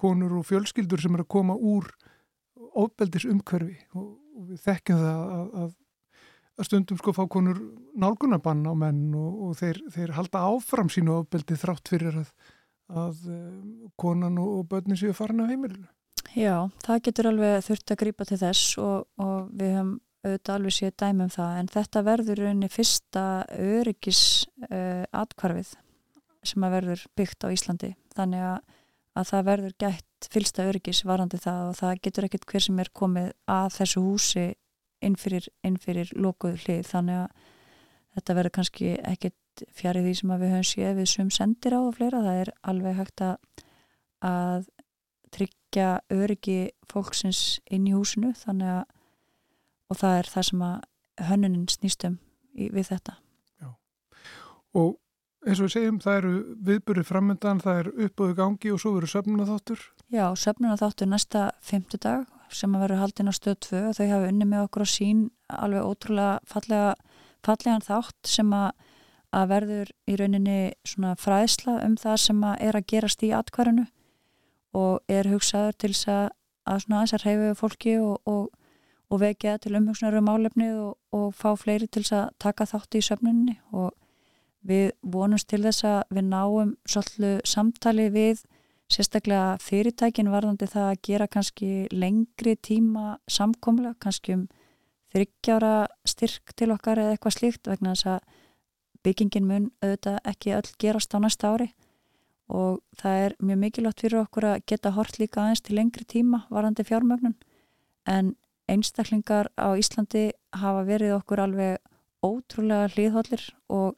konur 0.02 0.34
og 0.40 0.48
fjölskyldur 0.48 1.00
sem 1.00 1.14
eru 1.14 1.24
að 1.26 1.32
koma 1.36 1.54
úr 1.54 1.88
óbeldis 2.72 3.26
umhverfi 3.28 3.76
og, 3.94 4.16
og 4.38 4.48
við 4.50 4.64
þekkjum 4.64 5.02
það 5.02 5.20
að, 5.36 5.52
að, 5.62 5.70
að 6.58 6.68
stundum 6.68 7.02
sko 7.02 7.14
fá 7.16 7.22
konur 7.30 7.60
nálgunabann 7.98 8.66
á 8.68 8.74
menn 8.78 9.04
og, 9.18 9.46
og 9.48 9.54
þeir, 9.60 9.84
þeir 9.94 10.16
halda 10.18 10.44
áfram 10.52 10.90
sínu 10.92 11.22
óbeldi 11.22 11.58
þrátt 11.60 11.92
fyrir 11.94 12.22
að 12.24 12.34
að 12.92 13.26
eh, 13.30 13.90
konan 14.00 14.38
og 14.42 14.66
börnin 14.70 14.98
séu 14.98 15.14
farin 15.16 15.42
á 15.44 15.50
heimilinu. 15.50 15.88
Já, 16.32 16.68
það 16.84 17.02
getur 17.08 17.28
alveg 17.28 17.64
þurft 17.66 17.92
að 17.92 18.00
grýpa 18.02 18.26
til 18.28 18.40
þess 18.40 18.78
og, 18.80 19.06
og 19.20 19.52
við 19.52 19.76
höfum 19.76 19.92
auðvitað 20.22 20.54
alveg 20.54 20.76
séu 20.76 20.92
dæmum 21.02 21.32
það 21.34 21.56
en 21.58 21.70
þetta 21.72 22.04
verður 22.06 22.44
unni 22.52 22.68
fyrsta 22.70 23.24
öryggis 23.58 24.22
uh, 24.68 25.02
atkvarfið 25.10 25.72
sem 26.46 26.66
að 26.66 26.76
verður 26.76 27.02
byggt 27.18 27.46
á 27.46 27.48
Íslandi 27.50 27.90
þannig 28.14 28.44
að, 28.46 28.76
að 29.18 29.28
það 29.32 29.48
verður 29.50 29.74
gætt 29.82 30.06
fylsta 30.32 30.66
öryggis 30.68 31.02
varandi 31.08 31.40
það 31.40 31.70
og 31.70 31.78
það 31.78 32.02
getur 32.06 32.26
ekkert 32.28 32.46
hver 32.50 32.64
sem 32.66 32.82
er 32.82 32.90
komið 32.94 33.30
að 33.50 33.68
þessu 33.78 34.02
húsi 34.04 34.46
innfyrir, 35.02 35.48
innfyrir 35.66 36.12
lokuðu 36.14 36.60
hlið. 36.64 36.82
Þannig 36.90 37.22
að 37.22 37.48
þetta 38.16 38.36
verður 38.38 38.56
kannski 38.58 38.92
ekkert 39.00 39.64
fjarið 39.76 40.08
því 40.08 40.14
sem 40.20 40.34
við 40.34 40.54
höfum 40.54 40.68
séð 40.70 40.94
við 41.00 41.10
sum 41.12 41.32
sendir 41.34 41.76
á 41.76 41.80
og 41.80 41.94
fleira, 41.98 42.22
það 42.24 42.40
er 42.44 42.52
alveg 42.72 42.98
hægt 43.00 43.24
að, 43.26 43.36
að 44.24 44.70
tryggja 45.32 45.90
öryggi 46.12 46.58
fólksins 46.88 47.60
inn 47.72 47.88
í 47.88 47.94
húsinu. 47.96 48.32
Þannig 48.36 48.76
að 48.78 48.84
og 49.92 50.00
það 50.00 50.18
er 50.18 50.30
það 50.32 50.48
sem 50.48 50.64
að 50.66 50.76
hönnunin 51.28 51.68
snýstum 51.70 52.18
í, 52.56 52.68
við 52.72 52.88
þetta. 52.94 53.16
Já. 53.60 53.68
og 54.78 54.96
eins 55.42 55.58
og 55.60 55.66
við 55.66 55.74
segjum 55.74 55.98
það 56.02 56.18
eru 56.20 56.32
viðburið 56.68 57.08
framöndan 57.08 57.62
það 57.62 57.80
er 57.82 57.90
uppöðu 58.06 58.38
gangi 58.38 58.72
og 58.72 58.80
svo 58.80 58.94
veru 58.96 59.10
söfnunatháttur 59.10 59.82
Já, 60.12 60.34
söfnunatháttur 60.36 61.08
næsta 61.08 61.50
fymtudag 61.64 62.26
sem 62.52 62.74
að 62.76 62.82
veru 62.84 62.96
haldinn 63.00 63.32
á 63.32 63.34
stöð 63.34 63.54
2 63.64 63.78
og 63.88 63.94
þau 63.96 64.08
hafa 64.10 64.26
unni 64.28 64.44
með 64.44 64.66
okkur 64.66 64.84
á 64.84 64.88
sín 64.92 65.22
alveg 65.48 65.86
ótrúlega 65.88 66.34
fallega, 66.44 66.90
fallegan 67.40 67.86
þátt 67.86 68.28
sem 68.28 68.52
að 68.52 68.74
að 69.32 69.48
verður 69.54 69.94
í 70.04 70.18
rauninni 70.20 70.58
svona 70.84 71.14
fræðsla 71.16 71.78
um 71.86 71.96
það 71.96 72.20
sem 72.26 72.44
að 72.44 72.66
er 72.68 72.76
að 72.76 72.86
gerast 72.92 73.24
í 73.24 73.32
atkvarðinu 73.32 73.86
og 74.76 75.16
er 75.16 75.32
hugsaður 75.32 75.80
til 75.80 75.92
þess 75.94 76.12
að, 76.18 76.28
að 76.68 76.84
svona 76.84 77.00
þess 77.06 77.16
að 77.16 77.24
reyfu 77.24 77.56
fólki 77.62 77.98
og, 78.04 78.14
og, 78.28 78.46
og 79.08 79.24
vekja 79.24 79.58
til 79.64 79.76
umhugsunar 79.80 80.20
um 80.20 80.28
álefnið 80.28 80.78
og, 80.90 80.94
og 81.16 81.28
fá 81.40 81.54
fleiri 81.56 81.88
til 81.88 82.04
þess 82.04 82.18
að 82.20 82.30
taka 82.44 82.68
þátt 82.68 83.00
í 83.00 83.06
söfnunni 83.08 83.56
og 83.72 83.96
við 84.60 84.90
vonumst 85.00 85.48
til 85.48 85.64
þess 85.64 85.88
að 85.88 86.02
við 86.12 86.28
náum 86.36 86.76
svolítið 86.84 87.40
samtali 87.48 88.12
við 88.12 88.44
sérstaklega 88.90 89.58
fyrirtækin 89.62 90.30
varðandi 90.32 90.66
það 90.70 90.88
að 90.90 91.00
gera 91.08 91.28
kannski 91.30 91.70
lengri 91.92 92.56
tíma 92.56 93.18
samkomla, 93.30 93.94
kannski 94.02 94.36
um 94.36 94.48
þryggjára 95.12 95.86
styrk 96.08 96.54
til 96.56 96.72
okkar 96.72 97.00
eða 97.02 97.16
eitthvað 97.16 97.36
slíkt 97.36 97.68
vegna 97.68 97.94
þess 97.94 98.08
að 98.14 98.20
byggingin 99.02 99.48
mun 99.48 99.70
auðvitað 99.82 100.18
ekki 100.32 100.54
öll 100.56 100.70
gerast 100.80 101.14
á 101.14 101.18
næsta 101.20 101.52
ári. 101.52 101.72
Og 102.52 102.80
það 103.00 103.24
er 103.26 103.34
mjög 103.40 103.60
mikilvægt 103.62 104.04
fyrir 104.04 104.22
okkur 104.22 104.48
að 104.50 104.62
geta 104.68 104.92
hort 104.96 105.18
líka 105.20 105.42
aðeins 105.42 105.62
til 105.64 105.76
lengri 105.78 106.04
tíma 106.04 106.44
varandi 106.52 106.84
fjármögnun. 106.84 107.36
En 108.06 108.34
einstaklingar 108.70 109.50
á 109.56 109.74
Íslandi 109.78 110.30
hafa 110.54 110.84
verið 110.86 111.16
okkur 111.18 111.42
alveg 111.44 111.78
ótrúlega 112.22 112.90
hlýðhóllir 112.94 113.48
og 113.68 113.96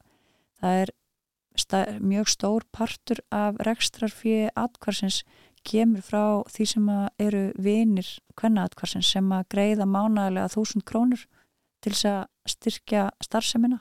það 0.61 0.80
er 0.85 0.95
mjög 2.00 2.28
stór 2.28 2.64
partur 2.74 3.20
af 3.30 3.59
rekstrarfíi 3.66 4.50
atkvarsins 4.59 5.22
kemur 5.64 6.02
frá 6.05 6.42
því 6.50 6.66
sem 6.68 6.88
eru 7.22 7.44
vinir 7.57 8.09
hvenna 8.36 8.66
atkvarsins 8.66 9.09
sem 9.14 9.30
að 9.32 9.46
greiða 9.55 9.86
mánægilega 9.88 10.52
þúsund 10.52 10.84
krónur 10.84 11.24
til 11.84 11.92
þess 11.92 12.09
að 12.11 12.22
styrkja 12.55 13.05
starfsemina 13.24 13.80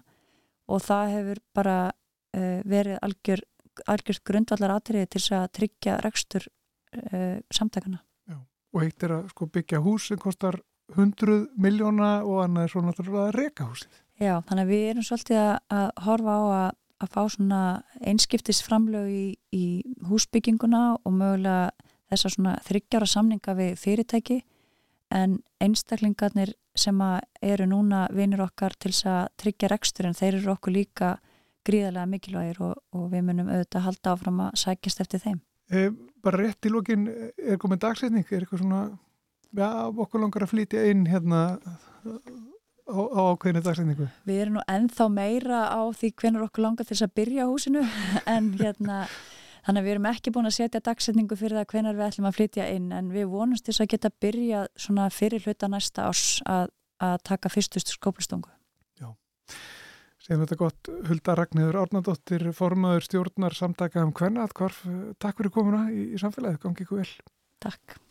og 0.71 0.83
það 0.83 1.13
hefur 1.17 1.41
bara 1.55 1.77
uh, 1.91 2.59
verið 2.67 2.99
algjör, 3.03 3.43
algjör 3.87 4.21
grundvallar 4.27 4.75
atriði 4.77 5.09
til 5.15 5.23
að 5.39 5.49
tryggja 5.59 5.97
rekstur 6.03 6.47
uh, 6.47 7.39
samtakana. 7.51 7.99
Já, 8.29 8.37
og 8.73 8.85
eitt 8.85 9.03
er 9.03 9.17
að 9.17 9.33
sko, 9.33 9.49
byggja 9.51 9.81
hús 9.83 10.07
sem 10.11 10.21
kostar 10.21 10.59
100 10.93 11.49
miljóna 11.59 12.15
og 12.27 12.43
annað 12.43 12.67
er 12.67 12.73
svo 12.73 12.83
náttúrulega 12.83 13.27
að 13.29 13.35
reka 13.39 13.67
húsið. 13.67 13.99
Já, 14.21 14.35
þannig 14.45 14.63
að 14.63 14.71
við 14.71 14.87
erum 14.91 15.05
svolítið 15.07 15.39
að, 15.41 15.53
að 15.73 15.87
horfa 16.05 16.33
á 16.35 16.43
að, 16.43 16.79
að 17.01 17.11
fá 17.13 17.21
svona 17.31 17.61
einskiptisframlög 18.05 19.09
í, 19.09 19.25
í 19.51 19.65
húsbygginguna 20.07 20.83
og 21.01 21.13
mögulega 21.13 21.71
þessa 22.11 22.33
svona 22.35 22.57
þryggjara 22.67 23.09
samninga 23.09 23.55
við 23.57 23.77
fyrirtæki 23.81 24.41
en 25.13 25.39
einstaklingarnir 25.63 26.53
sem 26.77 26.99
eru 27.41 27.67
núna 27.69 28.07
vinir 28.13 28.41
okkar 28.45 28.73
til 28.81 28.93
að 29.09 29.27
tryggja 29.41 29.69
reksturinn, 29.69 30.17
þeir 30.17 30.39
eru 30.39 30.53
okkur 30.55 30.73
líka 30.73 31.11
gríðarlega 31.67 32.09
mikilvægir 32.09 32.61
og, 32.65 32.79
og 32.97 33.09
við 33.13 33.27
munum 33.27 33.51
auðvitað 33.51 33.85
halda 33.87 34.13
áfram 34.15 34.41
að 34.47 34.55
sækjast 34.63 35.03
eftir 35.05 35.21
þeim. 35.23 35.39
E, 35.71 35.89
bara 36.23 36.41
rétt 36.41 36.67
í 36.67 36.71
lókin 36.73 37.05
er 37.09 37.59
komið 37.61 37.83
dagsetning, 37.85 38.25
er 38.27 38.43
eitthvað 38.43 38.63
svona 38.63 38.81
ja, 39.55 39.69
okkur 39.87 40.25
langar 40.25 40.45
að 40.45 40.53
flytja 40.55 40.83
inn 40.89 41.05
hérna 41.07 41.43
á, 42.87 42.99
á 42.99 43.21
ákveðinu 43.33 43.63
dagsetningu? 43.65 44.09
Við 44.27 44.41
erum 44.45 44.57
nú 44.59 44.65
ennþá 44.71 45.07
meira 45.13 45.61
á 45.71 45.81
því 45.95 46.11
hvernig 46.19 46.47
okkur 46.47 46.67
langar 46.67 46.87
til 46.87 46.95
þess 46.95 47.07
að 47.07 47.15
byrja 47.21 47.47
húsinu 47.51 47.85
en 48.35 48.51
hérna 48.59 49.05
Þannig 49.63 49.79
að 49.79 49.85
við 49.85 49.93
erum 49.93 50.07
ekki 50.09 50.31
búin 50.35 50.49
að 50.49 50.55
setja 50.57 50.81
dagsetningu 50.83 51.37
fyrir 51.39 51.61
það 51.61 51.69
hvenar 51.71 51.95
við 51.95 52.07
ætlum 52.09 52.27
að 52.27 52.35
flytja 52.39 52.65
inn 52.75 52.89
en 52.95 53.11
við 53.13 53.29
vonumst 53.31 53.69
þess 53.69 53.83
að 53.85 53.93
geta 53.93 54.11
byrja 54.25 54.65
svona 54.75 55.05
fyrir 55.13 55.45
hluta 55.47 55.69
næsta 55.71 56.09
árs 56.09 56.25
að, 56.51 56.67
að 56.99 57.15
taka 57.29 57.51
fyrstust 57.53 57.95
skóplustungu. 57.95 58.51
Já, 58.99 59.13
séum 60.19 60.43
þetta 60.43 60.59
gott. 60.59 60.91
Hulda 61.07 61.39
Ragnhjóður 61.39 61.81
Árnardóttir, 61.85 62.49
formadur 62.59 63.07
stjórnar 63.07 63.55
samtaka 63.55 64.03
um 64.03 64.11
hvernig 64.11 64.43
að 64.43 64.57
hvarf. 64.59 64.83
Takk 65.23 65.39
fyrir 65.39 65.55
komuna 65.55 65.85
í, 65.95 66.09
í 66.11 66.19
samfélagið, 66.19 66.63
gangi 66.67 66.87
ykkur 66.89 67.05
vel. 67.05 67.11
Takk. 67.63 68.01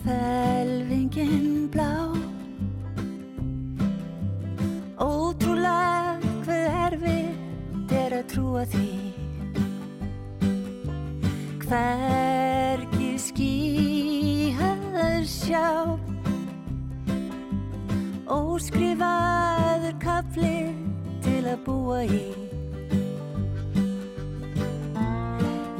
hvelvingin 0.00 1.68
blá. 1.72 1.92
Ótrúlega 5.02 6.18
hvað 6.44 6.64
erfið 6.86 7.96
er 8.02 8.12
að 8.18 8.24
trúa 8.32 8.64
því. 8.72 8.90
Hvergi 11.64 13.12
skíhaður 13.26 15.24
sjá. 15.28 15.66
Óskrifaður 18.32 19.96
kafli 20.02 20.56
til 21.24 21.42
að 21.46 21.58
búa 21.66 22.00
í. 22.06 22.24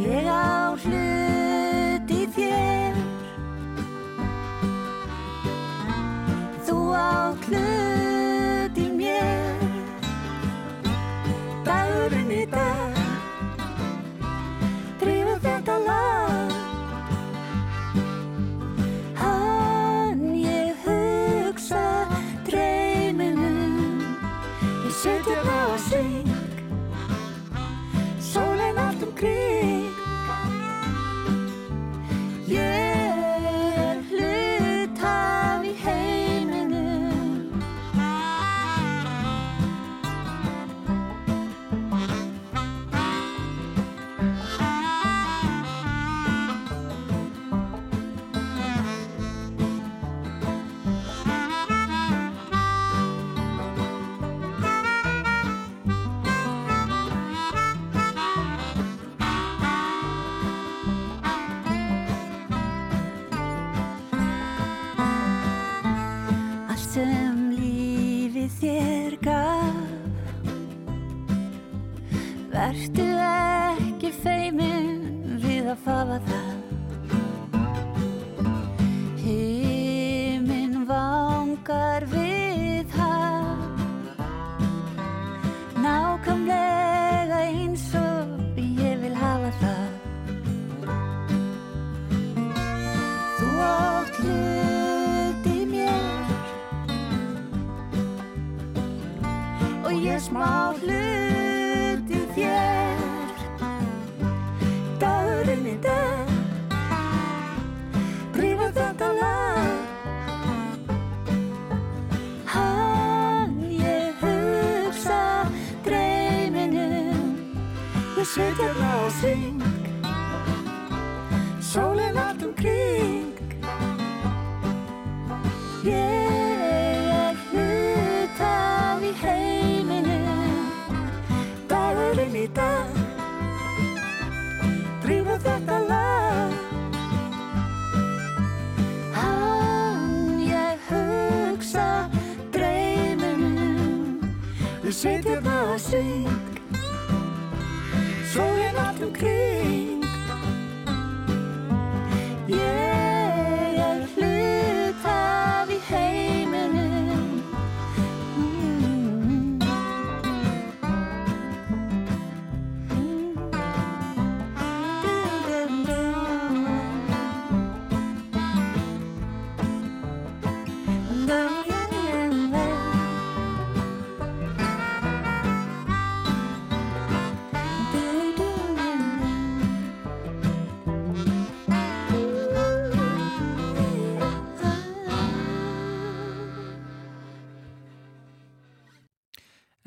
Ég 0.03 0.27
áhlug 0.27 1.02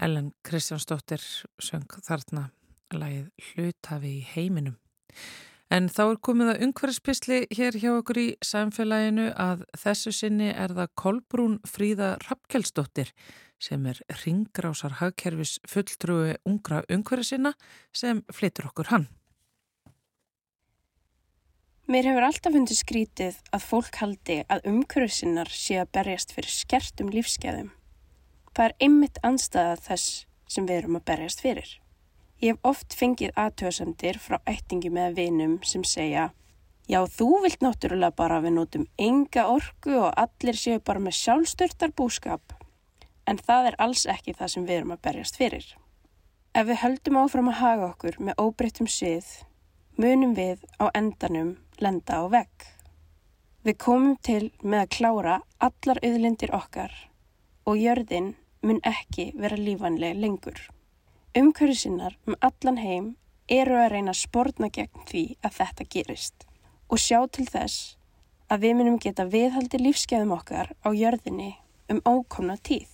Ellen 0.01 0.31
Kristjánsdóttir 0.43 1.23
söng 1.63 1.87
þarna 2.03 2.49
lagið 2.93 3.31
hlutafi 3.49 4.11
í 4.19 4.25
heiminum. 4.33 4.77
En 5.73 5.87
þá 5.89 6.01
er 6.05 6.19
komið 6.21 6.51
að 6.51 6.63
umhverfspisli 6.67 7.39
hér 7.57 7.77
hjá 7.81 7.89
okkur 7.95 8.19
í 8.21 8.27
samfélaginu 8.45 9.31
að 9.33 9.63
þessu 9.81 10.13
sinni 10.13 10.51
er 10.53 10.75
það 10.77 10.93
Kolbrún 11.01 11.57
Fríða 11.65 12.11
Rappkjelsdóttir 12.27 13.09
sem 13.57 13.85
er 13.89 14.01
ringrásar 14.21 14.99
hagkerfis 14.99 15.57
fulltrúi 15.67 16.35
ungra 16.45 16.83
umhverfsina 16.91 17.55
sem 17.95 18.21
flytur 18.29 18.69
okkur 18.69 18.91
hann. 18.91 19.07
Mér 21.89 22.07
hefur 22.09 22.25
alltaf 22.25 22.53
fundið 22.53 22.79
skrítið 22.81 23.41
að 23.53 23.65
fólk 23.69 23.97
haldi 24.01 24.39
að 24.49 24.69
umhverfisinnar 24.71 25.49
sé 25.53 25.79
að 25.81 25.91
berjast 25.97 26.31
fyrir 26.33 26.49
skertum 26.49 27.11
lífskeðum. 27.13 27.69
Það 28.55 28.65
er 28.69 28.75
einmitt 28.87 29.17
anstæða 29.27 29.75
þess 29.83 30.25
sem 30.47 30.67
við 30.67 30.77
erum 30.79 30.97
að 30.99 31.07
berjast 31.09 31.41
fyrir. 31.43 31.69
Ég 32.39 32.55
hef 32.55 32.67
oft 32.67 32.95
fengið 32.95 33.35
aðtöðsendir 33.39 34.19
frá 34.19 34.37
ættingi 34.47 34.91
með 34.93 35.17
vinum 35.19 35.57
sem 35.63 35.83
segja 35.83 36.29
Já, 36.85 36.99
þú 37.09 37.41
vilt 37.41 37.63
náttúrulega 37.65 38.13
bara 38.13 38.37
að 38.37 38.45
við 38.45 38.53
notum 38.59 38.83
enga 39.01 39.47
orku 39.49 39.95
og 39.97 40.11
allir 40.21 40.57
séu 40.59 40.77
bara 40.85 41.01
með 41.01 41.15
sjálfstörtar 41.17 41.95
búskap. 41.97 42.53
En 43.25 43.41
það 43.41 43.71
er 43.71 43.77
alls 43.81 44.05
ekki 44.05 44.35
það 44.37 44.51
sem 44.53 44.67
við 44.67 44.77
erum 44.77 44.93
að 44.93 45.01
berjast 45.07 45.39
fyrir. 45.39 45.65
Ef 46.53 46.67
við 46.69 46.79
höldum 46.83 47.17
áfram 47.23 47.49
að 47.49 47.59
haga 47.63 47.87
okkur 47.89 48.19
með 48.21 48.37
óbreyttum 48.43 48.87
sið, 48.87 49.25
munum 49.97 50.37
við 50.37 50.61
á 50.77 50.93
endanum 50.93 51.55
lenda 51.81 52.21
á 52.21 52.23
vegg. 52.29 52.69
Við 53.65 53.79
komum 53.81 54.15
til 54.21 54.53
með 54.61 54.85
að 54.85 54.93
klára 54.99 55.35
allar 55.57 56.03
auðlindir 56.05 56.53
okkar 56.53 56.93
og 57.65 57.81
jörðin 57.81 58.35
mun 58.65 58.81
ekki 58.83 59.31
vera 59.37 59.57
lífanlega 59.59 60.17
lengur. 60.17 60.57
Umhverju 61.37 61.77
sinnar 61.77 62.17
um 62.27 62.37
allan 62.41 62.79
heim 62.81 63.13
eru 63.51 63.77
að 63.77 63.91
reyna 63.93 64.13
spórna 64.17 64.71
gegn 64.73 65.05
því 65.09 65.23
að 65.45 65.57
þetta 65.59 65.87
gerist 65.95 66.45
og 66.89 67.01
sjá 67.01 67.19
til 67.33 67.45
þess 67.49 67.95
að 68.49 68.65
við 68.65 68.75
munum 68.79 68.97
geta 69.01 69.25
viðhaldi 69.29 69.81
lífskeiðum 69.81 70.33
okkar 70.37 70.71
á 70.85 70.89
jörðinni 70.93 71.55
um 71.89 72.01
ókomna 72.05 72.57
tíð. 72.57 72.89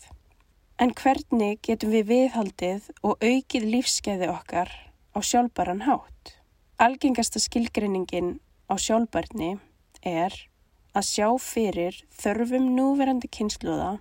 En 0.82 0.94
hvernig 0.98 1.60
getum 1.64 1.92
við 1.94 2.08
viðhaldið 2.10 2.88
og 3.06 3.20
aukið 3.22 3.68
lífskeiði 3.76 4.32
okkar 4.32 4.72
á 5.16 5.20
sjálfbaran 5.20 5.84
hátt? 5.86 6.38
Algengasta 6.82 7.40
skilgreiningin 7.40 8.40
á 8.72 8.76
sjálfbarni 8.80 9.58
er 10.02 10.34
að 10.98 11.08
sjá 11.08 11.28
fyrir 11.40 12.00
þörfum 12.18 12.72
núverandi 12.76 13.30
kynsluða 13.32 14.00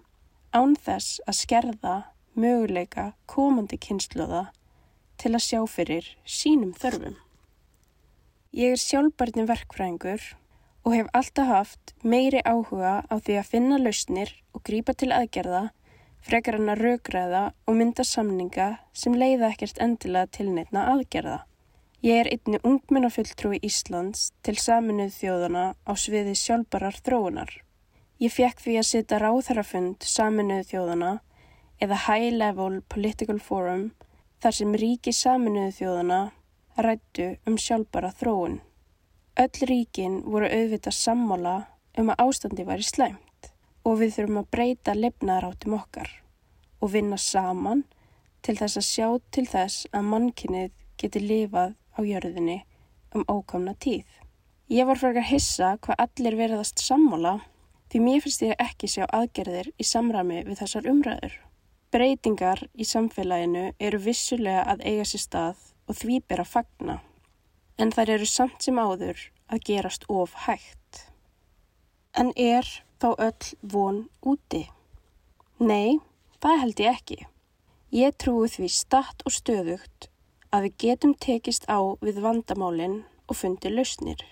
án 0.56 0.76
þess 0.76 1.20
að 1.30 1.38
skerða 1.38 1.96
möguleika 2.34 3.12
komandi 3.30 3.78
kynsluða 3.78 4.46
til 5.20 5.34
að 5.34 5.44
sjá 5.46 5.60
fyrir 5.68 6.06
sínum 6.24 6.72
þörfum. 6.76 7.16
Ég 8.56 8.74
er 8.74 8.80
sjálfbarni 8.82 9.44
verkfræðingur 9.46 10.22
og 10.84 10.94
hef 10.96 11.10
alltaf 11.14 11.50
haft 11.50 11.94
meiri 12.02 12.40
áhuga 12.42 13.04
á 13.06 13.14
því 13.20 13.36
að 13.38 13.50
finna 13.52 13.78
lausnir 13.78 14.32
og 14.56 14.64
grípa 14.66 14.96
til 14.96 15.12
aðgerða 15.14 15.68
frekar 16.26 16.58
hann 16.58 16.72
að 16.72 16.82
raugræða 16.84 17.44
og 17.66 17.78
mynda 17.78 18.04
samninga 18.04 18.68
sem 18.92 19.16
leiða 19.16 19.52
ekkert 19.52 19.80
endilega 19.80 20.32
til 20.36 20.50
neittna 20.50 20.88
aðgerða. 20.92 21.38
Ég 22.04 22.22
er 22.22 22.30
einni 22.32 22.60
ungmennafulltrúi 22.64 23.60
Íslands 23.66 24.30
til 24.44 24.56
saminuð 24.56 25.12
þjóðana 25.18 25.64
á 25.84 25.92
sviði 26.00 26.32
sjálfbarar 26.38 26.96
þróunar. 27.04 27.50
Ég 28.20 28.28
fekk 28.28 28.58
því 28.60 28.72
að 28.76 28.84
setja 28.84 29.18
ráðherrafund 29.22 30.04
saminuð 30.04 30.66
þjóðana 30.68 31.10
eða 31.80 31.96
High 32.04 32.34
Level 32.34 32.82
Political 32.92 33.38
Forum 33.40 33.84
þar 34.44 34.56
sem 34.58 34.74
ríki 34.82 35.14
saminuð 35.16 35.70
þjóðana 35.78 36.18
rættu 36.84 37.30
um 37.48 37.54
sjálfbara 37.56 38.10
þróun. 38.18 38.58
Öll 39.40 39.68
ríkin 39.70 40.18
voru 40.26 40.50
auðvitað 40.52 40.98
sammála 40.98 41.54
um 41.96 42.12
að 42.12 42.20
ástandi 42.26 42.66
var 42.68 42.82
í 42.82 42.84
slæmt 42.84 43.48
og 43.88 43.96
við 44.02 44.12
þurfum 44.18 44.40
að 44.42 44.50
breyta 44.52 44.94
lefnaðaráttum 44.98 45.76
okkar 45.78 46.10
og 46.84 46.92
vinna 46.92 47.16
saman 47.16 47.86
til 48.44 48.58
þess 48.58 48.82
að 48.82 48.88
sjá 48.90 49.06
til 49.32 49.46
þess 49.48 49.86
að 49.96 50.10
mannkinnið 50.10 50.74
geti 51.00 51.22
lifað 51.24 51.72
á 51.96 52.00
jörðinni 52.04 52.58
um 53.16 53.24
ókomna 53.32 53.72
tíð. 53.80 54.04
Ég 54.68 54.84
var 54.84 55.00
fyrir 55.00 55.22
að 55.22 55.32
hissa 55.32 55.72
hvað 55.80 56.04
allir 56.04 56.36
verðast 56.42 56.84
sammála 56.84 57.38
því 57.90 58.00
mér 58.04 58.24
finnst 58.24 58.42
ég 58.46 58.60
ekki 58.62 58.88
sjá 58.90 59.04
aðgerðir 59.06 59.72
í 59.76 59.86
samrami 59.86 60.44
við 60.46 60.60
þessar 60.62 60.88
umræður. 60.90 61.32
Breytingar 61.90 62.62
í 62.78 62.86
samfélaginu 62.86 63.64
eru 63.82 63.98
vissulega 64.04 64.62
að 64.70 64.84
eiga 64.86 65.06
sér 65.10 65.24
stað 65.24 65.64
og 65.90 65.98
því 65.98 66.20
ber 66.30 66.44
að 66.44 66.52
fagna, 66.52 67.00
en 67.82 67.90
þær 67.90 68.14
eru 68.16 68.28
samt 68.30 68.62
sem 68.62 68.78
áður 68.78 69.24
að 69.50 69.64
gerast 69.66 70.06
of 70.06 70.36
hægt. 70.46 71.02
En 72.14 72.30
er 72.36 72.66
þá 73.02 73.10
öll 73.16 73.50
von 73.74 74.00
úti? 74.22 74.68
Nei, 75.58 75.98
það 76.38 76.62
held 76.62 76.82
ég 76.84 76.94
ekki. 76.94 77.18
Ég 77.90 78.14
trúi 78.22 78.46
því 78.52 78.68
statt 78.70 79.24
og 79.26 79.34
stöðugt 79.34 80.06
að 80.54 80.68
við 80.68 80.76
getum 80.84 81.14
tekist 81.18 81.66
á 81.66 81.78
við 81.98 82.22
vandamálinn 82.22 83.00
og 83.26 83.38
fundi 83.38 83.72
lausnir. 83.74 84.22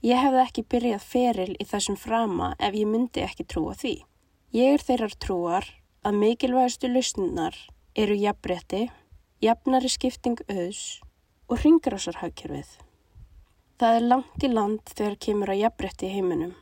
Ég 0.00 0.16
hefði 0.16 0.40
ekki 0.40 0.62
byrjað 0.72 1.02
feril 1.04 1.52
í 1.60 1.64
þessum 1.68 1.96
frama 2.00 2.54
ef 2.56 2.76
ég 2.78 2.88
myndi 2.88 3.20
ekki 3.20 3.44
trúa 3.44 3.74
því. 3.76 3.98
Ég 4.56 4.76
er 4.78 4.84
þeirrar 4.86 5.16
trúar 5.20 5.66
að 6.08 6.16
mikilvægastu 6.22 6.88
lausninar 6.88 7.58
eru 7.94 8.16
jafnbretti 8.16 8.86
jafnari 9.44 9.90
skipting 9.92 10.40
auðs 10.48 11.00
og 11.48 11.60
ringrásarhagkerfið. 11.64 12.70
Það 13.80 13.98
er 13.98 14.08
langt 14.08 14.44
í 14.44 14.50
land 14.52 14.92
þegar 14.92 15.18
kemur 15.26 15.52
að 15.52 15.62
jafnbretti 15.66 16.10
heiminum. 16.14 16.56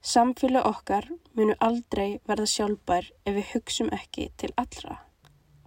Samfélag 0.00 0.66
okkar 0.70 1.10
munu 1.38 1.58
aldrei 1.62 2.20
verða 2.30 2.46
sjálfbær 2.54 3.10
ef 3.26 3.34
við 3.36 3.50
hugsum 3.52 3.90
ekki 3.94 4.30
til 4.38 4.50
allra. 4.58 5.00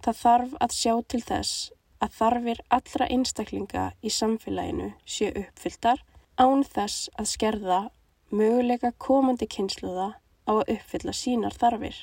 Það 0.04 0.20
þarf 0.20 0.56
að 0.66 0.76
sjá 0.80 0.94
til 1.08 1.22
þess 1.24 1.70
að 2.04 2.16
þarfir 2.18 2.64
allra 2.80 3.12
einstaklinga 3.12 3.86
í 4.00 4.12
samfélaginu 4.12 4.90
séu 5.04 5.32
uppfylltar 5.44 6.00
án 6.40 6.64
þess 6.66 7.08
að 7.18 7.30
skerða 7.30 7.78
möguleika 8.34 8.90
komandi 8.98 9.46
kynsluða 9.46 10.08
á 10.48 10.52
að 10.52 10.74
uppfylla 10.74 11.14
sínar 11.14 11.54
þarfir. 11.54 11.96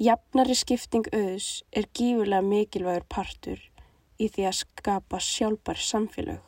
Jafnari 0.00 0.56
skipting 0.58 1.06
auðs 1.12 1.62
er 1.70 1.86
gífurlega 1.94 2.42
mikilvægur 2.42 3.04
partur 3.08 3.60
í 4.18 4.28
því 4.28 4.46
að 4.48 4.58
skapa 4.62 5.20
sjálfbar 5.22 5.78
samfélög. 5.78 6.40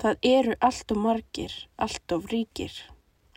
Það 0.00 0.28
eru 0.28 0.54
allt 0.68 0.94
og 0.94 0.98
margir, 0.98 1.52
allt 1.76 2.14
of 2.16 2.30
ríkir. 2.32 2.72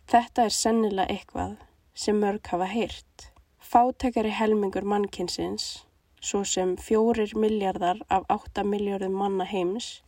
Þetta 0.09 0.45
er 0.45 0.55
sennilega 0.55 1.11
eitthvað 1.13 1.57
sem 1.93 2.17
mörg 2.21 2.47
hafa 2.51 2.69
heyrt. 2.69 3.27
Fátækari 3.59 4.31
helmingur 4.33 4.85
mannkinsins, 4.85 5.85
svo 6.21 6.43
sem 6.45 6.75
fjórir 6.77 7.35
miljardar 7.37 8.01
af 8.09 8.25
8 8.29 8.63
miljardum 8.63 9.13
manna 9.19 9.45
heims, 9.45 10.01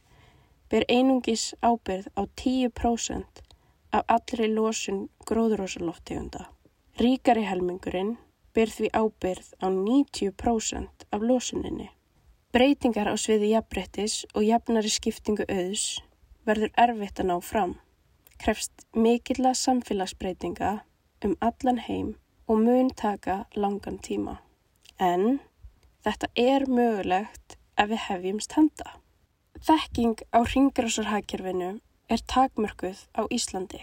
ber 0.71 0.85
einungis 0.89 1.53
ábyrð 1.61 2.07
á 2.19 2.21
10% 2.35 3.43
af 3.91 4.03
allri 4.07 4.47
losun 4.53 5.07
gróðurósaloftegunda. 5.29 6.47
Ríkari 6.99 7.45
helmingurinn 7.47 8.17
ber 8.55 8.71
því 8.73 8.89
ábyrð 8.93 9.53
á 9.63 9.67
90% 9.69 11.07
af 11.13 11.21
losuninni. 11.21 11.89
Breytingar 12.51 13.09
á 13.11 13.15
sviði 13.19 13.51
jafnbrettis 13.53 14.23
og 14.33 14.45
jafnari 14.47 14.89
skiptingu 14.89 15.45
auðs 15.45 15.99
verður 16.47 16.71
erfitt 16.83 17.19
að 17.21 17.29
ná 17.31 17.35
fram. 17.43 17.75
Krefst 18.41 18.87
mikilla 18.95 19.53
samfélagsbreytinga 19.57 20.71
um 21.25 21.35
allan 21.41 21.81
heim 21.87 22.15
og 22.47 22.63
mun 22.63 22.89
taka 22.89 23.45
langan 23.55 23.99
tíma. 23.99 24.37
En 24.99 25.39
þetta 26.05 26.31
er 26.35 26.65
mögulegt 26.71 27.57
ef 27.77 27.91
við 27.91 28.03
hefjumst 28.07 28.55
handa. 28.57 28.97
Þekking 29.57 30.19
á 30.37 30.45
ringgrásarhagkerfinu 30.45 31.69
er 32.13 32.21
takmörkuð 32.29 32.99
á 33.17 33.25
Íslandi. 33.33 33.79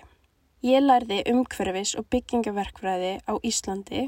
Ég 0.62 0.84
lærði 0.84 1.24
umhverfis 1.32 1.96
og 1.98 2.06
byggingaverkfræði 2.14 3.16
á 3.26 3.34
Íslandi 3.42 4.04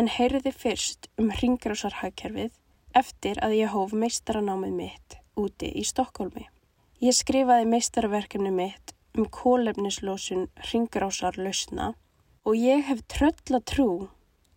en 0.00 0.08
heyrði 0.08 0.52
fyrst 0.56 1.10
um 1.20 1.28
ringrásarhagkerfið 1.36 2.56
eftir 2.96 3.42
að 3.44 3.58
ég 3.58 3.74
hóf 3.74 3.92
meistaranámið 3.92 4.72
mitt 4.80 5.18
úti 5.36 5.68
í 5.68 5.84
Stokkólmi. 5.84 6.48
Ég 7.04 7.12
skrifaði 7.12 7.68
meistarverkefni 7.68 8.54
mitt 8.56 8.96
um 9.16 9.28
kólefnislósun 9.28 10.48
ringrásarlausna 10.72 11.92
og 12.48 12.56
ég 12.56 12.88
hef 12.88 13.04
tröll 13.12 13.58
að 13.58 13.66
trú 13.68 13.90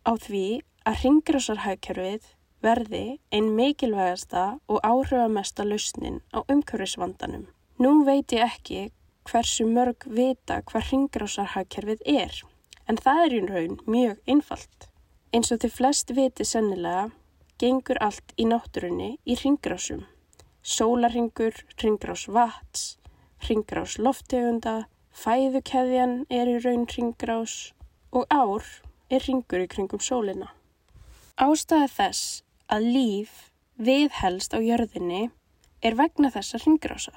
á 0.08 0.16
því 0.16 0.62
að 0.88 1.04
ringrásarhagkerfið 1.04 2.32
verði 2.64 3.20
einn 3.32 3.53
mikilvægasta 3.55 4.43
og 4.68 4.80
áhrifamesta 4.84 5.66
lausnin 5.68 6.20
á 6.36 6.43
umhverfisvandanum. 6.43 7.47
Nú 7.80 7.91
veit 8.07 8.34
ég 8.36 8.43
ekki 8.43 8.82
hversu 9.30 9.68
mörg 9.70 10.03
vita 10.05 10.60
hvað 10.68 10.89
ringrásarhagkerfið 10.91 12.03
er, 12.05 12.34
en 12.88 12.97
það 12.97 13.24
er 13.26 13.36
í 13.38 13.41
raun 13.47 13.80
mjög 13.86 14.20
einfalt. 14.28 14.89
Eins 15.32 15.51
og 15.53 15.62
þið 15.64 15.76
flest 15.78 16.14
viti 16.18 16.45
sennilega 16.47 17.10
gengur 17.62 17.99
allt 18.01 18.34
í 18.36 18.47
náttúrunni 18.49 19.12
í 19.24 19.36
ringrásum. 19.39 20.05
Sólarringur, 20.64 21.55
ringrás 21.82 22.26
vats, 22.28 22.97
ringrás 23.47 23.97
loftegunda, 23.99 24.89
fæðukeðjan 25.16 26.24
er 26.30 26.49
í 26.51 26.60
raun 26.64 26.88
ringrás 26.89 27.72
og 28.12 28.26
ár 28.34 28.66
er 29.10 29.24
ringur 29.28 29.64
í 29.64 29.70
kringum 29.72 30.01
sólina. 30.03 30.51
Ástæða 31.39 31.88
þess 31.93 32.41
að 32.70 32.88
líf 32.96 33.36
viðhelst 33.82 34.54
á 34.54 34.60
jörðinni 34.62 35.30
er 35.82 35.96
vegna 35.98 36.32
þessa 36.34 36.60
ringrása. 36.64 37.14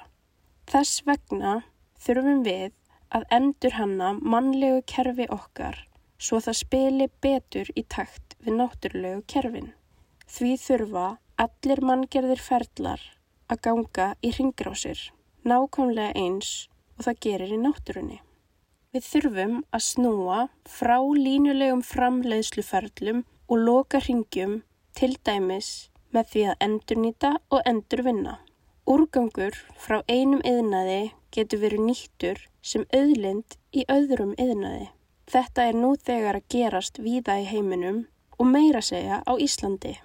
Þess 0.69 1.03
vegna 1.07 1.61
þurfum 1.99 2.43
við 2.45 2.71
að 3.13 3.25
endur 3.37 3.75
hanna 3.77 4.13
mannlegu 4.19 4.81
kerfi 4.89 5.27
okkar 5.29 5.83
svo 6.23 6.39
það 6.43 6.59
spili 6.59 7.07
betur 7.21 7.69
í 7.75 7.83
takt 7.83 8.37
við 8.43 8.57
náttúrulegu 8.59 9.23
kerfin. 9.29 9.73
Því 10.33 10.53
þurfa 10.65 11.07
allir 11.43 11.81
manngerðir 11.83 12.41
ferlar 12.41 13.01
að 13.51 13.61
ganga 13.67 14.07
í 14.23 14.31
ringrásir, 14.37 14.99
nákvæmlega 15.43 16.13
eins 16.17 16.69
og 16.97 17.07
það 17.07 17.19
gerir 17.27 17.53
í 17.53 17.59
náttúrunni. 17.59 18.19
Við 18.93 19.07
þurfum 19.09 19.55
að 19.73 19.85
snúa 19.89 20.39
frá 20.69 20.97
línulegum 21.01 21.81
framleiðsluferlum 21.85 23.23
og 23.49 23.63
loka 23.67 24.01
ringjum 24.05 24.61
til 24.97 25.15
dæmis 25.25 25.89
með 26.13 26.29
því 26.31 26.43
að 26.51 26.65
endurnýta 26.67 27.31
og 27.49 27.61
endurvinna. 27.69 28.37
Úrgangur 28.89 29.55
frá 29.79 30.01
einum 30.11 30.41
yðnaði 30.45 31.13
getur 31.33 31.61
verið 31.63 31.85
nýttur 31.87 32.41
sem 32.61 32.85
auðlind 32.93 33.57
í 33.71 33.85
öðrum 33.89 34.33
yðnaði. 34.37 34.89
Þetta 35.33 35.67
er 35.69 35.77
nú 35.79 35.93
þegar 35.95 36.39
að 36.39 36.49
gerast 36.51 36.99
víða 36.99 37.39
í 37.41 37.47
heiminum 37.47 38.03
og 38.37 38.49
meira 38.49 38.81
segja 38.83 39.21
á 39.23 39.33
Íslandi. 39.39 39.95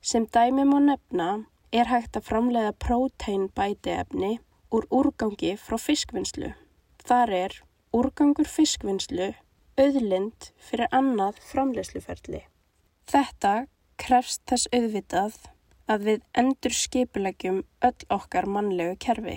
Sem 0.00 0.26
dæmi 0.26 0.64
má 0.66 0.78
nefna 0.80 1.44
er 1.72 1.90
hægt 1.92 2.16
að 2.16 2.26
framleiða 2.30 2.72
próteinbætiefni 2.82 4.38
úr 4.72 4.88
úrgangi 4.90 5.54
frá 5.60 5.76
fiskvinnslu. 5.78 6.54
Þar 7.04 7.34
er 7.36 7.58
úrgangur 7.92 8.48
fiskvinnslu 8.48 9.32
auðlind 9.80 10.50
fyrir 10.60 10.88
annað 10.92 11.38
framleiðsluferli. 11.50 12.42
Þetta 13.08 13.52
krefst 14.02 14.42
þess 14.50 14.66
auðvitað 14.74 15.36
að 15.92 16.06
við 16.08 16.22
endur 16.40 16.74
skipulegjum 16.74 17.60
öll 17.86 18.06
okkar 18.10 18.48
mannlegu 18.50 18.96
kerfi. 19.04 19.36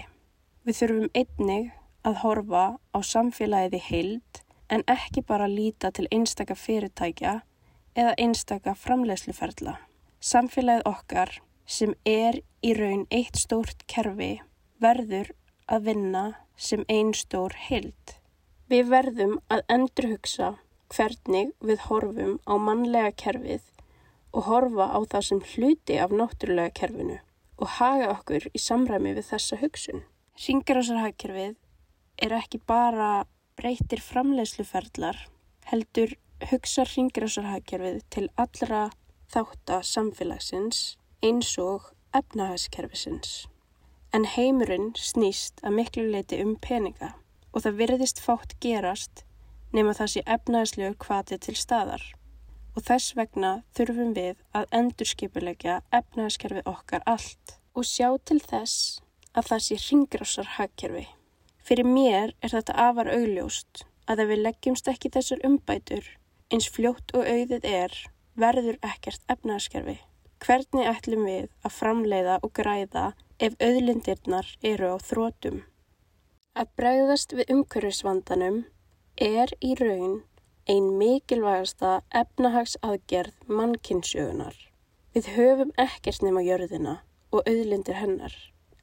Við 0.66 0.80
þurfum 0.80 1.09
einnig 1.13 1.68
að 2.05 2.22
horfa 2.24 2.63
á 2.95 2.99
samfélagið 3.05 3.78
í 3.78 3.82
heild 3.89 4.41
en 4.74 4.86
ekki 4.89 5.22
bara 5.22 5.49
líta 5.51 5.91
til 5.93 6.07
einstaka 6.09 6.57
fyrirtækja 6.57 7.36
eða 7.95 8.16
einstaka 8.22 8.74
framlegsluferðla. 8.80 9.78
Samfélagið 10.20 10.89
okkar 10.89 11.36
sem 11.66 11.93
er 12.05 12.41
í 12.66 12.74
raun 12.78 13.05
eitt 13.13 13.38
stórt 13.38 13.86
kerfi 13.91 14.39
verður 14.82 15.32
að 15.70 15.89
vinna 15.91 16.26
sem 16.57 16.86
einn 16.89 17.13
stór 17.13 17.53
heild. 17.68 18.18
Við 18.70 18.89
verðum 18.89 19.38
að 19.53 19.61
endurhugsa 19.70 20.55
hvernig 20.89 21.53
við 21.61 21.86
horfum 21.89 22.38
á 22.49 22.53
mannlega 22.57 23.13
kerfið 23.22 23.61
og 24.36 24.49
horfa 24.49 24.89
á 24.91 24.99
það 25.11 25.23
sem 25.29 25.41
hluti 25.53 25.97
af 26.03 26.11
náttúrulega 26.11 26.73
kerfinu 26.75 27.21
og 27.55 27.71
haga 27.77 28.09
okkur 28.11 28.49
í 28.51 28.59
samræmi 28.59 29.13
við 29.15 29.29
þessa 29.29 29.59
hugsun. 29.61 30.03
Ringarásarhagkerfið 30.43 31.55
er 32.25 32.36
ekki 32.36 32.59
bara 32.67 33.25
breytir 33.55 34.01
framleiðsluferðlar, 34.03 35.15
heldur 35.71 36.17
hugsa 36.51 36.83
ringarásarhagkerfið 36.89 38.01
til 38.11 38.27
allra 38.36 38.89
þátta 39.31 39.79
samfélagsins 39.88 40.81
eins 41.23 41.53
og 41.61 41.93
efnahagskerfisins. 42.15 43.45
En 44.15 44.27
heimurinn 44.27 44.91
snýst 44.99 45.63
að 45.63 45.79
miklu 45.79 46.05
leiti 46.11 46.41
um 46.43 46.57
peninga 46.59 47.13
og 47.55 47.63
það 47.63 47.79
virðist 47.79 48.19
fátt 48.19 48.59
gerast 48.63 49.23
nema 49.75 49.95
það 49.95 50.11
sé 50.11 50.27
efnahagslegur 50.36 50.99
kvati 50.99 51.39
til 51.39 51.55
staðar 51.59 52.03
og 52.76 52.84
þess 52.84 53.15
vegna 53.15 53.51
þurfum 53.78 54.13
við 54.15 54.36
að 54.57 54.67
endurskipulegja 54.80 55.80
efnaðaskerfið 55.95 56.69
okkar 56.69 57.05
allt 57.07 57.55
og 57.76 57.88
sjá 57.88 58.09
til 58.28 58.39
þess 58.43 59.01
að 59.36 59.49
það 59.49 59.63
sé 59.65 59.78
ringrásar 59.84 60.51
hagkerfi. 60.57 61.05
Fyrir 61.65 61.88
mér 61.88 62.36
er 62.43 62.53
þetta 62.53 62.76
afar 62.88 63.09
augljóst 63.11 63.86
að 64.11 64.21
ef 64.23 64.32
við 64.32 64.43
leggjumst 64.45 64.91
ekki 64.91 65.11
þessar 65.15 65.45
umbætur 65.47 66.11
eins 66.53 66.67
fljótt 66.69 67.15
og 67.17 67.26
auðið 67.26 67.65
er 67.69 67.95
verður 68.38 68.78
ekkert 68.86 69.23
efnaðaskerfi. 69.32 69.97
Hvernig 70.43 70.89
ætlum 70.91 71.26
við 71.26 71.47
að 71.65 71.73
framleiða 71.73 72.36
og 72.43 72.51
græða 72.53 73.05
ef 73.39 73.55
auðlindirnar 73.63 74.51
eru 74.61 74.93
á 74.93 74.97
þrótum? 75.01 75.63
Að 76.55 76.71
bregðast 76.80 77.34
við 77.36 77.51
umhverfisvandanum 77.55 78.61
er 79.19 79.51
í 79.63 79.73
raun 79.80 80.21
ein 80.66 80.86
mikilvægasta 80.97 81.99
efnahagsaðgerð 82.09 83.49
mannkinsjögunar. 83.57 84.55
Við 85.13 85.28
höfum 85.36 85.74
ekkert 85.78 86.24
nema 86.26 86.41
jörðina 86.41 86.95
og 87.30 87.45
auðlindir 87.45 87.99
hennar. 87.99 88.34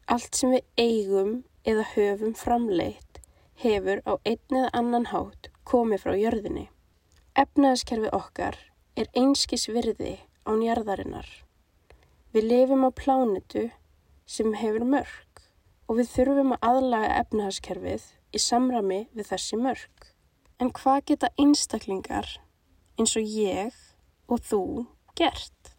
Allt 0.07 0.39
sem 0.39 0.55
við 0.55 0.63
eigum 0.79 1.33
eða 1.67 1.89
höfum 1.97 2.37
framleitt 2.39 3.19
hefur 3.65 3.99
á 4.07 4.13
einn 4.23 4.59
eða 4.61 4.71
annan 4.79 5.09
hátt 5.11 5.51
komið 5.67 6.05
frá 6.05 6.15
jörðinni. 6.21 6.69
Efnahagskerfi 7.35 8.15
okkar 8.15 8.61
er 8.95 9.11
einskis 9.19 9.67
virði 9.67 10.21
án 10.47 10.63
jarðarinnar. 10.63 11.27
Við 12.31 12.47
lifum 12.53 12.87
á 12.87 12.91
plánetu 12.95 13.69
sem 14.27 14.55
hefur 14.55 14.87
mörg 14.87 15.45
og 15.91 15.99
við 15.99 16.15
þurfum 16.15 16.55
að 16.55 16.71
aðlaga 16.71 17.13
efnahagskerfið 17.25 18.09
í 18.31 18.47
samrami 18.47 19.05
við 19.11 19.33
þessi 19.35 19.59
mörg. 19.59 20.12
En 20.63 20.69
hvað 20.71 21.01
geta 21.11 21.29
einstaklingar 21.43 22.29
eins 22.95 23.17
og 23.19 23.25
ég 23.27 23.75
og 24.31 24.43
þú 24.47 24.65
gert? 25.19 25.73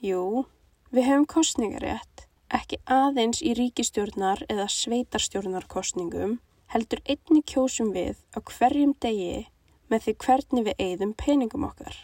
Jú, 0.00 0.46
við 0.88 1.08
hefum 1.10 1.26
kostningarétt, 1.28 2.22
ekki 2.48 2.78
aðeins 2.88 3.42
í 3.44 3.52
ríkistjórnar 3.58 4.46
eða 4.46 4.64
sveitarstjórnarkostningum, 4.72 6.38
heldur 6.72 7.02
einni 7.04 7.42
kjósum 7.52 7.90
við 7.92 8.22
á 8.32 8.40
hverjum 8.40 8.94
degi 9.04 9.42
með 9.92 10.06
því 10.06 10.14
hvernig 10.24 10.66
við 10.70 10.80
eigðum 10.86 11.12
peningum 11.20 11.66
okkar. 11.68 11.98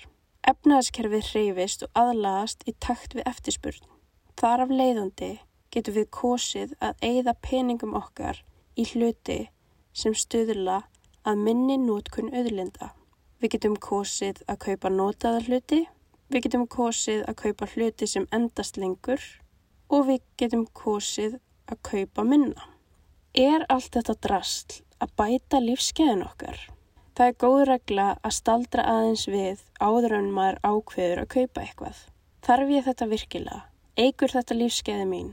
Efnaðaskerfið 0.44 1.30
hreyfist 1.30 1.86
og 1.86 2.02
aðlagast 2.02 2.66
í 2.68 2.74
takt 2.84 3.16
við 3.16 3.30
eftirspurn. 3.32 3.88
Þar 4.36 4.66
af 4.66 4.74
leiðandi 4.82 5.30
getur 5.72 5.96
við 6.02 6.12
kosið 6.12 6.76
að 6.84 7.00
eigða 7.00 7.36
peningum 7.48 7.96
okkar 7.96 8.44
í 8.76 8.84
hluti 8.92 9.38
sem 9.96 10.12
stuðla 10.12 10.82
að 11.26 11.42
minni 11.48 11.76
nótkun 11.82 12.30
auðlinda. 12.32 12.92
Við 13.42 13.56
getum 13.56 13.74
kosið 13.82 14.40
að 14.48 14.62
kaupa 14.66 14.92
notaða 14.92 15.42
hluti, 15.46 15.82
við 16.32 16.46
getum 16.46 16.66
kosið 16.70 17.24
að 17.28 17.38
kaupa 17.42 17.68
hluti 17.74 18.08
sem 18.08 18.28
endast 18.34 18.78
lengur 18.80 19.22
og 19.92 20.06
við 20.08 20.22
getum 20.40 20.64
kosið 20.72 21.38
að 21.70 21.82
kaupa 21.90 22.24
minna. 22.24 22.70
Er 23.36 23.66
allt 23.68 23.92
þetta 23.98 24.16
drastl 24.24 24.82
að 25.02 25.12
bæta 25.20 25.60
lífskeiðin 25.60 26.24
okkar? 26.24 26.58
Það 27.16 27.30
er 27.30 27.38
góð 27.40 27.62
regla 27.68 28.06
að 28.24 28.36
staldra 28.36 28.84
aðeins 28.92 29.24
við 29.28 29.62
áður 29.80 30.18
en 30.18 30.30
maður 30.36 30.58
ákveður 30.64 31.22
að 31.22 31.32
kaupa 31.34 31.64
eitthvað. 31.64 31.98
Þarf 32.46 32.72
ég 32.72 32.86
þetta 32.86 33.08
virkilega? 33.10 33.62
Eigur 33.96 34.32
þetta 34.32 34.56
lífskeiði 34.56 35.06
mín? 35.08 35.30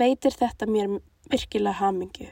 Veitir 0.00 0.36
þetta 0.36 0.68
mér 0.68 0.98
virkilega 1.32 1.80
hamingu? 1.80 2.28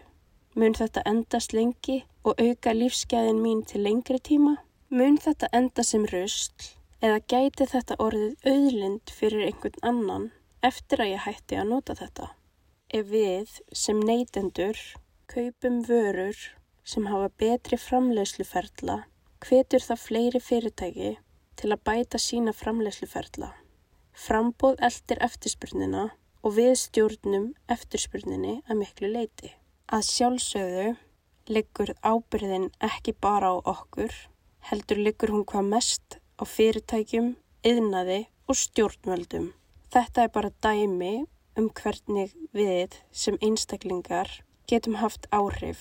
Mun 0.57 0.77
þetta 0.77 1.05
endast 1.09 1.55
lengi 1.57 2.03
og 2.25 2.41
auka 2.41 2.75
lífsgæðin 2.77 3.41
mín 3.41 3.63
til 3.67 3.85
lengri 3.87 4.21
tíma? 4.21 4.57
Mun 4.91 5.17
þetta 5.23 5.49
enda 5.57 5.85
sem 5.87 6.05
röstl 6.11 6.73
eða 7.01 7.21
gæti 7.33 7.67
þetta 7.71 7.97
orðið 8.03 8.51
auðlind 8.53 9.13
fyrir 9.15 9.47
einhvern 9.47 9.85
annan 9.93 10.27
eftir 10.67 11.05
að 11.05 11.13
ég 11.15 11.25
hætti 11.27 11.61
að 11.61 11.71
nota 11.71 11.97
þetta? 11.97 12.31
Ef 12.91 13.07
við 13.07 13.61
sem 13.73 14.01
neytendur 14.03 14.79
kaupum 15.31 15.81
vörur 15.87 16.39
sem 16.85 17.07
hafa 17.07 17.31
betri 17.39 17.79
framleiðsluferðla, 17.79 18.97
hvetur 19.45 19.85
það 19.85 20.05
fleiri 20.05 20.41
fyrirtæki 20.43 21.11
til 21.61 21.71
að 21.71 21.85
bæta 21.87 22.19
sína 22.19 22.55
framleiðsluferðla. 22.57 23.53
Frambóð 24.11 24.81
eldir 24.89 25.21
eftirspurnina 25.25 26.09
og 26.43 26.57
við 26.57 26.73
stjórnum 26.83 27.47
eftirspurninni 27.71 28.57
að 28.67 28.81
miklu 28.83 29.13
leiti. 29.13 29.55
Að 29.87 30.05
sjálfsögðu 30.09 30.89
liggur 31.49 31.95
ábyrðin 32.03 32.69
ekki 32.85 33.15
bara 33.17 33.55
á 33.55 33.57
okkur, 33.73 34.13
heldur 34.71 35.01
liggur 35.01 35.33
hún 35.33 35.47
hvað 35.49 35.71
mest 35.73 36.19
á 36.41 36.45
fyrirtækjum, 36.45 37.35
yðnaði 37.65 38.27
og 38.49 38.59
stjórnvöldum. 38.59 39.53
Þetta 39.91 40.27
er 40.27 40.35
bara 40.35 40.53
dæmi 40.63 41.27
um 41.59 41.71
hvernig 41.75 42.35
við 42.57 42.97
sem 43.11 43.39
einstaklingar 43.43 44.31
getum 44.71 45.01
haft 45.01 45.27
áhrif 45.35 45.81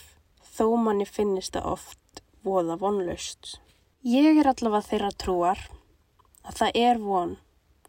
þó 0.60 0.76
manni 0.82 1.05
finnist 1.05 1.53
það 1.55 1.72
oft 1.74 2.24
voða 2.43 2.78
vonlaust. 2.82 3.60
Ég 4.03 4.39
er 4.39 4.49
allavega 4.49 4.88
þeirra 4.88 5.12
trúar 5.22 5.62
að 6.47 6.62
það 6.62 6.80
er 6.82 7.01
von 7.03 7.36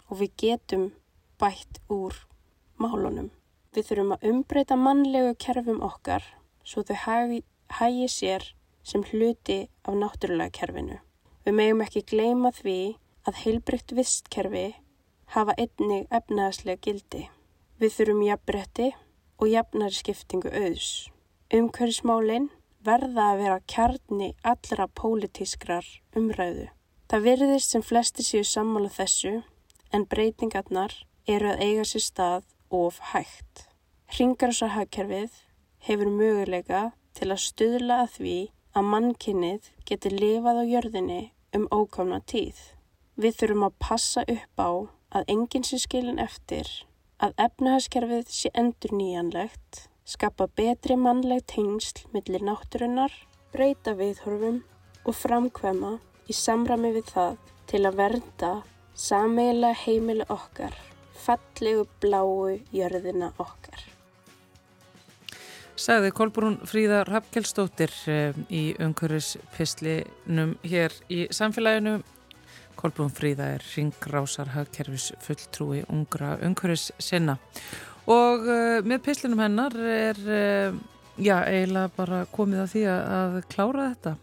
og 0.08 0.18
við 0.20 0.34
getum 0.42 0.88
bætt 1.40 1.80
úr 1.88 2.16
málunum. 2.80 3.30
Við 3.74 3.86
þurfum 3.88 4.14
að 4.16 4.26
umbreyta 4.32 4.76
mannlegu 4.76 5.34
kerfum 5.38 5.80
okkar 5.86 6.24
svo 6.66 6.82
þau 6.86 6.96
hagi 7.04 7.42
hægi 7.78 8.08
sér 8.10 8.46
sem 8.82 9.04
hluti 9.10 9.68
af 9.84 9.94
náttúrulega 9.94 10.54
kerfinu. 10.58 10.98
Við 11.44 11.56
meðum 11.56 11.84
ekki 11.84 12.02
gleima 12.10 12.50
því 12.54 12.78
að 13.28 13.42
heilbrygt 13.44 13.94
vistkerfi 13.96 14.66
hafa 15.34 15.54
einnig 15.58 16.08
efnaðslega 16.10 16.82
gildi. 16.84 17.28
Við 17.80 17.94
þurfum 17.96 18.22
jafnbretti 18.26 18.88
og 19.40 19.48
jafnari 19.48 19.96
skiptingu 19.96 20.50
auðs. 20.52 20.90
Umhverfismálinn 21.54 22.50
verða 22.84 23.30
að 23.32 23.40
vera 23.44 23.60
kjarni 23.72 24.30
allra 24.46 24.86
pólitískrar 25.00 25.86
umræðu. 26.16 26.68
Það 27.10 27.24
virðist 27.26 27.74
sem 27.74 27.82
flesti 27.82 28.24
séu 28.24 28.44
sammála 28.46 28.90
þessu 28.94 29.40
en 29.92 30.06
breytingarnar 30.06 30.94
eru 31.26 31.50
að 31.52 31.64
eiga 31.66 31.86
sér 31.88 32.04
stað 32.04 32.46
of 32.70 33.00
hægt. 33.12 33.66
Ringarsarhagkerfið 34.16 35.40
hefur 35.86 36.10
möguleika 36.14 36.90
til 37.16 37.30
að 37.30 37.44
stuðla 37.44 38.02
að 38.04 38.16
því 38.16 38.36
að 38.76 38.88
mannkinnið 38.92 39.70
geti 39.88 40.12
lifað 40.14 40.62
á 40.62 40.64
jörðinni 40.72 41.22
um 41.56 41.66
ókomna 41.74 42.20
tíð. 42.30 42.58
Við 43.20 43.36
þurfum 43.40 43.66
að 43.66 43.78
passa 43.82 44.24
upp 44.24 44.62
á 44.62 44.70
að 45.18 45.32
enginn 45.34 45.66
sé 45.66 45.80
skilin 45.82 46.22
eftir, 46.22 46.68
að 47.18 47.34
efnahagskerfið 47.44 48.30
sé 48.32 48.52
endur 48.54 48.94
nýjanlegt, 48.96 49.86
skapa 50.06 50.46
betri 50.56 50.96
mannleg 50.96 51.44
tengsl 51.50 52.06
millir 52.14 52.44
náttúrunnar, 52.46 53.12
breyta 53.52 53.96
viðhorfum 53.98 54.62
og 55.04 55.16
framkvema 55.18 55.96
í 56.30 56.36
samrami 56.36 56.94
við 56.94 57.10
það 57.10 57.40
til 57.70 57.82
að 57.86 57.98
vernda 58.02 58.52
sameila 58.94 59.74
heimili 59.84 60.26
okkar, 60.30 60.74
fallegu 61.26 61.86
bláu 62.02 62.56
jörðina 62.74 63.34
okkar 63.38 63.59
sagði 65.80 66.12
Kolbrún 66.12 66.58
Fríðar 66.68 67.08
Hapkjelsdóttir 67.14 67.92
eh, 68.10 68.36
í 68.52 68.62
umhverfispislinum 68.82 70.56
hér 70.66 70.94
í 71.08 71.22
samfélaginu. 71.32 72.00
Kolbrún 72.80 73.12
Fríða 73.12 73.54
er 73.56 73.64
ringrásar 73.74 74.52
hagkerfis 74.54 75.10
fulltrúi 75.24 75.82
ungra 75.92 76.34
umhverfis 76.44 76.90
sinna 77.00 77.36
og 78.10 78.46
uh, 78.48 78.80
með 78.82 79.02
pislinum 79.04 79.42
hennar 79.42 79.76
er 79.76 80.20
uh, 80.24 80.78
já, 81.20 81.36
eiginlega 81.44 81.92
bara 81.96 82.22
komið 82.32 82.62
að 82.64 82.70
því 82.72 82.84
að 82.94 83.36
klára 83.52 83.90
þetta 83.90 84.14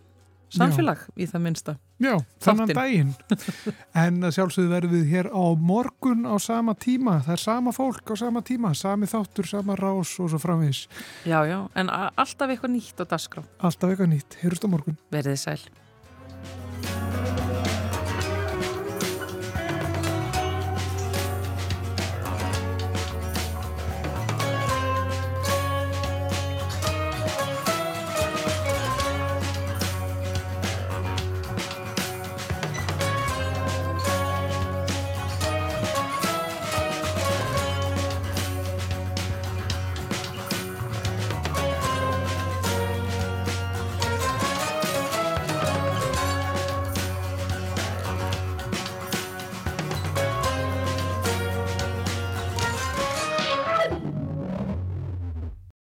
samfélag 0.58 1.04
já. 1.06 1.14
í 1.22 1.30
það 1.30 1.46
minsta. 1.46 1.78
Já, 1.98 2.14
þannan 2.46 2.74
daginn. 2.78 3.14
en 4.06 4.22
sjálfsögðu 4.30 4.70
verðum 4.70 4.94
við 5.00 5.08
hér 5.16 5.30
á 5.34 5.46
morgun 5.58 6.28
á 6.30 6.38
sama 6.42 6.76
tíma. 6.78 7.18
Það 7.26 7.34
er 7.38 7.44
sama 7.44 7.74
fólk 7.74 8.14
á 8.14 8.16
sama 8.22 8.44
tíma, 8.46 8.74
sami 8.78 9.10
þáttur, 9.10 9.50
sama 9.50 9.78
rás 9.80 10.14
og 10.22 10.30
svo 10.30 10.42
framvís. 10.42 10.86
Já, 11.26 11.42
já, 11.50 11.60
en 11.74 11.90
alltaf 11.90 12.54
eitthvað 12.54 12.76
nýtt 12.76 13.02
á 13.02 13.06
dasgrá. 13.10 13.46
Alltaf 13.58 13.90
eitthvað 13.90 14.14
nýtt. 14.14 14.40
Heyrust 14.44 14.70
á 14.70 14.70
morgun. 14.70 15.02
Verðið 15.14 15.42
sæl. 15.42 15.62